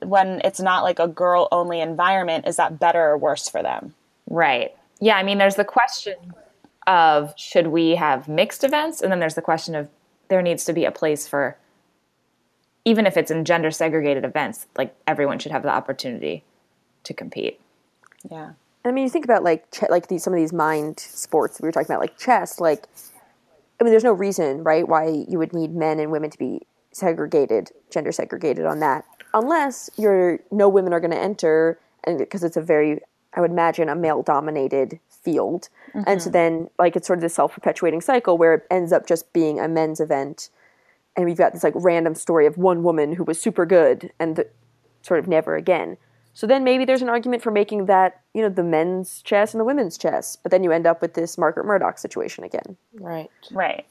when 0.00 0.40
it's 0.44 0.60
not 0.60 0.84
like 0.84 1.00
a 1.00 1.08
girl 1.08 1.48
only 1.50 1.80
environment, 1.80 2.46
is 2.46 2.56
that 2.56 2.78
better 2.78 3.10
or 3.10 3.18
worse 3.18 3.48
for 3.48 3.62
them? 3.62 3.94
Right. 4.30 4.72
Yeah, 5.00 5.16
I 5.16 5.24
mean 5.24 5.38
there's 5.38 5.56
the 5.56 5.64
question 5.64 6.14
of 6.86 7.34
should 7.36 7.68
we 7.68 7.96
have 7.96 8.28
mixed 8.28 8.64
events 8.64 9.00
and 9.00 9.12
then 9.12 9.20
there's 9.20 9.34
the 9.34 9.42
question 9.42 9.74
of 9.74 9.88
there 10.28 10.42
needs 10.42 10.64
to 10.64 10.72
be 10.72 10.84
a 10.84 10.90
place 10.90 11.28
for 11.28 11.56
even 12.84 13.06
if 13.06 13.16
it's 13.16 13.30
in 13.30 13.44
gender 13.44 13.70
segregated 13.70 14.24
events, 14.24 14.66
like 14.76 14.94
everyone 15.06 15.38
should 15.38 15.52
have 15.52 15.62
the 15.62 15.68
opportunity 15.68 16.42
to 17.04 17.14
compete. 17.14 17.60
Yeah. 18.28 18.52
I 18.84 18.90
mean, 18.90 19.04
you 19.04 19.10
think 19.10 19.24
about 19.24 19.44
like 19.44 19.70
ch- 19.70 19.90
like 19.90 20.08
these 20.08 20.24
some 20.24 20.32
of 20.32 20.38
these 20.38 20.52
mind 20.52 20.98
sports 20.98 21.60
we 21.60 21.68
were 21.68 21.72
talking 21.72 21.86
about, 21.86 22.00
like 22.00 22.18
chess. 22.18 22.58
Like, 22.58 22.86
I 23.80 23.84
mean, 23.84 23.92
there's 23.92 24.04
no 24.04 24.12
reason, 24.12 24.64
right, 24.64 24.86
why 24.86 25.24
you 25.28 25.38
would 25.38 25.52
need 25.52 25.74
men 25.74 26.00
and 26.00 26.10
women 26.10 26.30
to 26.30 26.38
be 26.38 26.62
segregated, 26.92 27.70
gender 27.90 28.12
segregated 28.12 28.66
on 28.66 28.80
that, 28.80 29.04
unless 29.34 29.88
you're 29.96 30.40
no 30.50 30.68
women 30.68 30.92
are 30.92 31.00
going 31.00 31.12
to 31.12 31.18
enter, 31.18 31.78
and 32.04 32.18
because 32.18 32.42
it's 32.42 32.56
a 32.56 32.60
very, 32.60 33.00
I 33.34 33.40
would 33.40 33.50
imagine, 33.52 33.88
a 33.88 33.94
male 33.94 34.22
dominated 34.22 34.98
field, 35.22 35.68
and 35.94 36.20
so 36.20 36.28
mm-hmm. 36.28 36.32
then 36.32 36.70
like 36.78 36.96
it's 36.96 37.06
sort 37.06 37.18
of 37.18 37.22
this 37.22 37.34
self 37.34 37.54
perpetuating 37.54 38.00
cycle 38.00 38.36
where 38.36 38.54
it 38.54 38.66
ends 38.70 38.92
up 38.92 39.06
just 39.06 39.32
being 39.32 39.60
a 39.60 39.68
men's 39.68 40.00
event, 40.00 40.50
and 41.16 41.24
we've 41.24 41.36
got 41.36 41.52
this 41.52 41.64
like 41.64 41.74
random 41.76 42.14
story 42.14 42.46
of 42.46 42.58
one 42.58 42.82
woman 42.82 43.14
who 43.14 43.24
was 43.24 43.40
super 43.40 43.66
good 43.66 44.12
and 44.18 44.36
th- 44.36 44.48
sort 45.02 45.20
of 45.20 45.28
never 45.28 45.56
again. 45.56 45.96
So 46.34 46.46
then 46.46 46.64
maybe 46.64 46.84
there's 46.84 47.02
an 47.02 47.08
argument 47.08 47.42
for 47.42 47.50
making 47.50 47.86
that, 47.86 48.20
you 48.32 48.42
know, 48.42 48.48
the 48.48 48.62
men's 48.62 49.20
chess 49.22 49.52
and 49.52 49.60
the 49.60 49.64
women's 49.64 49.98
chess. 49.98 50.36
But 50.36 50.50
then 50.50 50.64
you 50.64 50.72
end 50.72 50.86
up 50.86 51.02
with 51.02 51.14
this 51.14 51.36
Margaret 51.36 51.66
Murdock 51.66 51.98
situation 51.98 52.42
again. 52.42 52.76
Right. 52.94 53.30
Right. 53.50 53.84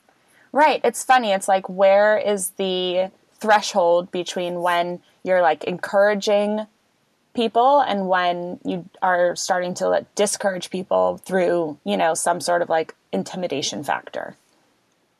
Right. 0.52 0.82
It's 0.84 1.04
funny. 1.04 1.32
It's 1.32 1.48
like, 1.48 1.70
where 1.70 2.18
is 2.18 2.52
the 2.52 3.12
threshold 3.40 4.12
between 4.12 4.62
when 4.62 5.02
you're 5.24 5.42
like 5.42 5.64
encouraging 5.66 6.66
people 7.34 7.80
and 7.80 8.08
when 8.08 8.60
you 8.66 8.90
are 9.02 9.36
starting 9.36 9.74
to 9.76 9.88
like, 9.90 10.16
discourage 10.16 10.70
people 10.70 11.18
through, 11.18 11.78
you 11.86 11.98
know, 11.98 12.14
some 12.14 12.42
sort 12.42 12.62
of 12.62 12.70
like 12.70 12.96
intimidation 13.12 13.84
factor? 13.84 14.36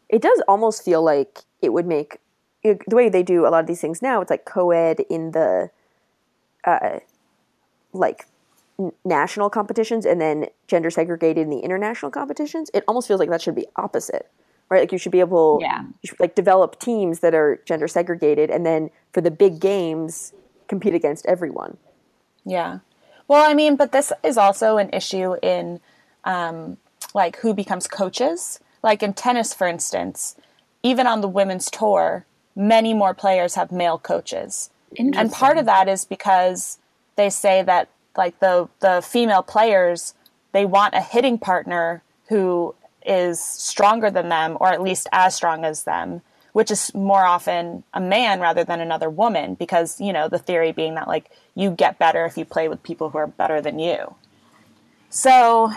It 0.10 0.22
does 0.22 0.42
almost 0.48 0.84
feel 0.84 1.02
like 1.04 1.40
it 1.62 1.72
would 1.72 1.86
make 1.86 2.18
you 2.64 2.74
know, 2.74 2.80
the 2.88 2.96
way 2.96 3.10
they 3.10 3.24
do 3.24 3.46
a 3.46 3.50
lot 3.50 3.60
of 3.62 3.68
these 3.68 3.82
things 3.82 4.02
now. 4.02 4.22
It's 4.22 4.30
like 4.30 4.46
co-ed 4.46 5.00
in 5.10 5.32
the, 5.32 5.70
uh, 6.66 7.00
like 7.94 8.26
n- 8.80 8.92
national 9.06 9.50
competitions, 9.50 10.06
and 10.06 10.20
then 10.20 10.48
gender 10.68 10.90
segregated 10.90 11.44
in 11.44 11.50
the 11.50 11.60
international 11.60 12.12
competitions. 12.12 12.70
It 12.74 12.84
almost 12.88 13.08
feels 13.08 13.20
like 13.20 13.30
that 13.30 13.42
should 13.42 13.56
be 13.56 13.68
opposite, 13.78 14.30
right? 14.70 14.82
Like 14.82 14.92
you 14.92 14.98
should 14.98 15.12
be 15.12 15.22
able, 15.22 15.60
Yeah. 15.62 15.82
you 16.02 16.08
should 16.08 16.20
like 16.20 16.36
develop 16.36 16.80
teams 16.80 17.22
that 17.22 17.34
are 17.34 17.62
gender 17.66 17.88
segregated, 17.88 18.50
and 18.50 18.66
then 18.66 18.90
for 19.14 19.22
the 19.22 19.32
big 19.32 19.60
games, 19.60 20.34
compete 20.68 20.94
against 20.94 21.26
everyone. 21.26 21.78
Yeah. 22.46 22.80
Well, 23.28 23.50
I 23.50 23.54
mean, 23.54 23.76
but 23.76 23.92
this 23.92 24.12
is 24.24 24.38
also 24.38 24.78
an 24.78 24.90
issue 24.92 25.36
in 25.42 25.80
um, 26.24 26.78
like 27.14 27.38
who 27.38 27.54
becomes 27.54 27.88
coaches. 27.88 28.60
Like 28.84 29.04
in 29.04 29.14
tennis, 29.14 29.54
for 29.54 29.68
instance, 29.68 30.36
even 30.84 31.06
on 31.08 31.22
the 31.22 31.28
women's 31.28 31.70
tour, 31.70 32.26
many 32.56 32.94
more 32.94 33.14
players 33.14 33.56
have 33.56 33.72
male 33.72 34.00
coaches. 34.00 34.70
And 34.98 35.32
part 35.32 35.58
of 35.58 35.66
that 35.66 35.88
is 35.88 36.04
because 36.04 36.80
they 37.16 37.30
say 37.30 37.62
that 37.64 37.90
like 38.18 38.40
the 38.40 38.68
the 38.80 39.02
female 39.02 39.44
players 39.44 40.14
they 40.52 40.66
want 40.66 40.94
a 40.94 41.02
hitting 41.02 41.38
partner 41.38 42.04
who 42.28 42.76
is 43.06 43.40
stronger 43.40 44.12
than 44.12 44.30
them 44.30 44.58
or 44.60 44.68
at 44.68 44.82
least 44.82 45.08
as 45.12 45.34
strong 45.36 45.64
as 45.64 45.84
them 45.84 46.22
which 46.54 46.70
is 46.70 46.94
more 46.94 47.26
often 47.26 47.84
a 47.94 48.02
man 48.02 48.40
rather 48.40 48.64
than 48.64 48.82
another 48.82 49.10
woman 49.10 49.56
because 49.56 50.00
you 50.02 50.12
know 50.12 50.28
the 50.28 50.40
theory 50.40 50.72
being 50.72 50.96
that 50.96 51.08
like 51.08 51.32
you 51.56 51.72
get 51.72 52.00
better 52.00 52.26
if 52.26 52.38
you 52.38 52.46
play 52.46 52.68
with 52.68 52.82
people 52.84 53.10
who 53.10 53.18
are 53.18 53.28
better 53.28 53.62
than 53.62 53.80
you. 53.80 54.16
So 55.10 55.72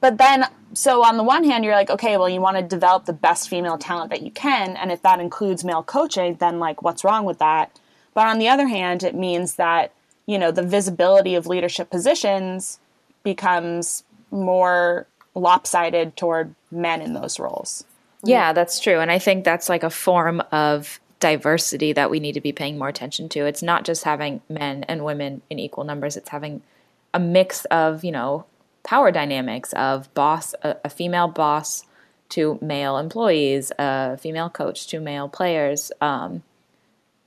but 0.00 0.18
then 0.18 0.46
so 0.72 1.04
on 1.04 1.16
the 1.16 1.22
one 1.22 1.44
hand 1.44 1.64
you're 1.64 1.74
like 1.74 1.90
okay 1.90 2.16
well 2.16 2.28
you 2.28 2.40
want 2.40 2.56
to 2.56 2.62
develop 2.62 3.04
the 3.04 3.12
best 3.12 3.48
female 3.48 3.78
talent 3.78 4.10
that 4.10 4.22
you 4.22 4.30
can 4.30 4.76
and 4.76 4.90
if 4.90 5.02
that 5.02 5.20
includes 5.20 5.64
male 5.64 5.82
coaching 5.82 6.34
then 6.36 6.58
like 6.58 6.82
what's 6.82 7.04
wrong 7.04 7.24
with 7.24 7.38
that? 7.38 7.78
But 8.14 8.26
on 8.26 8.38
the 8.38 8.48
other 8.48 8.66
hand 8.66 9.02
it 9.02 9.14
means 9.14 9.56
that 9.56 9.92
you 10.26 10.38
know 10.38 10.50
the 10.50 10.62
visibility 10.62 11.34
of 11.34 11.46
leadership 11.46 11.90
positions 11.90 12.78
becomes 13.22 14.04
more 14.30 15.06
lopsided 15.34 16.16
toward 16.16 16.54
men 16.70 17.00
in 17.00 17.14
those 17.14 17.38
roles. 17.38 17.84
Yeah, 18.24 18.52
that's 18.52 18.80
true. 18.80 19.00
And 19.00 19.10
I 19.10 19.18
think 19.18 19.44
that's 19.44 19.68
like 19.68 19.82
a 19.82 19.90
form 19.90 20.42
of 20.52 21.00
diversity 21.22 21.92
that 21.92 22.10
we 22.10 22.18
need 22.18 22.32
to 22.32 22.40
be 22.40 22.50
paying 22.50 22.76
more 22.76 22.88
attention 22.88 23.28
to. 23.28 23.46
It's 23.46 23.62
not 23.62 23.84
just 23.84 24.02
having 24.02 24.42
men 24.48 24.82
and 24.84 25.04
women 25.04 25.40
in 25.48 25.60
equal 25.60 25.84
numbers, 25.84 26.16
it's 26.16 26.30
having 26.30 26.62
a 27.14 27.20
mix 27.20 27.64
of, 27.66 28.04
you 28.04 28.10
know, 28.10 28.44
power 28.82 29.12
dynamics 29.12 29.72
of 29.74 30.12
boss, 30.14 30.52
a, 30.62 30.76
a 30.84 30.90
female 30.90 31.28
boss 31.28 31.84
to 32.30 32.58
male 32.60 32.98
employees, 32.98 33.70
a 33.78 34.16
female 34.16 34.50
coach 34.50 34.88
to 34.88 34.98
male 34.98 35.28
players. 35.28 35.92
Um, 36.00 36.42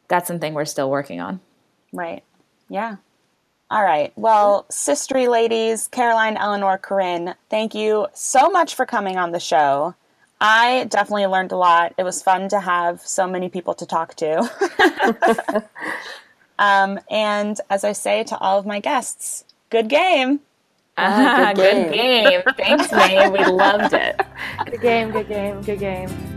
that's 0.09 0.27
something 0.27 0.53
we're 0.53 0.65
still 0.65 0.89
working 0.89 1.21
on. 1.21 1.39
Right. 1.93 2.23
Yeah. 2.67 2.97
All 3.71 3.83
right. 3.83 4.11
Well, 4.17 4.65
sistery 4.69 5.29
ladies, 5.29 5.87
Caroline, 5.87 6.35
Eleanor, 6.35 6.77
Corinne, 6.77 7.35
thank 7.49 7.73
you 7.73 8.07
so 8.13 8.49
much 8.49 8.75
for 8.75 8.85
coming 8.85 9.15
on 9.17 9.31
the 9.31 9.39
show. 9.39 9.95
I 10.47 10.83
definitely 10.89 11.25
learned 11.25 11.51
a 11.53 11.57
lot. 11.57 11.95
It 11.97 12.03
was 12.03 12.21
fun 12.21 12.49
to 12.49 12.59
have 12.59 13.01
so 13.01 13.25
many 13.25 13.49
people 13.49 13.73
to 13.73 13.85
talk 13.87 14.13
to. 14.17 14.47
um, 16.59 16.99
and 17.09 17.59
as 17.71 17.83
I 17.83 17.93
say 17.93 18.23
to 18.25 18.37
all 18.37 18.59
of 18.59 18.65
my 18.67 18.79
guests, 18.79 19.43
good 19.71 19.89
game. 19.89 20.41
Ah, 20.97 21.51
good 21.53 21.89
good 21.89 21.93
game. 21.93 22.41
Thanks, 22.55 22.89
May. 22.89 23.29
We 23.29 23.43
loved 23.43 23.93
it. 23.93 24.21
Good 24.65 24.79
game, 24.79 25.11
good 25.11 25.27
game, 25.27 25.61
good 25.61 25.79
game. 25.79 26.34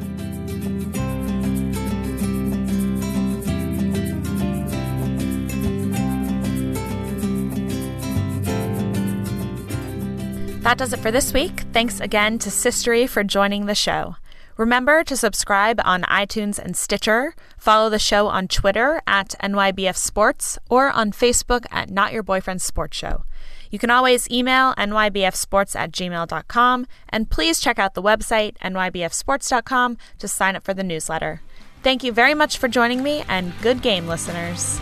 That 10.68 10.76
does 10.76 10.92
it 10.92 11.00
for 11.00 11.10
this 11.10 11.32
week. 11.32 11.60
Thanks 11.72 11.98
again 11.98 12.38
to 12.40 12.50
Sistery 12.50 13.08
for 13.08 13.24
joining 13.24 13.64
the 13.64 13.74
show. 13.74 14.16
Remember 14.58 15.02
to 15.02 15.16
subscribe 15.16 15.80
on 15.82 16.02
iTunes 16.02 16.58
and 16.58 16.76
Stitcher, 16.76 17.34
follow 17.56 17.88
the 17.88 17.98
show 17.98 18.26
on 18.26 18.48
Twitter 18.48 19.00
at 19.06 19.34
NYBF 19.42 19.96
Sports, 19.96 20.58
or 20.68 20.90
on 20.90 21.10
Facebook 21.10 21.64
at 21.70 21.88
Not 21.88 22.12
Your 22.12 22.22
Boyfriend's 22.22 22.64
Sports 22.64 22.98
Show. 22.98 23.24
You 23.70 23.78
can 23.78 23.90
always 23.90 24.30
email 24.30 24.74
nybfsports 24.74 25.74
at 25.74 25.90
gmail.com, 25.90 26.86
and 27.08 27.30
please 27.30 27.60
check 27.60 27.78
out 27.78 27.94
the 27.94 28.02
website, 28.02 28.58
nybfsports.com, 28.58 29.96
to 30.18 30.28
sign 30.28 30.54
up 30.54 30.64
for 30.66 30.74
the 30.74 30.84
newsletter. 30.84 31.40
Thank 31.82 32.04
you 32.04 32.12
very 32.12 32.34
much 32.34 32.58
for 32.58 32.68
joining 32.68 33.02
me, 33.02 33.24
and 33.26 33.54
good 33.62 33.80
game, 33.80 34.06
listeners. 34.06 34.78